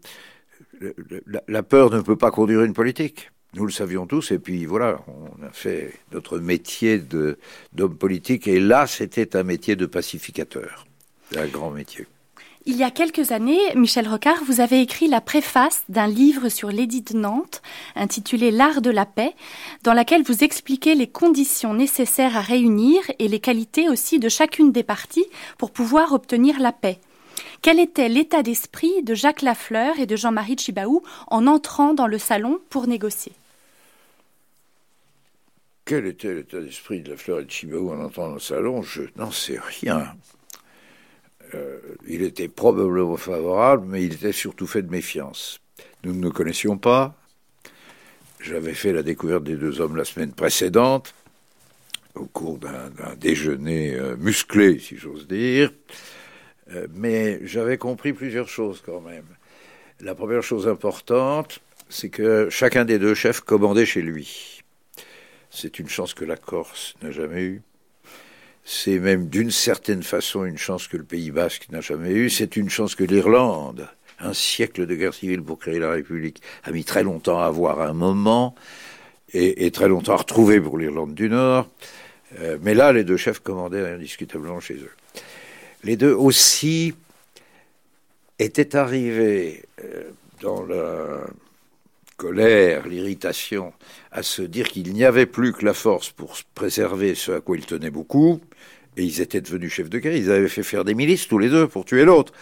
la, 1.46 1.62
peur 1.62 1.90
ne 1.90 2.00
peut 2.00 2.16
pas 2.16 2.30
conduire 2.30 2.62
une 2.62 2.72
politique. 2.72 3.30
Nous 3.54 3.64
le 3.64 3.72
savions 3.72 4.06
tous, 4.06 4.32
et 4.32 4.38
puis 4.38 4.66
voilà, 4.66 5.00
on 5.06 5.42
a 5.42 5.50
fait 5.50 5.92
notre 6.12 6.38
métier 6.38 6.98
d'homme 6.98 7.96
politique, 7.96 8.48
et 8.48 8.60
là, 8.60 8.86
c'était 8.86 9.36
un 9.36 9.44
métier 9.44 9.76
de 9.76 9.86
pacificateur, 9.86 10.86
un 11.36 11.46
grand 11.46 11.70
métier. 11.70 12.06
Il 12.68 12.76
y 12.76 12.82
a 12.82 12.90
quelques 12.90 13.30
années, 13.30 13.60
Michel 13.76 14.08
Rocard, 14.08 14.42
vous 14.44 14.60
avez 14.60 14.80
écrit 14.80 15.06
la 15.06 15.20
préface 15.20 15.84
d'un 15.88 16.08
livre 16.08 16.48
sur 16.48 16.68
l'édit 16.68 17.02
de 17.02 17.16
Nantes, 17.16 17.62
intitulé 17.94 18.50
L'art 18.50 18.82
de 18.82 18.90
la 18.90 19.06
paix, 19.06 19.34
dans 19.84 19.92
laquelle 19.92 20.24
vous 20.24 20.42
expliquez 20.42 20.96
les 20.96 21.06
conditions 21.06 21.74
nécessaires 21.74 22.36
à 22.36 22.40
réunir 22.40 23.02
et 23.20 23.28
les 23.28 23.38
qualités 23.38 23.88
aussi 23.88 24.18
de 24.18 24.28
chacune 24.28 24.72
des 24.72 24.82
parties 24.82 25.26
pour 25.58 25.70
pouvoir 25.70 26.12
obtenir 26.12 26.58
la 26.58 26.72
paix. 26.72 26.98
Quel 27.62 27.78
était 27.78 28.08
l'état 28.08 28.42
d'esprit 28.42 29.04
de 29.04 29.14
Jacques 29.14 29.42
Lafleur 29.42 30.00
et 30.00 30.06
de 30.06 30.16
Jean-Marie 30.16 30.58
Chibaou 30.58 31.04
en 31.28 31.46
entrant 31.46 31.94
dans 31.94 32.08
le 32.08 32.18
salon 32.18 32.58
pour 32.68 32.88
négocier? 32.88 33.30
Quel 35.84 36.06
était 36.06 36.34
l'état 36.34 36.60
d'esprit 36.60 37.00
de 37.00 37.10
Lafleur 37.10 37.38
et 37.38 37.44
de 37.44 37.50
Chibaou 37.50 37.92
en 37.92 38.00
entrant 38.00 38.26
dans 38.26 38.34
le 38.34 38.40
salon? 38.40 38.82
Je 38.82 39.02
n'en 39.14 39.30
sais 39.30 39.60
rien. 39.80 40.16
Euh, 41.55 41.78
il 42.07 42.22
était 42.22 42.49
probablement 42.49 43.16
favorable, 43.16 43.86
mais 43.88 44.05
il 44.05 44.14
était 44.14 44.32
surtout 44.32 44.66
fait 44.66 44.82
de 44.82 44.90
méfiance. 44.90 45.61
Nous 46.05 46.12
ne 46.12 46.20
nous 46.20 46.32
connaissions 46.32 46.78
pas. 46.78 47.14
J'avais 48.40 48.74
fait 48.74 48.92
la 48.92 49.03
découverte 49.03 49.44
des 49.44 49.57
deux 49.57 49.80
hommes 49.80 49.97
la 49.97 50.05
semaine 50.05 50.32
précédente, 50.32 51.14
au 52.14 52.26
cours 52.26 52.59
d'un 52.59 53.14
déjeuner 53.16 53.94
euh, 53.94 54.16
musclé, 54.16 54.78
si 54.78 54.97
j'ose 54.97 55.26
dire. 55.26 55.72
Euh, 56.72 56.86
mais 56.94 57.40
j'avais 57.47 57.78
compris 57.78 58.12
plusieurs 58.12 58.49
choses 58.49 58.82
quand 58.84 59.01
même. 59.01 59.26
La 60.01 60.14
première 60.14 60.42
chose 60.42 60.68
importante, 60.68 61.61
c'est 61.88 62.09
que 62.11 62.49
chacun 62.51 62.84
des 62.84 62.99
deux 62.99 63.14
chefs 63.14 63.40
commandait 63.40 63.86
chez 63.86 64.03
lui. 64.03 64.62
C'est 65.51 65.78
une 65.78 65.88
chance 65.88 66.12
que 66.12 66.24
la 66.24 66.36
Corse 66.36 66.94
n'a 67.03 67.11
jamais 67.11 67.42
eue. 67.42 67.62
C'est 68.68 68.98
même 68.98 69.28
d'une 69.28 69.52
certaine 69.52 70.02
façon 70.02 70.44
une 70.44 70.58
chance 70.58 70.88
que 70.88 70.96
le 70.96 71.04
Pays 71.04 71.30
basque 71.30 71.68
n'a 71.70 71.80
jamais 71.80 72.10
eue. 72.10 72.28
C'est 72.28 72.56
une 72.56 72.68
chance 72.68 72.96
que 72.96 73.04
l'Irlande, 73.04 73.88
un 74.18 74.32
siècle 74.32 74.86
de 74.86 74.94
guerre 74.96 75.14
civile 75.14 75.40
pour 75.40 75.60
créer 75.60 75.78
la 75.78 75.92
République, 75.92 76.42
a 76.64 76.72
mis 76.72 76.82
très 76.82 77.04
longtemps 77.04 77.38
à 77.38 77.44
avoir 77.46 77.80
un 77.80 77.92
moment 77.92 78.56
et, 79.32 79.70
très 79.70 79.86
longtemps 79.86 80.14
à 80.14 80.16
retrouver 80.16 80.60
pour 80.60 80.78
l'Irlande 80.78 81.14
du 81.14 81.28
Nord. 81.28 81.68
Euh, 82.40 82.58
mais 82.60 82.74
là, 82.74 82.92
les 82.92 83.04
deux 83.04 83.16
chefs 83.16 83.38
commandaient 83.38 83.88
indiscutablement 83.88 84.58
chez 84.58 84.74
eux. 84.74 84.92
Les 85.84 85.96
deux 85.96 86.12
aussi 86.12 86.92
étaient 88.40 88.74
arrivés 88.74 89.62
euh, 89.84 90.10
dans 90.40 90.66
la 90.66 91.20
colère, 92.16 92.86
l'irritation, 92.88 93.72
à 94.10 94.22
se 94.22 94.42
dire 94.42 94.68
qu'il 94.68 94.92
n'y 94.92 95.04
avait 95.04 95.26
plus 95.26 95.52
que 95.52 95.64
la 95.64 95.74
force 95.74 96.10
pour 96.10 96.36
préserver 96.54 97.14
ce 97.14 97.32
à 97.32 97.40
quoi 97.40 97.56
ils 97.56 97.66
tenaient 97.66 97.90
beaucoup, 97.90 98.40
et 98.96 99.04
ils 99.04 99.20
étaient 99.20 99.40
devenus 99.40 99.72
chefs 99.72 99.90
de 99.90 99.98
guerre, 99.98 100.16
ils 100.16 100.30
avaient 100.30 100.48
fait 100.48 100.62
faire 100.62 100.84
des 100.84 100.94
milices 100.94 101.28
tous 101.28 101.38
les 101.38 101.48
deux 101.48 101.68
pour 101.68 101.84
tuer 101.84 102.04
l'autre, 102.04 102.32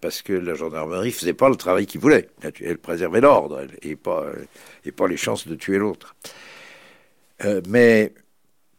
parce 0.00 0.22
que 0.22 0.32
la 0.32 0.54
gendarmerie 0.54 1.10
faisait 1.10 1.32
pas 1.34 1.48
le 1.48 1.56
travail 1.56 1.86
qu'ils 1.86 2.00
voulaient, 2.00 2.28
elle 2.60 2.78
préservait 2.78 3.20
l'ordre, 3.20 3.66
et 3.82 3.96
pas, 3.96 4.32
les 4.84 5.16
chances 5.16 5.48
de 5.48 5.54
tuer 5.54 5.78
l'autre. 5.78 6.14
Euh, 7.44 7.60
mais 7.68 8.12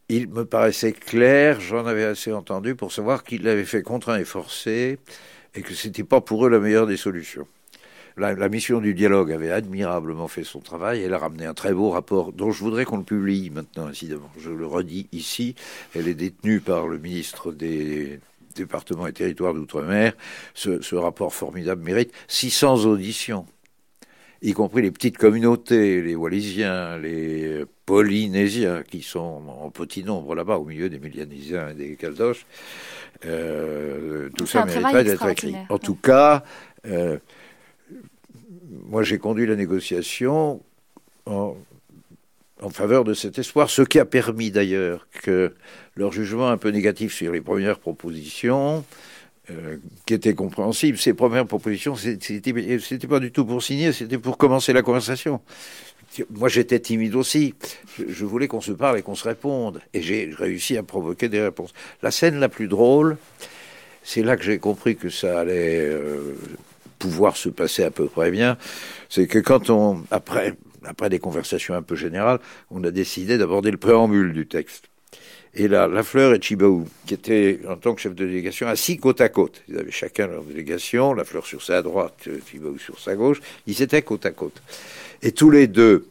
il 0.09 0.29
me 0.29 0.45
paraissait 0.45 0.93
clair, 0.93 1.59
j'en 1.59 1.85
avais 1.85 2.05
assez 2.05 2.31
entendu 2.31 2.75
pour 2.75 2.93
savoir 2.93 3.23
qu'il 3.23 3.43
l'avait 3.43 3.65
fait 3.65 3.83
contraint 3.83 4.17
et 4.17 4.25
forcé, 4.25 4.99
et 5.55 5.61
que 5.61 5.73
c'était 5.73 6.03
pas 6.03 6.21
pour 6.21 6.45
eux 6.45 6.49
la 6.49 6.59
meilleure 6.59 6.87
des 6.87 6.97
solutions. 6.97 7.47
La, 8.17 8.49
mission 8.49 8.81
du 8.81 8.95
dialogue 8.95 9.31
avait 9.31 9.51
admirablement 9.51 10.27
fait 10.27 10.43
son 10.43 10.59
travail. 10.59 11.03
Elle 11.03 11.13
a 11.13 11.19
ramené 11.19 11.45
un 11.45 11.53
très 11.53 11.71
beau 11.71 11.91
rapport 11.91 12.33
dont 12.33 12.51
je 12.51 12.63
voudrais 12.63 12.83
qu'on 12.83 12.97
le 12.97 13.03
publie 13.03 13.51
maintenant, 13.51 13.85
incidemment. 13.85 14.31
Je 14.39 14.49
le 14.49 14.65
redis 14.65 15.07
ici. 15.11 15.53
Elle 15.95 16.07
est 16.07 16.15
détenue 16.15 16.59
par 16.59 16.87
le 16.87 16.97
ministre 16.97 17.51
des 17.51 18.19
départements 18.55 19.05
et 19.05 19.13
territoires 19.13 19.53
d'outre-mer. 19.53 20.13
Ce, 20.55 20.95
rapport 20.95 21.31
formidable 21.31 21.83
mérite 21.83 22.11
600 22.27 22.85
auditions 22.85 23.45
y 24.43 24.53
compris 24.53 24.83
les 24.83 24.91
petites 24.91 25.17
communautés, 25.17 25.99
les 26.03 26.15
Wallisiens, 26.15 26.99
les 26.99 27.65
Polynésiens, 27.87 28.83
qui 28.83 29.01
sont 29.01 29.41
en 29.47 29.71
petit 29.71 30.03
nombre 30.03 30.35
là-bas, 30.35 30.57
au 30.59 30.65
milieu 30.65 30.89
des 30.89 30.99
Mélianésiens 30.99 31.69
et 31.69 31.73
des 31.73 31.95
Caldoches. 31.95 32.45
Euh, 33.25 34.29
tout 34.37 34.45
ça 34.45 34.63
mériterait 34.65 35.03
d'être 35.03 35.27
écrit. 35.27 35.55
En 35.69 35.79
tout 35.79 35.95
cas, 35.95 36.43
euh, 36.85 37.17
moi 38.69 39.03
j'ai 39.03 39.17
conduit 39.17 39.45
la 39.45 39.55
négociation 39.55 40.61
en, 41.25 41.55
faveur 42.71 43.03
de 43.03 43.13
cet 43.13 43.37
espoir, 43.37 43.69
ce 43.69 43.81
qui 43.81 43.99
a 43.99 44.05
permis 44.05 44.51
d'ailleurs 44.51 45.07
que 45.23 45.53
leur 45.95 46.11
jugement 46.11 46.49
un 46.49 46.57
peu 46.57 46.69
négatif 46.69 47.13
sur 47.13 47.31
les 47.31 47.41
premières 47.41 47.79
propositions, 47.79 48.83
euh, 49.49 49.77
qui 50.05 50.13
était 50.13 50.33
compréhensible, 50.33 50.97
ces 50.97 51.13
premières 51.13 51.45
propositions, 51.45 51.95
c'était 51.95 53.07
pas 53.07 53.19
du 53.19 53.31
tout 53.31 53.45
pour 53.45 53.63
signer, 53.63 53.93
c'était 53.93 54.17
pour 54.17 54.37
commencer 54.37 54.73
la 54.73 54.81
conversation. 54.81 55.39
Moi, 56.31 56.49
j'étais 56.49 56.79
timide 56.79 57.15
aussi. 57.15 57.53
Je, 57.97 58.25
voulais 58.25 58.47
qu'on 58.47 58.61
se 58.61 58.71
parle 58.71 58.97
et 58.97 59.01
qu'on 59.01 59.15
se 59.15 59.27
réponde. 59.27 59.81
Et 59.93 60.01
j'ai 60.01 60.31
réussi 60.35 60.77
à 60.77 60.83
provoquer 60.83 61.29
des 61.29 61.41
réponses. 61.41 61.73
La 62.01 62.11
scène 62.11 62.39
la 62.39 62.49
plus 62.49 62.67
drôle, 62.67 63.17
c'est 64.03 64.23
là 64.23 64.37
que 64.37 64.43
j'ai 64.43 64.57
compris 64.57 64.95
que 64.95 65.09
ça 65.09 65.41
allait 65.41 65.85
euh, 65.85 66.35
pouvoir 66.99 67.37
se 67.37 67.49
passer 67.49 67.83
à 67.83 67.91
peu 67.91 68.07
près 68.07 68.31
bien, 68.31 68.57
c'est 69.09 69.27
que 69.27 69.39
quand 69.39 69.69
on, 69.69 70.03
après, 70.11 70.53
après 70.83 71.09
des 71.09 71.19
conversations 71.19 71.73
un 71.73 71.81
peu 71.81 71.95
générales, 71.95 72.39
on 72.71 72.83
a 72.83 72.91
décidé 72.91 73.37
d'aborder 73.37 73.71
le 73.71 73.77
préambule 73.77 74.33
du 74.33 74.47
texte. 74.47 74.89
Et 75.53 75.67
là, 75.67 75.87
Lafleur 75.87 76.35
et 76.35 76.41
Chibaou, 76.41 76.85
qui 77.07 77.15
étaient, 77.15 77.59
en 77.67 77.77
tant 77.77 77.95
que 77.95 78.01
chef 78.01 78.13
de 78.13 78.25
délégation, 78.25 78.67
assis 78.67 78.97
côte 78.97 79.21
à 79.21 79.29
côte. 79.29 79.63
Ils 79.67 79.77
avaient 79.79 79.91
chacun 79.91 80.27
leur 80.27 80.43
délégation, 80.43 81.13
Lafleur 81.13 81.45
sur 81.47 81.63
sa 81.63 81.81
droite, 81.81 82.27
Chibaou 82.45 82.77
sur 82.77 82.99
sa 82.99 83.15
gauche. 83.15 83.41
Ils 83.65 83.81
étaient 83.81 84.03
côte 84.03 84.25
à 84.25 84.31
côte. 84.31 84.61
Et 85.23 85.31
tous 85.31 85.49
les 85.49 85.65
deux 85.65 86.07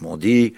m'ont 0.00 0.16
dit, 0.16 0.54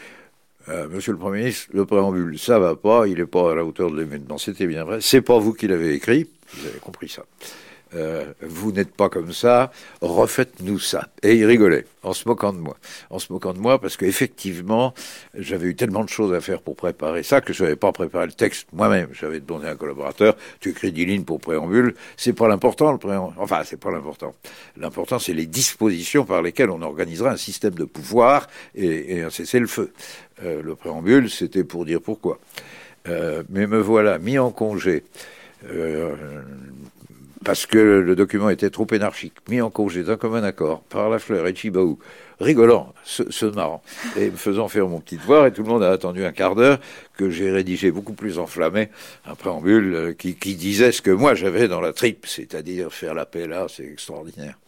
euh, 0.68 0.88
Monsieur 0.88 1.12
le 1.12 1.18
Premier 1.18 1.40
ministre, 1.40 1.68
le 1.74 1.84
préambule, 1.84 2.38
ça 2.38 2.58
va 2.58 2.76
pas, 2.76 3.06
il 3.06 3.18
n'est 3.18 3.26
pas 3.26 3.52
à 3.52 3.54
la 3.54 3.64
hauteur 3.64 3.90
de 3.90 3.98
l'événement. 3.98 4.38
C'était 4.38 4.66
bien 4.66 4.84
vrai. 4.84 4.98
C'est 5.02 5.20
pas 5.20 5.38
vous 5.38 5.52
qui 5.52 5.66
l'avez 5.66 5.92
écrit. 5.92 6.26
Vous 6.54 6.66
avez 6.66 6.78
compris 6.78 7.08
ça. 7.08 7.24
Euh, 7.94 8.32
vous 8.40 8.72
n'êtes 8.72 8.92
pas 8.94 9.08
comme 9.08 9.32
ça, 9.32 9.70
refaites-nous 10.00 10.78
ça. 10.78 11.08
Et 11.22 11.36
il 11.36 11.44
rigolait, 11.44 11.86
en 12.02 12.12
se 12.12 12.28
moquant 12.28 12.52
de 12.52 12.58
moi. 12.58 12.76
En 13.10 13.18
se 13.18 13.32
moquant 13.32 13.52
de 13.52 13.58
moi, 13.58 13.80
parce 13.80 13.96
qu'effectivement, 13.96 14.94
j'avais 15.34 15.68
eu 15.68 15.76
tellement 15.76 16.04
de 16.04 16.08
choses 16.08 16.34
à 16.34 16.40
faire 16.40 16.60
pour 16.60 16.76
préparer 16.76 17.22
ça 17.22 17.40
que 17.40 17.52
je 17.52 17.62
n'avais 17.62 17.76
pas 17.76 17.92
préparé 17.92 18.26
le 18.26 18.32
texte 18.32 18.66
moi-même. 18.72 19.08
J'avais 19.12 19.40
demandé 19.40 19.66
à 19.66 19.70
un 19.70 19.76
collaborateur, 19.76 20.36
tu 20.60 20.70
écris 20.70 20.92
10 20.92 21.06
lignes 21.06 21.24
pour 21.24 21.40
préambule. 21.40 21.94
C'est 22.16 22.32
pas 22.32 22.48
l'important, 22.48 22.92
le 22.92 22.98
préambule. 22.98 23.34
Enfin, 23.38 23.62
c'est 23.64 23.78
pas 23.78 23.90
l'important. 23.90 24.34
L'important, 24.76 25.18
c'est 25.18 25.34
les 25.34 25.46
dispositions 25.46 26.24
par 26.24 26.42
lesquelles 26.42 26.70
on 26.70 26.82
organisera 26.82 27.30
un 27.30 27.36
système 27.36 27.74
de 27.74 27.84
pouvoir 27.84 28.48
et, 28.74 29.22
un 29.22 29.30
cessez-le-feu. 29.30 29.92
Euh, 30.42 30.62
le 30.62 30.74
préambule, 30.74 31.30
c'était 31.30 31.64
pour 31.64 31.84
dire 31.84 32.00
pourquoi. 32.00 32.38
Euh, 33.06 33.42
mais 33.50 33.66
me 33.66 33.78
voilà 33.78 34.18
mis 34.18 34.38
en 34.38 34.50
congé. 34.50 35.04
Parce 37.44 37.66
que 37.66 37.78
le 37.78 38.16
document 38.16 38.50
était 38.50 38.70
trop 38.70 38.86
énarchique, 38.90 39.34
mis 39.48 39.60
en 39.60 39.70
congé 39.70 40.02
d'un 40.02 40.16
commun 40.16 40.42
accord 40.42 40.80
par 40.82 41.10
la 41.10 41.18
fleur 41.18 41.46
et 41.46 41.54
Chibaou, 41.54 41.98
rigolant, 42.40 42.92
se, 43.04 43.44
marrant, 43.46 43.82
et 44.16 44.30
me 44.30 44.36
faisant 44.36 44.68
faire 44.68 44.88
mon 44.88 45.00
petit 45.00 45.16
devoir, 45.16 45.46
et 45.46 45.52
tout 45.52 45.62
le 45.62 45.68
monde 45.68 45.82
a 45.82 45.90
attendu 45.90 46.24
un 46.24 46.32
quart 46.32 46.54
d'heure 46.54 46.80
que 47.16 47.30
j'ai 47.30 47.50
rédigé 47.50 47.90
beaucoup 47.90 48.14
plus 48.14 48.38
enflammé, 48.38 48.88
un 49.26 49.34
préambule 49.34 49.94
euh, 49.94 50.12
qui, 50.14 50.34
qui 50.34 50.56
disait 50.56 50.90
ce 50.90 51.02
que 51.02 51.10
moi 51.10 51.34
j'avais 51.34 51.68
dans 51.68 51.80
la 51.80 51.92
tripe, 51.92 52.26
c'est-à-dire 52.26 52.92
faire 52.92 53.14
la 53.14 53.26
paix 53.26 53.46
là, 53.46 53.66
c'est 53.68 53.84
extraordinaire. 53.84 54.58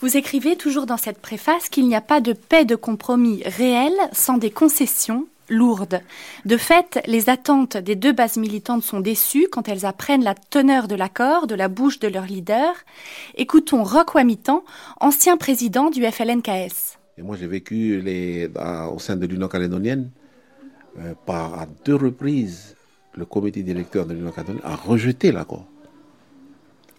Vous 0.00 0.16
écrivez 0.16 0.56
toujours 0.56 0.86
dans 0.86 0.96
cette 0.96 1.20
préface 1.20 1.68
qu'il 1.68 1.86
n'y 1.86 1.94
a 1.94 2.00
pas 2.00 2.20
de 2.20 2.32
paix 2.32 2.64
de 2.64 2.74
compromis 2.74 3.42
réel 3.46 3.92
sans 4.12 4.36
des 4.36 4.50
concessions 4.50 5.26
lourde. 5.52 6.00
De 6.44 6.56
fait, 6.56 7.00
les 7.06 7.30
attentes 7.30 7.76
des 7.76 7.94
deux 7.94 8.12
bases 8.12 8.36
militantes 8.36 8.82
sont 8.82 9.00
déçues 9.00 9.46
quand 9.50 9.68
elles 9.68 9.86
apprennent 9.86 10.24
la 10.24 10.34
teneur 10.34 10.88
de 10.88 10.94
l'accord 10.94 11.46
de 11.46 11.54
la 11.54 11.68
bouche 11.68 12.00
de 12.00 12.08
leur 12.08 12.24
leader. 12.24 12.74
Écoutons 13.36 13.84
Roch 13.84 14.14
Wamitan, 14.14 14.64
ancien 15.00 15.36
président 15.36 15.90
du 15.90 16.04
FLNKS. 16.04 16.98
Et 17.18 17.22
moi, 17.22 17.36
j'ai 17.38 17.46
vécu 17.46 18.02
au 18.90 18.98
sein 18.98 19.16
de 19.16 19.26
l'Union 19.26 19.48
calédonienne 19.48 20.10
euh, 20.98 21.14
à 21.28 21.66
deux 21.84 21.96
reprises. 21.96 22.76
Le 23.14 23.26
comité 23.26 23.62
directeur 23.62 24.06
de 24.06 24.14
l'Union 24.14 24.32
calédonienne 24.32 24.64
a 24.64 24.74
rejeté 24.74 25.30
l'accord. 25.30 25.66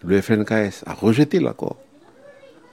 Le 0.04 0.20
FLNKS 0.20 0.84
a 0.86 0.94
rejeté 0.94 1.40
l'accord. 1.40 1.76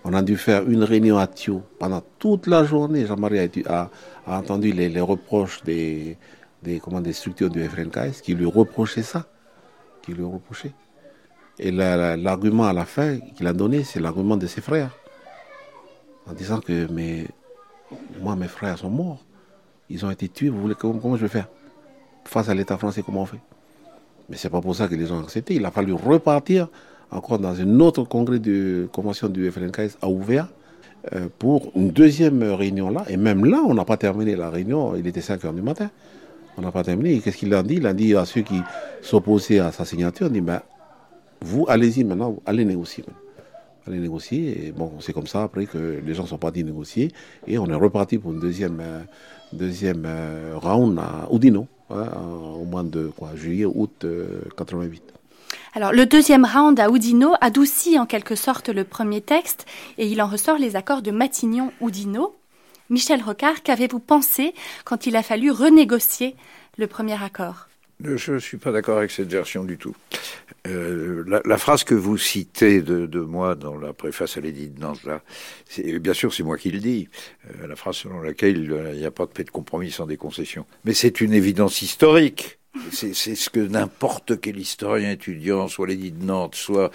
On 0.04 0.14
a 0.14 0.22
dû 0.22 0.36
faire 0.36 0.68
une 0.68 0.84
réunion 0.84 1.18
à 1.18 1.28
Thio 1.28 1.62
pendant 1.80 2.02
toute 2.18 2.47
la 2.47 2.64
journée. 2.64 3.06
Jean-Marie 3.06 3.52
a, 3.68 3.89
entendu 4.26 4.72
les, 4.72 4.99
reproches 4.99 5.64
des, 5.64 6.18
des, 6.64 6.82
des 7.02 7.14
structures 7.14 7.49
du 7.49 7.64
FNKS 7.64 8.22
qui 8.24 8.34
lui 8.34 8.45
reprochaient 8.45 9.04
ça. 9.04 9.28
Qui 10.02 10.14
lui 10.14 10.24
reprochaient. 10.24 10.74
Et 11.60 11.70
l'argument 11.72 12.66
à 12.66 12.74
la 12.74 12.86
fin 12.86 13.20
qu'il 13.20 13.45
a 13.45 13.54
donné, 13.54 13.84
c'est 13.84 13.99
l'argument 13.99 14.38
de 14.38 14.47
ses 14.47 14.62
frères. 14.62 14.91
En 16.28 16.34
disant 16.34 16.60
que 16.60 16.88
moi, 18.20 18.36
mes 18.36 18.47
frères 18.47 18.80
sont 18.80 18.89
morts. 18.89 19.24
Ils 19.89 20.04
ont 20.06 20.10
été 20.10 20.28
tués. 20.30 20.49
Vous 20.49 20.62
voulez, 20.62 20.76
comment, 20.76 20.99
comment 20.99 21.18
je 21.18 21.24
vais 21.24 21.28
faire 21.28 21.47
Face 22.26 22.49
à 22.49 22.56
l'État 22.56 22.78
français, 22.78 23.04
comment 23.04 23.24
on 23.24 23.26
fait? 23.26 23.41
Mais 24.30 24.38
c'est 24.38 24.49
pas 24.49 24.62
pour 24.62 24.76
ça 24.76 24.88
gens 24.89 25.20
ont 25.20 25.24
accepté. 25.24 25.56
Il 25.56 25.66
a 25.66 25.72
fallu 25.72 25.93
repartir 25.93 26.70
encore 27.12 27.39
dans 27.39 27.59
un 27.59 27.80
autre 27.80 28.03
congrès 28.03 28.39
de 28.39 28.88
convention 28.91 29.28
du 29.28 29.51
FLNKS 29.51 29.97
à 30.01 30.09
Ouvert 30.09 30.47
euh, 31.14 31.28
pour 31.39 31.72
une 31.76 31.91
deuxième 31.91 32.41
réunion 32.43 32.89
là. 32.89 33.03
Et 33.09 33.18
même 33.18 33.45
là, 33.45 33.62
on 33.66 33.74
n'a 33.74 33.86
pas 33.86 33.97
terminé 33.97 34.36
la 34.36 34.49
réunion, 34.49 34.95
il 34.95 35.05
était 35.07 35.22
5 35.22 35.43
heures 35.45 35.53
du 35.53 35.62
matin. 35.62 35.89
On 36.57 36.62
n'a 36.62 36.72
pas 36.72 36.84
terminé. 36.84 37.20
Qu'est-ce 37.20 37.38
qu'il 37.38 37.53
a 37.53 37.64
dit? 37.64 37.76
Il 37.76 37.88
a 37.88 37.93
dit 37.93 38.16
à 38.16 38.26
ceux 38.26 38.41
qui 38.41 38.59
s'opposaient 39.01 39.59
à 39.59 39.72
sa 39.72 39.86
signature, 39.86 40.28
il 40.28 40.34
dit, 40.34 40.41
ben, 40.41 40.62
vous, 41.41 41.66
allez-y 41.68 42.03
maintenant, 42.03 42.38
allez 42.45 42.66
négocier. 42.66 43.03
Allez 43.88 43.99
négocier. 43.99 44.68
Et 44.68 44.72
bon, 44.72 44.91
c'est 44.99 45.14
comme 45.14 45.28
ça 45.28 45.43
après 45.43 45.66
que 45.66 46.01
les 46.05 46.14
gens 46.14 46.26
sont 46.26 46.38
partis 46.38 46.64
négocier. 46.64 47.12
Et 47.47 47.57
on 47.57 47.66
est 47.68 47.76
reparti 47.76 48.18
pour 48.18 48.34
une 48.34 48.39
deuxième, 48.39 48.80
euh, 48.82 49.01
deuxième 49.53 50.03
euh, 50.05 50.53
round 50.57 50.99
à 50.99 51.32
Oudino, 51.32 51.68
hein, 51.89 52.09
au 52.59 52.66
mois 52.66 52.84
de 52.84 53.07
quoi, 53.16 53.30
juillet, 53.36 53.66
août 53.66 54.05
88. 54.57 55.20
Alors, 55.74 55.91
le 55.91 56.06
deuxième 56.06 56.45
round 56.45 56.80
à 56.80 56.89
Oudino 56.89 57.34
adoucit 57.41 57.97
en 57.99 58.06
quelque 58.06 58.36
sorte 58.36 58.70
le 58.70 58.84
premier 58.84 59.22
texte 59.22 59.66
et 59.97 60.08
il 60.08 60.22
en 60.22 60.28
ressort 60.28 60.58
les 60.58 60.76
accords 60.76 61.02
de 61.02 61.12
Matignon-Oudino. 61.12 62.36
Michel 62.89 63.22
Rocard, 63.22 63.64
qu'avez-vous 63.64 63.99
pensé 63.99 64.54
quand 64.84 65.08
il 65.08 65.16
a 65.16 65.24
fallu 65.24 65.49
renégocier 65.49 66.36
le 66.78 66.88
premier 66.88 67.22
accord? 67.24 67.68
Je 68.04 68.34
ne 68.34 68.39
suis 68.39 68.58
pas 68.58 68.72
d'accord 68.72 68.97
avec 68.97 69.12
cette 69.12 69.32
version 69.32 69.64
du 69.64 69.78
tout. 69.78 69.95
Euh, 70.68 71.24
la, 71.45 71.58
phrase 71.58 71.84
que 71.84 71.95
vous 71.95 72.18
citez 72.18 72.82
de, 72.82 73.20
moi 73.20 73.56
dans 73.56 73.78
la 73.78 73.93
préface 73.93 74.38
à 74.38 74.41
l'édit 74.41 74.70
de 74.70 74.82
là, 74.82 75.22
bien 75.99 76.14
sûr, 76.14 76.34
c'est 76.34 76.43
moi 76.43 76.58
qui 76.58 76.72
le 76.72 76.80
dis. 76.80 77.10
Euh, 77.49 77.68
la 77.68 77.76
phrase 77.76 77.97
selon 77.97 78.22
laquelle 78.22 78.58
il 78.93 78.99
n'y 78.99 79.06
a 79.06 79.12
pas 79.12 79.26
de 79.26 79.32
paix 79.32 79.43
de 79.43 79.52
compromis 79.52 79.91
sans 79.91 80.06
des 80.06 80.18
concessions. 80.18 80.66
Mais 80.84 80.93
c'est 80.93 81.22
une 81.22 81.34
évidence 81.34 81.82
historique. 81.82 82.60
C'est 82.89 83.13
ce 83.13 83.49
que 83.49 83.59
n'importe 83.59 84.39
quel 84.39 84.57
historien 84.57 85.11
étudiant, 85.11 85.67
soit 85.67 85.88
l'édit 85.88 86.11
de 86.11 86.24
Nantes, 86.24 86.55
soit 86.55 86.89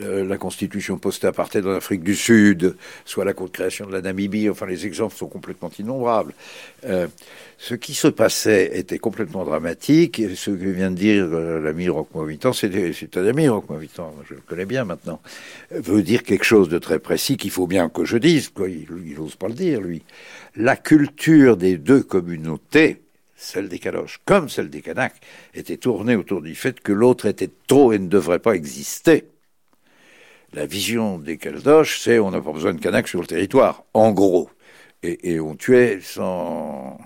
euh, 0.00 0.24
la 0.24 0.36
constitution 0.38 0.98
post-apartheid 0.98 1.64
en 1.66 1.74
Afrique 1.74 2.02
du 2.02 2.16
Sud, 2.16 2.76
soit 3.04 3.24
la 3.24 3.32
création 3.32 3.86
de 3.86 3.92
la 3.92 4.02
Namibie, 4.02 4.50
enfin 4.50 4.66
les 4.66 4.86
exemples 4.86 5.14
sont 5.14 5.28
complètement 5.28 5.70
innombrables. 5.78 6.34
Euh, 6.84 7.06
ce 7.58 7.76
qui 7.76 7.94
se 7.94 8.08
passait 8.08 8.76
était 8.76 8.98
complètement 8.98 9.44
dramatique, 9.44 10.18
et 10.18 10.34
ce 10.34 10.50
que 10.50 10.68
vient 10.68 10.90
de 10.90 10.96
dire 10.96 11.28
euh, 11.30 11.60
l'ami 11.60 11.88
Roquemavitan, 11.88 12.52
c'est 12.52 13.16
un 13.16 13.26
ami 13.26 13.48
Roquemavitan, 13.48 14.12
je 14.28 14.34
le 14.34 14.40
connais 14.40 14.66
bien 14.66 14.84
maintenant, 14.84 15.20
veut 15.70 16.02
dire 16.02 16.24
quelque 16.24 16.44
chose 16.44 16.68
de 16.68 16.78
très 16.78 16.98
précis 16.98 17.36
qu'il 17.36 17.52
faut 17.52 17.68
bien 17.68 17.88
que 17.88 18.04
je 18.04 18.16
dise, 18.16 18.48
quoi, 18.48 18.68
il 18.68 19.14
n'ose 19.16 19.36
pas 19.36 19.46
le 19.46 19.54
dire, 19.54 19.80
lui. 19.80 20.02
La 20.56 20.76
culture 20.76 21.56
des 21.56 21.76
deux 21.76 22.02
communautés, 22.02 23.00
celle 23.40 23.68
des 23.68 23.78
Caloches 23.78 24.20
comme 24.24 24.48
celle 24.48 24.70
des 24.70 24.82
Kanaks, 24.82 25.20
était 25.54 25.78
tournée 25.78 26.14
autour 26.14 26.42
du 26.42 26.54
fait 26.54 26.80
que 26.80 26.92
l'autre 26.92 27.26
était 27.26 27.50
trop 27.66 27.92
et 27.92 27.98
ne 27.98 28.08
devrait 28.08 28.38
pas 28.38 28.54
exister. 28.54 29.24
La 30.52 30.66
vision 30.66 31.18
des 31.18 31.38
Caldoches, 31.38 32.00
c'est 32.00 32.18
on 32.18 32.30
n'a 32.30 32.40
pas 32.40 32.52
besoin 32.52 32.74
de 32.74 32.80
Kanaks 32.80 33.08
sur 33.08 33.20
le 33.20 33.26
territoire, 33.26 33.84
en 33.94 34.10
gros. 34.10 34.50
Et, 35.02 35.32
et 35.32 35.40
on 35.40 35.54
tuait 35.54 36.00
sans, 36.02 36.98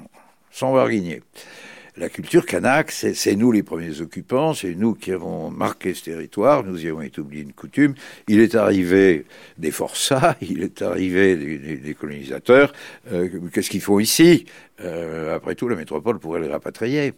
sans 0.50 0.72
barguigner 0.72 1.22
la 1.96 2.08
culture 2.08 2.44
kanak, 2.44 2.90
c'est 2.90 3.36
nous 3.36 3.52
les 3.52 3.62
premiers 3.62 4.00
occupants, 4.00 4.52
c'est 4.52 4.74
nous 4.74 4.94
qui 4.94 5.12
avons 5.12 5.50
marqué 5.50 5.94
ce 5.94 6.04
territoire, 6.04 6.64
nous 6.64 6.84
y 6.84 6.88
avons 6.88 7.02
été 7.02 7.20
oubliés 7.20 7.42
une 7.42 7.52
coutume. 7.52 7.94
Il 8.26 8.40
est 8.40 8.56
arrivé 8.56 9.26
des 9.58 9.70
forçats, 9.70 10.36
il 10.40 10.62
est 10.62 10.82
arrivé 10.82 11.36
des, 11.36 11.94
colonisateurs. 11.94 12.72
Euh, 13.12 13.28
qu'est-ce 13.52 13.70
qu'ils 13.70 13.80
font 13.80 14.00
ici? 14.00 14.46
Euh, 14.80 15.36
Après 15.36 15.54
tout, 15.54 15.68
la 15.68 15.76
métropole 15.76 16.18
pourrait 16.18 16.40
les 16.40 16.48
rapatrier. 16.48 17.14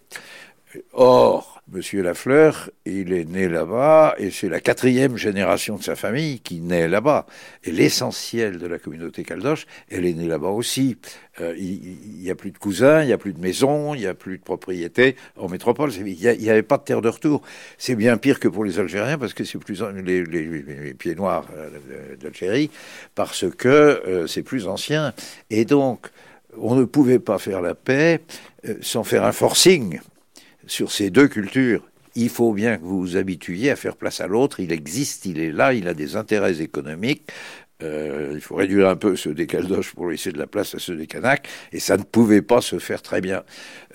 Or, 0.93 1.57
Monsieur 1.73 2.01
Lafleur, 2.01 2.71
il 2.85 3.13
est 3.13 3.25
né 3.25 3.49
là-bas 3.49 4.15
et 4.19 4.31
c'est 4.31 4.49
la 4.49 4.61
quatrième 4.61 5.17
génération 5.17 5.77
de 5.77 5.83
sa 5.83 5.97
famille 5.97 6.39
qui 6.39 6.61
naît 6.61 6.87
là-bas. 6.87 7.27
Et 7.65 7.73
l'essentiel 7.73 8.59
de 8.59 8.69
la 8.69 8.79
communauté 8.79 9.25
caldoche, 9.25 9.67
elle 9.91 10.07
est 10.07 10.13
née 10.13 10.29
là-bas 10.29 10.51
aussi. 10.51 10.97
Euh, 11.41 11.57
il 11.59 12.21
n'y 12.21 12.31
a 12.31 12.37
plus 12.37 12.53
de 12.53 12.59
cousins, 12.59 13.03
il 13.03 13.09
n'y 13.09 13.13
a 13.13 13.19
plus 13.19 13.33
de 13.33 13.41
maisons, 13.41 13.95
il 13.95 14.01
n'y 14.03 14.07
a 14.07 14.15
plus 14.15 14.39
de 14.39 14.45
propriétés 14.45 15.17
en 15.37 15.49
métropole. 15.49 15.93
Il 15.93 16.05
n'y 16.05 16.51
avait 16.51 16.63
pas 16.63 16.79
de 16.79 16.85
terre 16.85 17.03
de 17.03 17.09
retour. 17.09 17.43
C'est 17.79 17.97
bien 17.97 18.17
pire 18.17 18.39
que 18.39 18.47
pour 18.47 18.65
les 18.65 18.79
Algériens 18.79 19.19
parce 19.19 19.35
que 19.35 19.43
c'est 19.43 19.59
plus 19.59 19.83
les, 20.05 20.95
pieds 20.95 21.17
noirs 21.17 21.49
euh, 21.57 22.15
d'Algérie 22.15 22.71
parce 23.17 23.45
que 23.51 23.69
euh, 23.69 24.27
c'est 24.29 24.45
plus 24.45 24.69
ancien. 24.69 25.13
Et 25.51 25.65
donc, 25.65 26.07
on 26.57 26.77
ne 26.77 26.85
pouvait 26.85 27.19
pas 27.19 27.39
faire 27.39 27.61
la 27.61 27.75
paix 27.75 28.21
sans 28.83 29.03
faire 29.03 29.25
un 29.25 29.33
forcing 29.33 29.99
sur 30.67 30.93
ces 30.93 31.11
deux 31.11 31.29
cultures, 31.29 31.83
il 32.15 32.31
faut 32.31 32.53
bien 32.53 32.79
que 32.79 32.83
vous 32.83 33.01
vous 33.01 33.17
habituiez 33.17 33.71
à 33.71 33.77
faire 33.77 33.97
place 33.97 34.21
à 34.21 34.27
l'autre. 34.27 34.61
Il 34.61 34.73
existe, 34.73 35.27
il 35.27 35.39
est 35.39 35.53
là, 35.53 35.75
il 35.75 35.87
a 35.87 35.95
des 35.95 36.17
intérêts 36.17 36.63
économiques. 36.63 37.31
Euh, 37.83 38.33
il 38.35 38.41
faut 38.41 38.55
réduire 38.55 38.89
un 38.89 38.97
peu 38.97 39.17
ceux 39.17 39.35
des 39.35 39.47
Caldoches 39.47 39.95
pour 39.95 40.09
laisser 40.09 40.33
de 40.33 40.39
la 40.39 40.47
place 40.47 40.75
à 40.75 40.79
ceux 40.79 40.97
des 40.97 41.07
Kanaks, 41.07 41.47
et 41.73 41.79
ça 41.79 41.99
ne 41.99 42.05
pouvait 42.05 42.41
pas 42.41 42.63
se 42.63 42.79
faire 42.79 43.03
très 43.03 43.21
bien. 43.21 43.43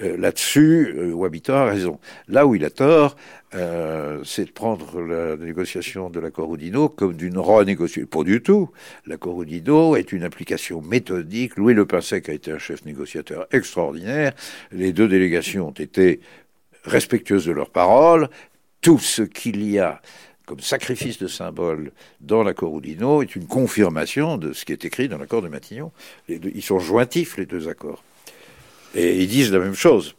Euh, 0.02 0.18
là-dessus, 0.18 0.94
euh, 0.96 1.12
Wabita 1.14 1.64
a 1.64 1.66
raison. 1.66 2.00
Là 2.28 2.46
où 2.46 2.54
il 2.54 2.64
a 2.64 2.70
tort, 2.70 3.16
euh, 3.54 4.22
c'est 4.24 4.46
de 4.46 4.52
prendre 4.52 5.02
la 5.02 5.36
négociation 5.36 6.10
de 6.10 6.20
l'accord 6.20 6.50
Oudino 6.50 6.90
comme 6.90 7.16
d'une 7.16 7.38
renégociation. 7.38 8.06
Pas 8.06 8.24
du 8.24 8.42
tout. 8.42 8.70
L'accord 9.08 9.36
Oudino 9.36 9.96
est 9.96 10.12
une 10.12 10.24
application 10.24 10.82
méthodique. 10.82 11.58
Louis 11.58 11.74
Le 11.74 11.86
Pinsec 11.86 12.30
a 12.30 12.34
été 12.34 12.52
un 12.52 12.60
chef 12.60 12.86
négociateur 12.86 13.48
extraordinaire. 13.52 14.34
Les 14.72 14.94
deux 14.94 15.08
délégations 15.08 15.68
ont 15.68 15.72
été 15.72 16.22
respectueuses 16.84 17.46
de 17.46 17.52
leurs 17.52 17.70
paroles. 17.70 18.30
Tout 18.82 19.00
ce 19.00 19.22
qu'il 19.22 19.70
y 19.70 19.80
a 19.80 20.02
comme 20.46 20.60
sacrifice 20.60 21.18
de 21.20 21.28
symbole 21.28 21.92
dans 22.20 22.44
l'accord 22.44 22.74
Oudino 22.74 23.22
est 23.22 23.36
une 23.36 23.48
confirmation 23.48 24.38
de 24.38 24.54
ce 24.54 24.66
qui 24.66 24.74
est 24.74 24.84
écrit 24.84 25.08
dans 25.08 25.18
l'accord 25.18 25.42
de 25.42 25.48
Matignon. 25.48 25.92
ils 26.28 26.64
sont 26.64 26.80
jointifs, 26.80 27.38
les 27.38 27.46
deux 27.46 27.70
accords. 27.70 28.04
Et 28.96 29.22
ils 29.22 29.28
disent 29.28 29.52
la 29.52 29.60
même 29.60 29.76
chose. 29.76 30.16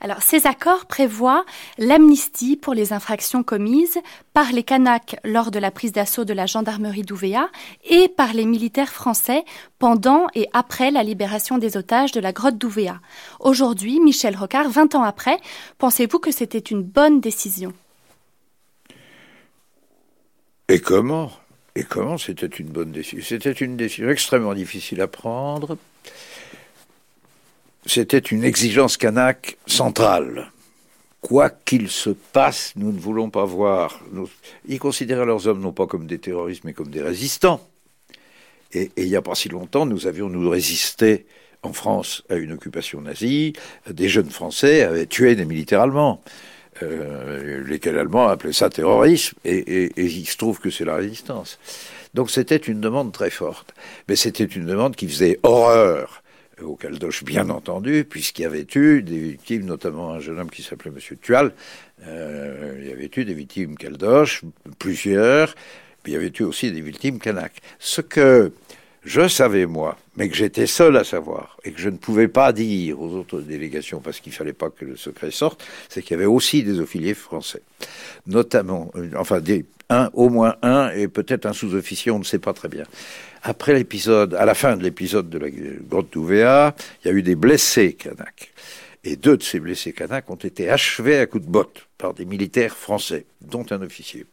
Alors, 0.00 0.22
ces 0.22 0.46
accords 0.46 0.86
prévoient 0.86 1.44
l'amnistie 1.78 2.56
pour 2.56 2.74
les 2.74 2.92
infractions 2.92 3.42
commises 3.42 3.98
par 4.32 4.52
les 4.52 4.62
Kanaks 4.62 5.16
lors 5.24 5.50
de 5.50 5.58
la 5.58 5.70
prise 5.70 5.92
d'assaut 5.92 6.24
de 6.24 6.32
la 6.32 6.46
gendarmerie 6.46 7.02
d'Ouvéa 7.02 7.48
et 7.84 8.08
par 8.08 8.32
les 8.32 8.44
militaires 8.44 8.92
français 8.92 9.44
pendant 9.78 10.26
et 10.34 10.48
après 10.52 10.90
la 10.90 11.02
libération 11.02 11.58
des 11.58 11.76
otages 11.76 12.12
de 12.12 12.20
la 12.20 12.32
grotte 12.32 12.58
d'Ouvéa. 12.58 13.00
Aujourd'hui, 13.40 14.00
Michel 14.00 14.36
Rocard, 14.36 14.68
20 14.68 14.94
ans 14.94 15.02
après, 15.02 15.38
pensez-vous 15.78 16.18
que 16.18 16.30
c'était 16.30 16.58
une 16.58 16.82
bonne 16.82 17.20
décision? 17.20 17.72
Et 20.68 20.80
comment? 20.80 21.30
Et 21.76 21.84
comment 21.84 22.18
c'était 22.18 22.46
une 22.46 22.68
bonne 22.68 22.90
décision? 22.90 23.24
C'était 23.24 23.52
une 23.52 23.76
décision 23.76 24.08
extrêmement 24.08 24.54
difficile 24.54 25.00
à 25.00 25.06
prendre 25.06 25.76
c'était 27.86 28.18
une 28.18 28.44
exigence 28.44 28.96
kanak 28.96 29.58
centrale. 29.66 30.50
Quoi 31.20 31.50
qu'il 31.50 31.88
se 31.88 32.10
passe, 32.10 32.72
nous 32.76 32.92
ne 32.92 32.98
voulons 32.98 33.30
pas 33.30 33.44
voir. 33.44 34.00
Ils 34.68 34.78
considéraient 34.78 35.24
leurs 35.24 35.46
hommes 35.46 35.60
non 35.60 35.72
pas 35.72 35.86
comme 35.86 36.06
des 36.06 36.18
terroristes, 36.18 36.64
mais 36.64 36.72
comme 36.72 36.90
des 36.90 37.02
résistants. 37.02 37.60
Et, 38.72 38.90
il 38.96 39.06
n'y 39.06 39.16
a 39.16 39.22
pas 39.22 39.34
si 39.34 39.48
longtemps, 39.48 39.86
nous 39.86 40.06
avions 40.06 40.28
nous 40.28 40.48
résisté 40.48 41.26
en 41.62 41.72
France 41.72 42.22
à 42.28 42.34
une 42.34 42.52
occupation 42.52 43.00
nazie. 43.00 43.54
Des 43.90 44.08
jeunes 44.08 44.30
Français 44.30 44.82
avaient 44.82 45.06
tué 45.06 45.34
des 45.34 45.44
militaires 45.44 45.80
allemands. 45.80 46.20
Euh, 46.82 47.64
lesquels 47.64 47.98
Allemands 47.98 48.28
appelaient 48.28 48.52
ça 48.52 48.68
terrorisme, 48.68 49.34
et, 49.46 49.56
et 49.56 49.92
il 49.96 50.26
se 50.26 50.36
trouve 50.36 50.60
que 50.60 50.68
c'est 50.68 50.84
la 50.84 50.96
résistance. 50.96 51.58
Donc 52.12 52.30
c'était 52.30 52.56
une 52.56 52.82
demande 52.82 53.12
très 53.12 53.30
forte, 53.30 53.74
mais 54.08 54.16
c'était 54.16 54.44
une 54.44 54.66
demande 54.66 54.94
qui 54.94 55.08
faisait 55.08 55.40
horreur 55.42 56.22
au 56.62 56.76
Caldoche, 56.76 57.24
bien 57.24 57.50
entendu, 57.50 58.04
puisqu'il 58.08 58.42
y 58.42 58.44
avait 58.46 58.66
eu 58.74 59.02
des 59.02 59.18
victimes, 59.18 59.64
notamment 59.64 60.12
un 60.12 60.20
jeune 60.20 60.38
homme 60.38 60.50
qui 60.50 60.62
s'appelait 60.62 60.90
Monsieur 60.90 61.16
Tual. 61.16 61.52
Euh, 62.06 62.78
il 62.80 62.88
y 62.88 62.92
avait 62.92 63.10
eu 63.14 63.24
des 63.24 63.34
victimes 63.34 63.76
Caldoche, 63.76 64.42
plusieurs, 64.78 65.54
mais 66.04 66.12
il 66.12 66.14
y 66.14 66.16
avait 66.16 66.32
eu 66.38 66.44
aussi 66.44 66.72
des 66.72 66.80
victimes 66.80 67.18
Kanak. 67.18 67.60
Ce 67.78 68.00
que 68.00 68.52
je 69.04 69.28
savais, 69.28 69.66
moi, 69.66 69.98
mais 70.16 70.28
que 70.28 70.34
j'étais 70.34 70.66
seul 70.66 70.96
à 70.96 71.04
savoir, 71.04 71.58
et 71.64 71.72
que 71.72 71.80
je 71.80 71.90
ne 71.90 71.96
pouvais 71.96 72.28
pas 72.28 72.52
dire 72.52 73.00
aux 73.00 73.12
autres 73.14 73.40
délégations, 73.40 74.00
parce 74.00 74.20
qu'il 74.20 74.32
fallait 74.32 74.52
pas 74.52 74.70
que 74.70 74.84
le 74.84 74.96
secret 74.96 75.30
sorte, 75.30 75.64
c'est 75.88 76.02
qu'il 76.02 76.12
y 76.12 76.14
avait 76.14 76.24
aussi 76.24 76.62
des 76.62 76.80
officiers 76.80 77.14
français. 77.14 77.62
Notamment, 78.26 78.90
euh, 78.96 79.10
enfin, 79.16 79.40
un, 79.88 80.10
au 80.14 80.30
moins 80.30 80.56
un, 80.62 80.90
et 80.90 81.06
peut-être 81.06 81.46
un 81.46 81.52
sous-officier, 81.52 82.10
on 82.10 82.18
ne 82.18 82.24
sait 82.24 82.40
pas 82.40 82.52
très 82.52 82.68
bien 82.68 82.84
après 83.46 83.74
l'épisode, 83.74 84.34
à 84.34 84.44
la 84.44 84.54
fin 84.54 84.76
de 84.76 84.82
l'épisode 84.82 85.30
de 85.30 85.38
la 85.38 85.48
grotte 85.50 86.12
d'Ouvéa, 86.12 86.74
il 87.04 87.08
y 87.08 87.10
a 87.10 87.14
eu 87.14 87.22
des 87.22 87.36
blessés 87.36 87.92
Kanak. 87.92 88.52
Et 89.04 89.14
deux 89.14 89.36
de 89.36 89.42
ces 89.44 89.60
blessés 89.60 89.92
Kanak 89.92 90.28
ont 90.30 90.34
été 90.34 90.68
achevés 90.68 91.18
à 91.18 91.26
coups 91.26 91.46
de 91.46 91.50
botte 91.50 91.86
par 91.96 92.12
des 92.12 92.24
militaires 92.24 92.76
français, 92.76 93.24
dont 93.40 93.64
un 93.70 93.82
officier. 93.82 94.26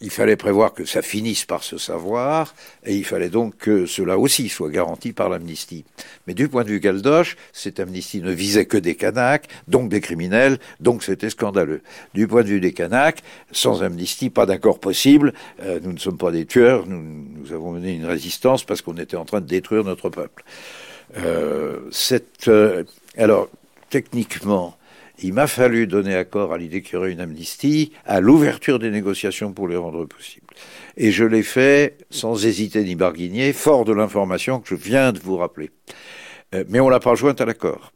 Il 0.00 0.10
fallait 0.10 0.36
prévoir 0.36 0.72
que 0.72 0.84
ça 0.84 1.02
finisse 1.02 1.44
par 1.44 1.62
se 1.62 1.76
savoir, 1.76 2.54
et 2.86 2.96
il 2.96 3.04
fallait 3.04 3.28
donc 3.28 3.56
que 3.58 3.84
cela 3.86 4.18
aussi 4.18 4.48
soit 4.48 4.70
garanti 4.70 5.12
par 5.12 5.28
l'amnistie. 5.28 5.84
Mais 6.26 6.34
du 6.34 6.48
point 6.48 6.64
de 6.64 6.70
vue 6.70 6.80
Galdoche, 6.80 7.36
cette 7.52 7.80
amnistie 7.80 8.22
ne 8.22 8.32
visait 8.32 8.64
que 8.64 8.78
des 8.78 8.94
Kanaks, 8.94 9.48
donc 9.68 9.90
des 9.90 10.00
criminels, 10.00 10.58
donc 10.80 11.02
c'était 11.02 11.28
scandaleux. 11.28 11.82
Du 12.14 12.26
point 12.26 12.42
de 12.42 12.48
vue 12.48 12.60
des 12.60 12.72
Kanaks, 12.72 13.22
sans 13.52 13.82
amnistie, 13.82 14.30
pas 14.30 14.46
d'accord 14.46 14.80
possible. 14.80 15.34
Euh, 15.62 15.80
nous 15.82 15.92
ne 15.92 15.98
sommes 15.98 16.18
pas 16.18 16.30
des 16.30 16.46
tueurs, 16.46 16.86
nous, 16.86 17.52
avons 17.52 17.72
mené 17.72 17.92
une 17.94 18.06
résistance 18.06 18.64
parce 18.64 18.80
qu'on 18.80 18.96
était 18.96 19.16
en 19.16 19.24
train 19.24 19.40
de 19.40 19.46
détruire 19.46 19.84
notre 19.84 20.08
peuple. 20.08 20.44
Euh, 21.18 21.80
cette, 21.90 22.48
euh, 22.48 22.84
alors, 23.18 23.48
techniquement, 23.90 24.76
il 25.22 25.32
m'a 25.32 25.46
fallu 25.46 25.86
donner 25.86 26.14
accord 26.14 26.52
à 26.52 26.58
l'idée 26.58 26.82
qu'il 26.82 26.94
y 26.94 26.96
aurait 26.96 27.12
une 27.12 27.20
amnistie 27.20 27.92
à 28.06 28.20
l'ouverture 28.20 28.78
des 28.78 28.90
négociations 28.90 29.52
pour 29.52 29.68
les 29.68 29.76
rendre 29.76 30.04
possibles. 30.06 30.46
Et 30.96 31.10
je 31.10 31.24
l'ai 31.24 31.42
fait 31.42 31.98
sans 32.10 32.46
hésiter 32.46 32.82
ni 32.84 32.94
barguigner, 32.94 33.52
fort 33.52 33.84
de 33.84 33.92
l'information 33.92 34.60
que 34.60 34.68
je 34.68 34.74
viens 34.74 35.12
de 35.12 35.18
vous 35.18 35.36
rappeler. 35.36 35.70
Euh, 36.54 36.64
mais 36.68 36.80
on 36.80 36.88
l'a 36.88 37.00
pas 37.00 37.14
jointe 37.14 37.40
à 37.40 37.44
l'accord. 37.44 37.92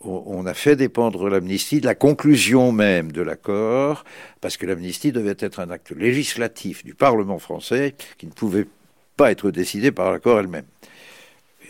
On 0.00 0.46
a 0.46 0.54
fait 0.54 0.76
dépendre 0.76 1.28
l'amnistie 1.28 1.80
de 1.80 1.86
la 1.86 1.94
conclusion 1.94 2.70
même 2.70 3.10
de 3.10 3.22
l'accord, 3.22 4.04
parce 4.40 4.56
que 4.56 4.66
l'amnistie 4.66 5.10
devait 5.10 5.36
être 5.38 5.58
un 5.58 5.70
acte 5.70 5.90
législatif 5.90 6.84
du 6.84 6.94
Parlement 6.94 7.38
français 7.38 7.94
qui 8.18 8.26
ne 8.26 8.32
pouvait 8.32 8.66
pas 9.16 9.32
être 9.32 9.50
décidé 9.50 9.90
par 9.90 10.12
l'accord 10.12 10.38
elle-même. 10.38 10.66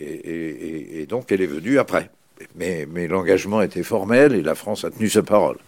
Et, 0.01 1.01
et 1.01 1.07
donc 1.07 1.33
elle 1.33 1.41
est 1.41 1.47
venue 1.47 1.79
après 1.79 2.11
mais, 2.55 2.87
l'engagement 3.09 3.63
était 3.63 3.83
formel 3.83 4.35
et 4.35 4.43
la 4.43 4.55
France 4.55 4.85
a 4.85 4.91
tenu 4.91 5.09
sa 5.09 5.23
parole. 5.23 5.59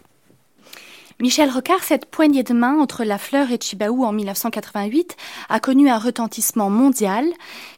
Michel 1.20 1.50
Rocard, 1.50 1.82
cette 1.82 2.06
poignée 2.06 2.44
de 2.44 2.54
main 2.54 2.78
entre 2.78 3.02
La 3.02 3.18
Fleur 3.18 3.50
et 3.50 3.58
Chibaou 3.60 4.04
en 4.04 4.12
1988 4.12 5.16
a 5.48 5.58
connu 5.58 5.88
un 5.88 5.98
retentissement 5.98 6.70
mondial. 6.70 7.26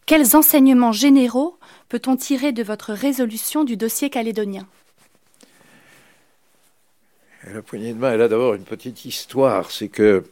Quels 0.05 0.37
enseignements 0.37 0.93
généraux 0.93 1.57
peut-on 1.89 2.17
tirer 2.17 2.53
de 2.53 2.63
votre 2.63 2.93
résolution 2.93 3.65
du 3.65 3.79
dossier 3.79 4.11
calédonien? 4.11 4.67
La 7.47 7.63
poignée 7.63 7.95
de 7.95 7.99
main, 7.99 8.13
elle 8.13 8.21
a 8.21 8.29
d'abord 8.29 8.53
une 8.53 8.65
petite 8.65 9.07
histoire. 9.07 9.71
C'est 9.71 9.89
que 9.89 10.25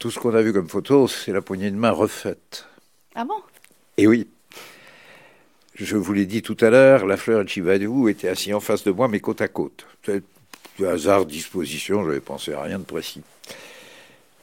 tout 0.00 0.10
ce 0.10 0.18
qu'on 0.18 0.34
a 0.34 0.42
vu 0.42 0.52
comme 0.52 0.68
photo, 0.68 1.06
c'est 1.06 1.32
la 1.32 1.40
poignée 1.40 1.70
de 1.70 1.76
main 1.76 1.92
refaite. 1.92 2.66
Ah 3.14 3.24
bon? 3.24 3.36
Et 3.96 4.08
oui. 4.08 4.26
Je 5.78 5.96
vous 5.96 6.14
l'ai 6.14 6.24
dit 6.24 6.40
tout 6.40 6.56
à 6.60 6.70
l'heure, 6.70 7.06
la 7.06 7.18
fleur 7.18 7.42
et 7.42 7.46
Chibadou 7.46 8.08
étaient 8.08 8.28
assis 8.28 8.54
en 8.54 8.60
face 8.60 8.82
de 8.84 8.90
moi, 8.90 9.08
mais 9.08 9.20
côte 9.20 9.42
à 9.42 9.48
côte. 9.48 9.86
Du 10.78 10.86
hasard, 10.86 11.26
disposition, 11.26 12.02
je 12.02 12.08
n'avais 12.08 12.20
pensé 12.20 12.54
à 12.54 12.62
rien 12.62 12.78
de 12.78 12.84
précis. 12.84 13.22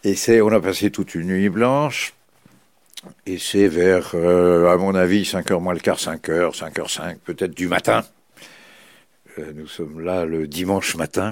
Et 0.04 0.16
c'est, 0.16 0.42
on 0.42 0.50
a 0.50 0.60
passé 0.60 0.92
toute 0.92 1.16
une 1.16 1.28
nuit 1.28 1.50
blanche, 1.50 2.14
et 3.26 3.40
c'est 3.40 3.68
vers, 3.68 4.12
euh, 4.14 4.72
à 4.72 4.78
mon 4.78 4.94
avis, 4.94 5.24
5h 5.24 5.60
moins 5.60 5.74
le 5.74 5.80
quart, 5.80 5.98
5h, 5.98 6.56
5h05, 6.56 7.18
peut-être 7.18 7.56
du 7.56 7.68
matin. 7.68 8.04
Euh, 9.40 9.52
nous 9.56 9.68
sommes 9.68 10.02
là 10.02 10.26
le 10.26 10.48
dimanche 10.48 10.96
matin, 10.96 11.32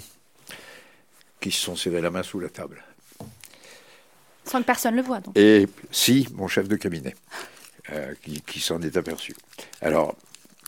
qui 1.40 1.52
se 1.52 1.62
sont 1.62 1.76
serrés 1.76 2.02
la 2.02 2.10
main 2.10 2.24
sous 2.24 2.40
la 2.40 2.50
table. 2.50 2.84
Sans 4.46 4.62
que 4.62 4.66
personne 4.66 4.96
le 4.96 5.04
voit, 5.04 5.20
donc. 5.20 5.38
Et 5.38 5.68
si, 5.92 6.28
mon 6.34 6.48
chef 6.48 6.68
de 6.68 6.76
cabinet, 6.76 7.14
euh, 7.92 8.14
qui, 8.46 8.60
s'en 8.60 8.82
est 8.82 8.98
aperçu. 8.98 9.36
Alors, 9.82 10.16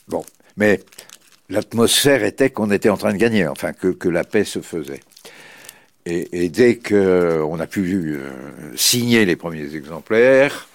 bon, 0.08 0.24
mais 0.58 0.82
l'atmosphère 1.50 2.24
était 2.24 2.50
qu'on 2.50 2.72
était 2.72 2.90
en 2.90 2.98
train 2.98 3.14
de 3.14 3.18
gagner, 3.18 3.48
enfin, 3.48 3.74
que, 3.74 3.88
que 3.88 4.10
la 4.10 4.24
paix 4.24 4.44
se 4.44 4.60
faisait. 4.60 5.02
Et, 6.06 6.44
et 6.44 6.50
dès 6.50 6.78
qu'on 6.78 7.60
a 7.60 7.68
pu 7.68 8.20
signer 8.76 9.26
les 9.26 9.36
premiers 9.36 9.76
exemplaires, 9.76 10.68
euh, 10.68 10.73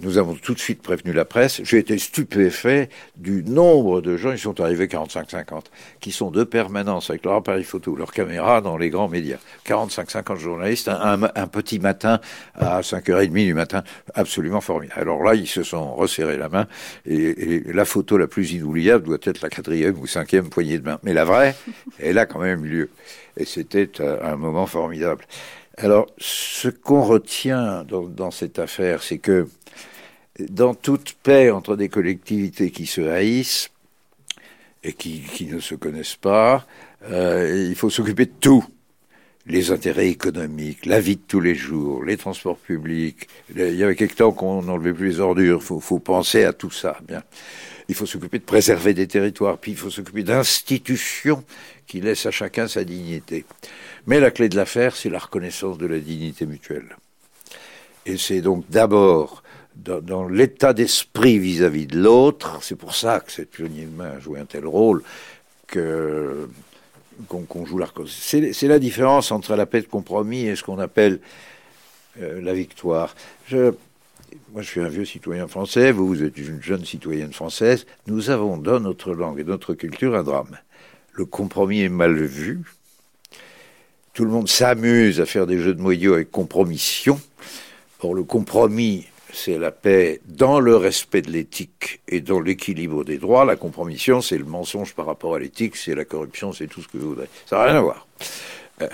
nous 0.00 0.18
avons 0.18 0.34
tout 0.34 0.54
de 0.54 0.58
suite 0.58 0.82
prévenu 0.82 1.12
la 1.12 1.24
presse. 1.24 1.60
J'ai 1.64 1.78
été 1.78 1.98
stupéfait 1.98 2.88
du 3.16 3.42
nombre 3.44 4.00
de 4.00 4.16
gens, 4.16 4.32
ils 4.32 4.38
sont 4.38 4.60
arrivés 4.60 4.86
45-50, 4.86 5.64
qui 6.00 6.12
sont 6.12 6.30
de 6.30 6.44
permanence 6.44 7.10
avec 7.10 7.24
leur 7.24 7.34
appareil 7.34 7.64
photo, 7.64 7.94
leur 7.94 8.12
caméra 8.12 8.60
dans 8.60 8.76
les 8.76 8.90
grands 8.90 9.08
médias. 9.08 9.38
45-50 9.66 10.38
journalistes, 10.38 10.88
un, 10.88 11.46
petit 11.46 11.78
matin 11.78 12.20
à 12.54 12.80
5h30 12.80 13.32
du 13.32 13.54
matin, 13.54 13.82
absolument 14.14 14.60
formidable. 14.60 15.00
Alors 15.00 15.22
là, 15.22 15.34
ils 15.34 15.46
se 15.46 15.62
sont 15.62 15.94
resserrés 15.94 16.38
la 16.38 16.48
main 16.48 16.66
et, 17.04 17.62
la 17.66 17.84
photo 17.84 18.16
la 18.16 18.26
plus 18.26 18.52
inoubliable 18.52 19.04
doit 19.04 19.18
être 19.22 19.40
la 19.42 19.50
quatrième 19.50 19.98
ou 19.98 20.06
cinquième 20.06 20.48
poignée 20.48 20.78
de 20.78 20.84
main. 20.84 20.98
Mais 21.02 21.12
la 21.12 21.24
vraie, 21.24 21.54
elle 21.98 22.18
a 22.18 22.26
quand 22.26 22.38
même 22.38 22.64
lieu. 22.64 22.88
Et 23.36 23.44
c'était 23.44 23.90
un 24.00 24.36
moment 24.36 24.66
formidable. 24.66 25.24
Alors, 25.78 26.06
ce 26.16 26.68
qu'on 26.68 27.02
retient 27.02 27.84
dans, 27.84 28.30
cette 28.30 28.58
affaire, 28.58 29.02
c'est 29.02 29.18
que 29.18 29.46
dans 30.38 30.74
toute 30.74 31.14
paix 31.22 31.50
entre 31.50 31.76
des 31.76 31.88
collectivités 31.88 32.70
qui 32.70 32.86
se 32.86 33.00
haïssent 33.00 33.70
et 34.84 34.92
qui, 34.92 35.48
ne 35.50 35.58
se 35.58 35.74
connaissent 35.74 36.16
pas, 36.16 36.66
euh, 37.10 37.66
il 37.68 37.74
faut 37.74 37.90
s'occuper 37.90 38.26
de 38.26 38.32
tout. 38.40 38.64
Les 39.48 39.70
intérêts 39.70 40.08
économiques, 40.08 40.86
la 40.86 40.98
vie 40.98 41.16
de 41.16 41.22
tous 41.26 41.38
les 41.38 41.54
jours, 41.54 42.02
les 42.02 42.16
transports 42.16 42.58
publics. 42.58 43.28
Il 43.54 43.76
y 43.76 43.84
avait 43.84 43.94
quelque 43.94 44.16
temps 44.16 44.32
qu'on 44.32 44.62
n'enlevait 44.62 44.92
plus 44.92 45.10
les 45.10 45.20
ordures. 45.20 45.60
Il 45.62 45.80
faut, 45.80 45.98
penser 46.00 46.42
à 46.42 46.52
tout 46.52 46.72
ça. 46.72 46.98
Il 47.88 47.94
faut 47.94 48.06
s'occuper 48.06 48.40
de 48.40 48.44
préserver 48.44 48.92
des 48.92 49.06
territoires, 49.06 49.58
puis 49.58 49.70
il 49.70 49.78
faut 49.78 49.90
s'occuper 49.90 50.24
d'institutions 50.24 51.44
qui 51.86 52.00
laissent 52.00 52.26
à 52.26 52.32
chacun 52.32 52.66
sa 52.66 52.82
dignité. 52.82 53.44
Mais 54.08 54.18
la 54.18 54.32
clé 54.32 54.48
de 54.48 54.56
l'affaire, 54.56 54.96
c'est 54.96 55.10
la 55.10 55.20
reconnaissance 55.20 55.78
de 55.78 55.86
la 55.86 56.00
dignité 56.00 56.44
mutuelle. 56.44 56.96
Et 58.04 58.18
c'est 58.18 58.40
donc 58.40 58.64
d'abord 58.68 59.44
dans, 59.76 60.28
l'état 60.28 60.72
d'esprit 60.72 61.38
vis-à-vis 61.38 61.86
de 61.86 61.98
l'autre, 61.98 62.58
c'est 62.62 62.76
pour 62.76 62.94
ça 62.94 63.20
que 63.20 63.30
cette 63.30 63.60
de 63.60 63.96
main 63.96 64.12
a 64.16 64.18
joué 64.18 64.40
un 64.40 64.44
tel 64.44 64.66
rôle, 64.66 65.02
que 65.66 66.48
qu'on 67.28 67.64
joue 67.64 67.78
la 67.78 67.86
reconnaissance. 67.86 68.36
C'est 68.52 68.68
la 68.68 68.78
différence 68.78 69.32
entre 69.32 69.56
la 69.56 69.64
paix 69.64 69.80
de 69.80 69.86
compromis 69.86 70.46
et 70.46 70.54
ce 70.54 70.62
qu'on 70.62 70.78
appelle 70.78 71.20
euh, 72.20 72.42
la 72.42 72.52
victoire. 72.52 73.14
Je, 73.48 73.72
moi, 74.52 74.60
je 74.60 74.68
suis 74.68 74.80
un 74.80 74.88
vieux 74.88 75.06
citoyen 75.06 75.48
français, 75.48 75.92
vous, 75.92 76.06
vous 76.06 76.22
êtes 76.22 76.36
une 76.36 76.62
jeune 76.62 76.84
citoyenne 76.84 77.32
française. 77.32 77.86
Nous 78.06 78.28
avons 78.28 78.58
dans 78.58 78.80
notre 78.80 79.14
langue 79.14 79.40
et 79.40 79.44
notre 79.44 79.72
culture 79.72 80.14
un 80.14 80.24
drame. 80.24 80.58
Le 81.12 81.24
compromis 81.24 81.80
est 81.80 81.88
mal 81.88 82.14
vu, 82.14 82.60
tout 84.16 84.24
le 84.24 84.30
monde 84.30 84.48
s'amuse 84.48 85.20
à 85.20 85.26
faire 85.26 85.46
des 85.46 85.58
jeux 85.58 85.74
de 85.74 85.80
moyaux 85.82 86.14
avec 86.14 86.30
compromission. 86.30 87.20
Or, 88.00 88.14
le 88.14 88.24
compromis, 88.24 89.06
c'est 89.32 89.58
la 89.58 89.70
paix 89.70 90.20
dans 90.26 90.60
le 90.60 90.76
respect 90.76 91.22
de 91.22 91.30
l'éthique 91.30 92.00
et 92.08 92.20
dans 92.20 92.40
l'équilibre 92.40 93.04
des 93.04 93.18
droits. 93.18 93.44
La 93.44 93.56
compromission, 93.56 94.20
c'est 94.20 94.38
le 94.38 94.44
mensonge 94.44 94.94
par 94.94 95.06
rapport 95.06 95.34
à 95.34 95.38
l'éthique, 95.38 95.76
c'est 95.76 95.94
la 95.94 96.04
corruption, 96.04 96.52
c'est 96.52 96.66
tout 96.66 96.82
ce 96.82 96.88
que 96.88 96.98
vous 96.98 97.10
voudrez. 97.10 97.28
Ça 97.46 97.56
n'a 97.56 97.64
rien 97.64 97.76
à 97.76 97.80
voir. 97.80 98.06
Euh, 98.82 98.88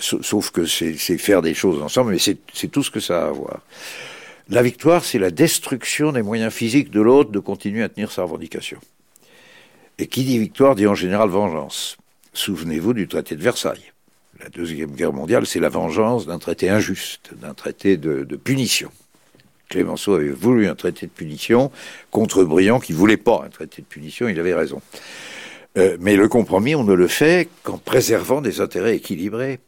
sauf 0.00 0.50
que 0.50 0.66
c'est 0.66 0.96
faire 1.18 1.42
des 1.42 1.54
choses 1.54 1.82
ensemble, 1.82 2.12
mais 2.12 2.18
c'est 2.18 2.68
tout 2.68 2.82
ce 2.82 2.90
que 2.90 3.00
ça 3.00 3.24
a 3.24 3.28
à 3.28 3.30
voir. 3.30 3.60
La 4.48 4.62
victoire, 4.62 5.04
c'est 5.04 5.18
la 5.18 5.30
destruction 5.30 6.12
des 6.12 6.22
moyens 6.22 6.52
physiques 6.52 6.90
de 6.90 7.00
l'autre 7.00 7.30
de 7.30 7.40
continuer 7.40 7.82
à 7.82 7.88
tenir 7.88 8.12
sa 8.12 8.22
revendication. 8.22 8.78
Et 9.98 10.06
qui 10.06 10.24
dit 10.24 10.38
victoire 10.38 10.74
dit 10.74 10.86
en 10.86 10.94
général 10.94 11.28
vengeance. 11.30 11.96
Souvenez-vous 12.32 12.92
du 12.92 13.08
traité 13.08 13.34
de 13.34 13.42
Versailles 13.42 13.92
la 14.40 14.48
Deuxième 14.48 14.90
Guerre 14.90 15.12
mondiale, 15.12 15.46
c'est 15.46 15.60
la 15.60 15.68
vengeance 15.68 16.26
d'un 16.26 16.38
traité 16.38 16.68
injuste, 16.68 17.30
d'un 17.40 17.54
traité 17.54 17.96
de, 17.96 18.24
punition. 18.36 18.90
Clémenceau 19.68 20.14
avait 20.14 20.28
voulu 20.28 20.68
un 20.68 20.74
traité 20.74 21.06
de 21.06 21.10
punition 21.10 21.70
contre 22.10 22.44
Briand 22.44 22.80
qui 22.80 22.92
voulait 22.92 23.16
pas 23.16 23.42
un 23.44 23.48
traité 23.48 23.82
de 23.82 23.86
punition, 23.86 24.28
il 24.28 24.38
avait 24.38 24.54
raison. 24.54 24.80
Euh, 25.76 25.96
mais 26.00 26.16
le 26.16 26.28
compromis, 26.28 26.74
on 26.74 26.84
ne 26.84 26.94
le 26.94 27.08
fait 27.08 27.48
qu'en 27.62 27.78
préservant 27.78 28.40
des 28.40 28.60
intérêts 28.60 28.96
équilibrés. 28.96 29.60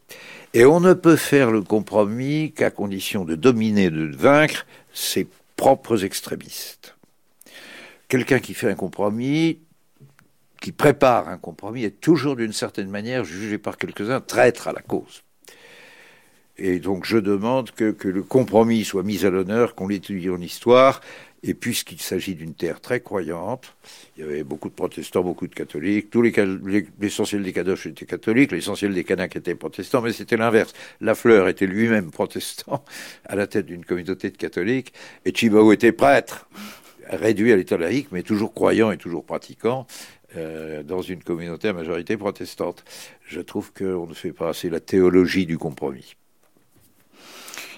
Et 0.55 0.65
on 0.65 0.81
ne 0.81 0.95
peut 0.95 1.17
faire 1.17 1.51
le 1.51 1.61
compromis 1.61 2.53
qu'à 2.53 2.71
condition 2.71 3.25
de 3.25 3.35
dominer, 3.35 3.91
de 3.91 4.17
vaincre 4.17 4.67
ses 4.95 5.27
propres 5.57 6.05
extrémistes. 6.05 6.97
Quelqu'un 8.09 8.39
qui 8.39 8.55
fait 8.55 8.71
un 8.71 8.75
compromis 8.75 9.59
qui 10.61 10.73
prépare 10.73 11.29
un 11.29 11.37
compromis 11.37 11.85
est 11.85 12.01
toujours 12.01 12.35
d'une 12.35 12.53
certaine 12.53 12.89
manière 12.89 13.25
jugé 13.25 13.59
par 13.59 13.77
quelques-uns 13.77 14.21
traître 14.21 14.69
à 14.69 14.73
la 14.73 14.81
cause. 14.81 15.23
Et 16.59 16.81
donc 16.81 17.05
je 17.05 17.19
demande 17.19 17.71
que, 17.71 17.95
le 18.09 18.23
compromis 18.23 18.85
soit 18.85 19.05
mis 19.05 19.25
à 19.25 19.31
l'honneur, 19.31 19.75
qu'on 19.75 19.89
l'étudie 19.89 20.29
en 20.29 20.41
histoire, 20.41 21.01
et 21.45 21.55
puisqu'il 21.55 22.01
s'agit 22.01 22.35
d'une 22.35 22.55
terre 22.55 22.81
très 22.81 23.01
croyante, 23.01 23.77
il 24.17 24.25
y 24.25 24.27
avait 24.27 24.43
beaucoup 24.43 24.69
de 24.69 24.75
protestants, 24.75 25.23
beaucoup 25.23 25.47
de 25.47 25.55
catholiques, 25.55 26.11
tous 26.11 26.21
les, 26.21 26.33
l'essentiel 27.01 27.45
des 27.45 27.53
Kadosh 27.53 27.87
étaient 27.87 28.07
catholiques, 28.07 28.51
l'essentiel 28.51 28.93
des 28.93 29.05
Kanaks 29.05 29.37
étaient 29.37 29.55
protestants, 29.55 30.03
mais 30.03 30.13
c'était 30.13 30.37
l'inverse. 30.37 30.73
La 31.01 31.15
Fleur 31.15 31.47
était 31.47 31.69
lui-même 31.69 32.11
protestant, 32.11 32.85
à 33.25 33.37
la 33.37 33.47
tête 33.47 33.67
d'une 33.67 33.85
communauté 33.85 34.31
de 34.31 34.37
catholiques, 34.37 34.93
et 35.25 35.33
Chibaou 35.33 35.71
était 35.71 35.93
prêtre, 35.93 36.49
réduit 37.09 37.53
à 37.53 37.57
l'état 37.57 37.79
laïque, 37.79 38.09
mais 38.11 38.25
toujours 38.25 38.53
croyant 38.53 38.91
et 38.91 38.97
toujours 38.97 39.25
pratiquant. 39.25 39.87
Euh, 40.37 40.83
dans 40.83 41.01
une 41.01 41.23
communauté 41.23 41.69
à 41.69 41.73
majorité 41.73 42.19
protestante. 42.19 42.85
Je 43.27 43.41
trouve 43.41 43.73
qu'on 43.73 44.07
ne 44.07 44.13
fait 44.13 44.35
pas 44.35 44.51
assez 44.51 44.69
la 44.69 44.79
théologie 44.79 45.47
du 45.47 45.57
compromis. 45.57 46.17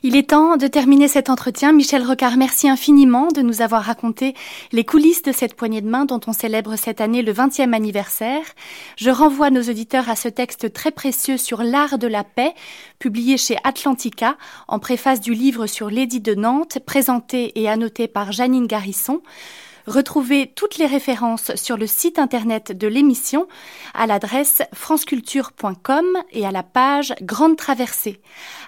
Il 0.03 0.16
est 0.16 0.30
temps 0.30 0.57
de 0.57 0.66
terminer 0.66 1.09
cet 1.09 1.28
entretien. 1.28 1.72
Michel 1.72 2.03
Rocard, 2.03 2.38
merci 2.38 2.70
infiniment 2.70 3.28
de 3.28 3.42
nous 3.42 3.61
avoir 3.61 3.82
raconté 3.82 4.32
les 4.72 4.82
coulisses 4.82 5.20
de 5.20 5.30
cette 5.30 5.53
poignée 5.53 5.82
de 5.82 5.90
main 5.90 6.07
dont 6.07 6.20
on 6.26 6.32
célèbre 6.32 6.76
cette 6.76 7.03
année 7.03 7.20
le 7.20 7.34
20e 7.34 7.74
anniversaire. 7.74 8.44
Je 8.96 9.11
renvoie 9.11 9.51
nos 9.51 9.61
auditeurs 9.61 10.09
à 10.09 10.16
ce 10.16 10.28
texte 10.28 10.72
très 10.72 10.90
précieux 10.90 11.36
sur 11.36 11.62
l'art 11.62 11.98
de 11.98 12.07
la 12.07 12.24
paix, 12.24 12.55
publié 12.98 13.36
chez 13.36 13.59
Atlantica, 13.62 14.38
en 14.68 14.78
préface 14.78 15.20
du 15.20 15.34
livre 15.34 15.66
sur 15.66 15.90
l'édit 15.90 16.20
de 16.20 16.34
Nantes, 16.34 16.78
présenté 16.86 17.53
et 17.61 17.68
annoté 17.68 18.09
par 18.09 18.32
Janine 18.32 18.66
Garrisson. 18.66 19.20
Retrouvez 19.87 20.47
toutes 20.55 20.78
les 20.78 20.87
références 20.87 21.55
sur 21.57 21.76
le 21.76 21.87
site 21.87 22.18
internet 22.18 22.72
de 22.72 22.87
l'émission 22.87 23.49
à 23.95 24.07
l'adresse 24.07 24.62
franceculture.com 24.74 26.05
et 26.33 26.47
à 26.47 26.51
la 26.51 26.62
page 26.62 27.14
Grande 27.22 27.57
Traversée. 27.57 28.20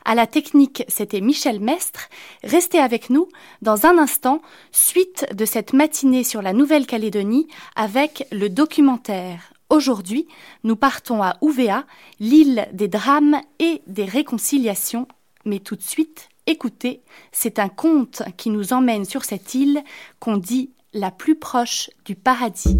À 0.04 0.14
la 0.14 0.26
technique, 0.26 0.84
c'était 0.88 1.20
Michel 1.20 1.60
Mestre. 1.60 2.08
Restez 2.42 2.78
avec 2.78 3.10
nous 3.10 3.28
dans 3.60 3.86
un 3.86 3.98
instant, 3.98 4.40
suite 4.70 5.26
de 5.34 5.44
cette 5.44 5.72
matinée 5.72 6.24
sur 6.24 6.42
la 6.42 6.52
Nouvelle-Calédonie 6.52 7.48
avec 7.76 8.26
le 8.32 8.48
documentaire. 8.48 9.52
Aujourd'hui, 9.68 10.28
nous 10.64 10.76
partons 10.76 11.22
à 11.22 11.36
Ouvéa, 11.40 11.86
l'île 12.20 12.68
des 12.72 12.88
drames 12.88 13.40
et 13.58 13.82
des 13.86 14.04
réconciliations. 14.04 15.08
Mais 15.44 15.60
tout 15.60 15.76
de 15.76 15.82
suite, 15.82 16.28
écoutez, 16.46 17.02
c'est 17.32 17.58
un 17.58 17.68
conte 17.68 18.22
qui 18.36 18.50
nous 18.50 18.72
emmène 18.72 19.04
sur 19.04 19.24
cette 19.24 19.54
île 19.54 19.82
qu'on 20.20 20.36
dit 20.36 20.70
la 20.94 21.10
plus 21.10 21.38
proche 21.38 21.90
du 22.04 22.14
paradis. 22.14 22.78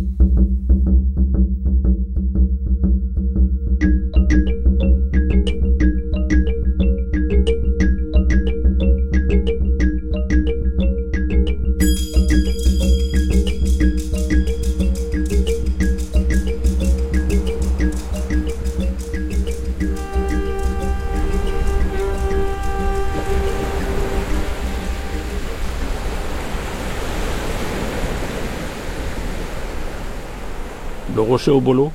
Rocher 31.21 31.51
au 31.51 31.61
bolo. 31.61 31.93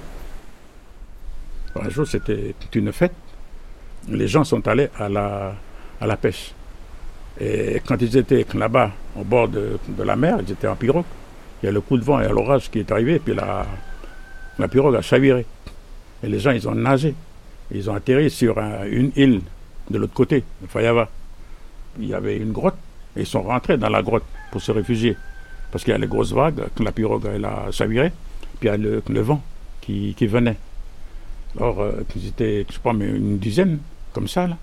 Un 1.81 1.89
jour, 1.89 2.07
c'était 2.07 2.55
une 2.73 2.91
fête. 2.91 3.13
Les 4.09 4.27
gens 4.27 4.43
sont 4.43 4.65
allés 4.67 4.89
à 4.97 5.09
la, 5.09 6.17
pêche. 6.17 6.53
Et 7.39 7.81
quand 7.85 8.01
ils 8.01 8.17
étaient 8.17 8.45
là-bas, 8.53 8.91
au 9.19 9.23
bord 9.23 9.47
de, 9.47 9.77
la 10.03 10.15
mer, 10.15 10.39
ils 10.45 10.51
étaient 10.51 10.67
en 10.67 10.75
pirogue. 10.75 11.05
Il 11.61 11.65
y 11.65 11.69
a 11.69 11.71
le 11.71 11.81
coup 11.81 11.97
de 11.97 12.03
vent 12.03 12.19
et 12.19 12.27
l'orage 12.27 12.69
qui 12.69 12.79
est 12.79 12.91
arrivé, 12.91 13.19
puis 13.19 13.35
la, 13.35 13.65
pirogue 14.67 14.95
a 14.95 15.01
chaviré. 15.01 15.45
Et 16.23 16.27
les 16.27 16.39
gens, 16.39 16.51
ils 16.51 16.67
ont 16.67 16.75
nagé. 16.75 17.13
Ils 17.71 17.89
ont 17.89 17.95
atterri 17.95 18.29
sur 18.29 18.57
une 18.57 19.11
île 19.15 19.41
de 19.89 19.97
l'autre 19.97 20.13
côté, 20.13 20.43
de 20.61 20.67
Fayava. 20.67 21.09
Il 21.99 22.07
y 22.07 22.13
avait 22.13 22.37
une 22.37 22.51
grotte, 22.51 22.77
ils 23.15 23.25
sont 23.25 23.41
rentrés 23.41 23.77
dans 23.77 23.89
la 23.89 24.01
grotte 24.01 24.23
pour 24.51 24.61
se 24.61 24.71
réfugier. 24.71 25.17
Parce 25.71 25.83
qu'il 25.83 25.91
y 25.91 25.95
a 25.95 25.97
les 25.97 26.07
grosses 26.07 26.31
vagues, 26.31 26.63
la 26.79 26.91
pirogue 26.91 27.27
elle 27.33 27.45
a 27.45 27.71
chaviré, 27.71 28.11
puis 28.59 28.69
il 28.69 28.71
y 28.71 28.73
a 28.73 28.77
le, 28.77 29.21
vent 29.21 29.41
qui, 29.81 30.13
venait. 30.21 30.57
Alors, 31.57 31.81
euh, 31.81 32.03
ils 32.15 32.27
étaient, 32.27 32.65
je 32.69 32.79
crois, 32.79 32.93
une 32.93 33.37
dizaine, 33.37 33.79
comme 34.13 34.27
ça, 34.27 34.47
là. 34.47 34.57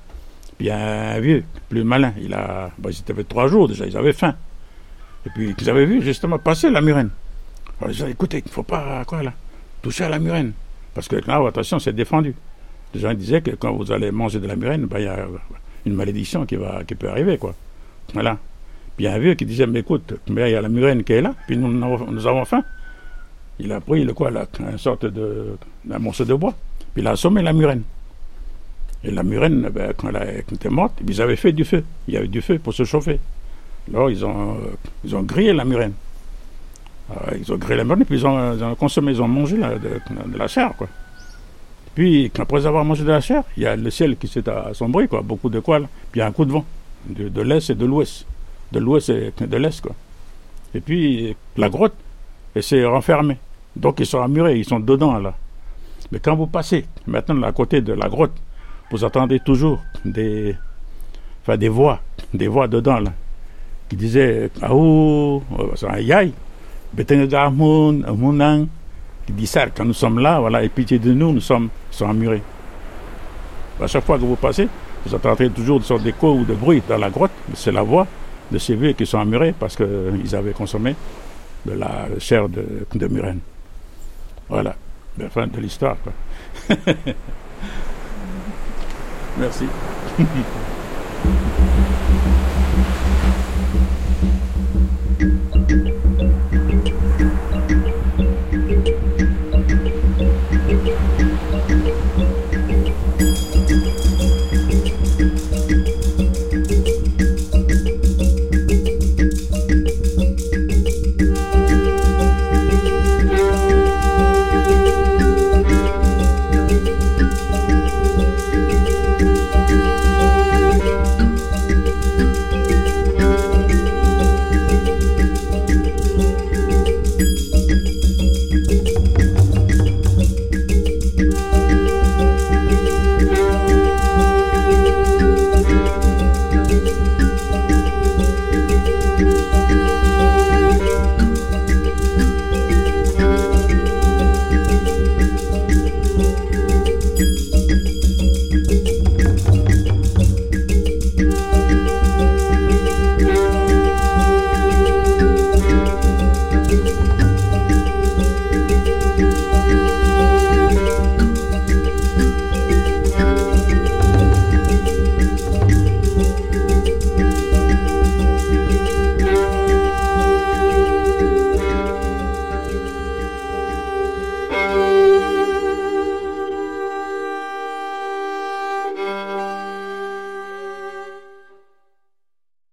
Puis 0.59 0.71
un 0.71 1.19
vieux, 1.21 1.45
plus 1.69 1.83
malin, 1.83 2.13
il 2.21 2.33
a, 2.33 2.71
bah, 2.79 2.91
ils 2.91 2.99
étaient 2.99 3.25
trois 3.25 3.49
jours 3.49 3.69
déjà, 3.69 3.87
ils 3.87 3.97
avaient 3.97 4.13
faim. 4.13 4.37
Et 5.27 5.31
puis 5.31 5.55
ils 5.59 5.71
avaient 5.71 5.87
vu 5.87 6.03
justement 6.03 6.39
passer 6.39 6.71
la 6.71 6.81
murène. 6.81 7.11
Alors 7.81 7.93
ils 7.93 8.03
ont 8.03 8.07
dit, 8.07 8.13
écoutez, 8.13 8.39
il 8.39 8.49
ne 8.49 8.53
faut 8.53 8.63
pas, 8.63 9.05
quoi 9.05 9.23
là, 9.23 9.33
toucher 9.83 10.05
à 10.05 10.09
la 10.09 10.19
murène. 10.19 10.53
Parce 10.95 11.09
que 11.09 11.17
là, 11.27 11.45
attention, 11.47 11.79
c'est 11.81 11.93
défendu. 11.93 12.35
Les 12.95 13.01
gens 13.01 13.13
disaient 13.15 13.41
que 13.41 13.51
quand 13.53 13.73
vous 13.73 13.91
allez 13.91 14.13
manger 14.13 14.39
de 14.39 14.47
la 14.47 14.55
murène, 14.55 14.87
bah, 14.87 15.01
il 15.01 15.07
y 15.07 15.09
a 15.09 15.27
une 15.87 15.95
malédiction 15.95 16.47
qui, 16.47 16.55
va, 16.55 16.85
qui 16.85 16.95
peut 16.95 17.09
arriver, 17.09 17.37
quoi. 17.37 17.55
Voilà. 18.13 18.39
Puis 18.97 19.09
un 19.09 19.19
vieux 19.19 19.35
qui 19.35 19.45
disait, 19.45 19.67
mais 19.67 19.81
écoute, 19.81 20.15
il 20.29 20.35
y 20.35 20.55
a 20.55 20.61
la 20.61 20.69
murène 20.69 21.03
qui 21.03 21.15
est 21.15 21.21
là, 21.21 21.35
puis 21.49 21.57
nous 21.57 22.27
avons 22.27 22.45
faim. 22.45 22.63
Il 23.59 23.73
a 23.73 23.81
pris 23.81 24.05
le 24.05 24.13
quoi, 24.15 24.31
là, 24.31 24.47
une 24.61 24.79
sorte 24.79 25.07
de, 25.07 25.57
un 25.91 25.99
morceau 25.99 26.25
de 26.25 26.35
bois, 26.35 26.55
puis 26.93 27.03
il 27.03 27.07
a 27.07 27.13
assommé 27.13 27.43
la 27.43 27.53
murène. 27.53 27.83
Et 29.05 29.11
la 29.11 29.23
murène, 29.23 29.69
ben, 29.69 29.93
quand 29.97 30.09
elle 30.09 30.45
était 30.53 30.71
morte, 30.71 30.95
ils 31.07 31.21
avaient 31.21 31.37
fait 31.37 31.53
du 31.53 31.65
feu. 31.65 31.85
Il 32.09 32.15
y 32.15 32.17
avait 32.17 32.29
du 32.29 32.41
feu 32.41 32.59
pour 32.59 32.73
se 32.73 32.85
chauffer. 32.85 33.21
Alors 33.93 34.11
ils 34.11 34.25
ont, 34.25 34.55
euh, 34.55 34.77
ils 35.05 35.15
ont 35.15 35.23
grillé 35.23 35.53
la 35.53 35.65
murène. 35.65 35.93
ils 37.39 37.53
ont 37.53 37.57
grillé 37.57 37.77
la 37.77 37.85
murène, 37.85 38.05
puis 38.05 38.19
ils 38.19 38.27
ont, 38.27 38.75
consommé, 38.77 39.13
ils 39.13 39.21
ont 39.21 39.29
mangé 39.29 39.57
de, 39.57 40.39
la 40.39 40.49
chair, 40.49 40.73
quoi. 40.77 40.89
Puis, 41.95 42.33
après 42.37 42.67
avoir 42.67 42.85
mangé 42.85 43.05
de 43.05 43.11
la 43.11 43.21
chair, 43.21 43.45
il 43.57 43.63
y 43.63 43.67
a 43.67 43.77
le 43.77 43.89
ciel 43.91 44.17
qui 44.17 44.27
s'est 44.27 44.49
assombri, 44.49 45.07
quoi, 45.07 45.21
beaucoup 45.23 45.49
de 45.49 45.61
quoi, 45.61 45.79
Puis 45.79 45.89
il 46.17 46.19
y 46.19 46.23
a 46.23 46.27
un 46.27 46.33
coup 46.33 46.45
de 46.45 46.51
vent, 46.51 46.65
de, 47.09 47.41
l'est 47.43 47.71
et 47.71 47.75
de 47.75 47.87
l'ouest. 47.87 48.27
De 48.73 48.81
l'ouest 48.81 49.11
et 49.11 49.33
de 49.39 49.57
l'est, 49.57 49.81
quoi. 49.81 49.95
Et 50.75 50.81
puis, 50.81 51.37
la 51.57 51.69
grotte, 51.69 51.95
elle 52.55 52.63
s'est 52.65 52.85
renfermée. 52.85 53.39
Donc, 53.77 54.01
ils 54.01 54.07
sont 54.07 54.21
amurés, 54.21 54.59
ils 54.59 54.65
sont 54.65 54.81
dedans, 54.81 55.19
là. 55.19 55.35
Mais 56.13 56.21
quand 56.21 56.37
vous 56.37 56.47
passez, 56.47 56.87
maintenant, 57.07 57.43
à 57.43 57.53
côté 57.53 57.81
de 57.81 57.93
la 57.93 58.09
grotte, 58.09 58.35
vous 58.91 59.03
entendez 59.05 59.41
toujours 59.41 59.81
des, 60.05 60.57
voix, 61.69 62.01
des 62.33 62.49
voix 62.49 62.69
dedans, 62.69 63.01
là, 63.01 63.13
qui 63.89 63.97
disaient 63.97 64.51
Aou, 64.63 65.43
Yai, 65.99 66.33
Munang, 66.97 68.67
qui 69.27 69.33
dit 69.33 69.47
ça, 69.47 69.67
quand 69.71 69.85
nous 69.85 69.95
sommes 69.95 70.19
là, 70.19 70.39
voilà, 70.41 70.63
et 70.63 70.69
pitié 70.69 70.99
de 70.99 71.13
nous, 71.13 71.33
nous 71.33 71.41
sommes, 71.41 71.69
sommes 71.91 72.11
emmurés. 72.11 72.43
À 73.83 73.87
chaque 73.87 74.05
fois 74.05 74.19
que 74.19 74.25
vous 74.25 74.37
passez, 74.37 74.69
vous 75.05 75.15
entendez 75.15 75.51
toujours 75.51 75.81
des 75.81 75.87
sortes 75.87 76.03
ou 76.23 76.45
de 76.45 76.55
bruit 76.55 76.83
dans 76.89 76.99
la 76.99 77.11
grotte, 77.11 77.33
c'est 77.55 77.73
la 77.73 77.83
voix 77.83 78.07
de 78.51 78.59
ces 78.59 78.75
vieux 78.77 78.93
qui 78.93 79.07
sont 79.07 79.19
emmurés 79.19 79.55
parce 79.59 79.77
qu'ils 79.77 80.37
avaient 80.37 80.53
consommé 80.53 80.95
de 81.67 81.73
la 81.73 82.07
chair 82.19 82.49
de, 82.49 82.87
de. 82.95 83.09
Voilà, 84.49 84.77
la 85.19 85.31
fin 85.31 85.47
de 85.47 85.61
l'histoire. 85.61 85.97
Merci. 89.39 89.67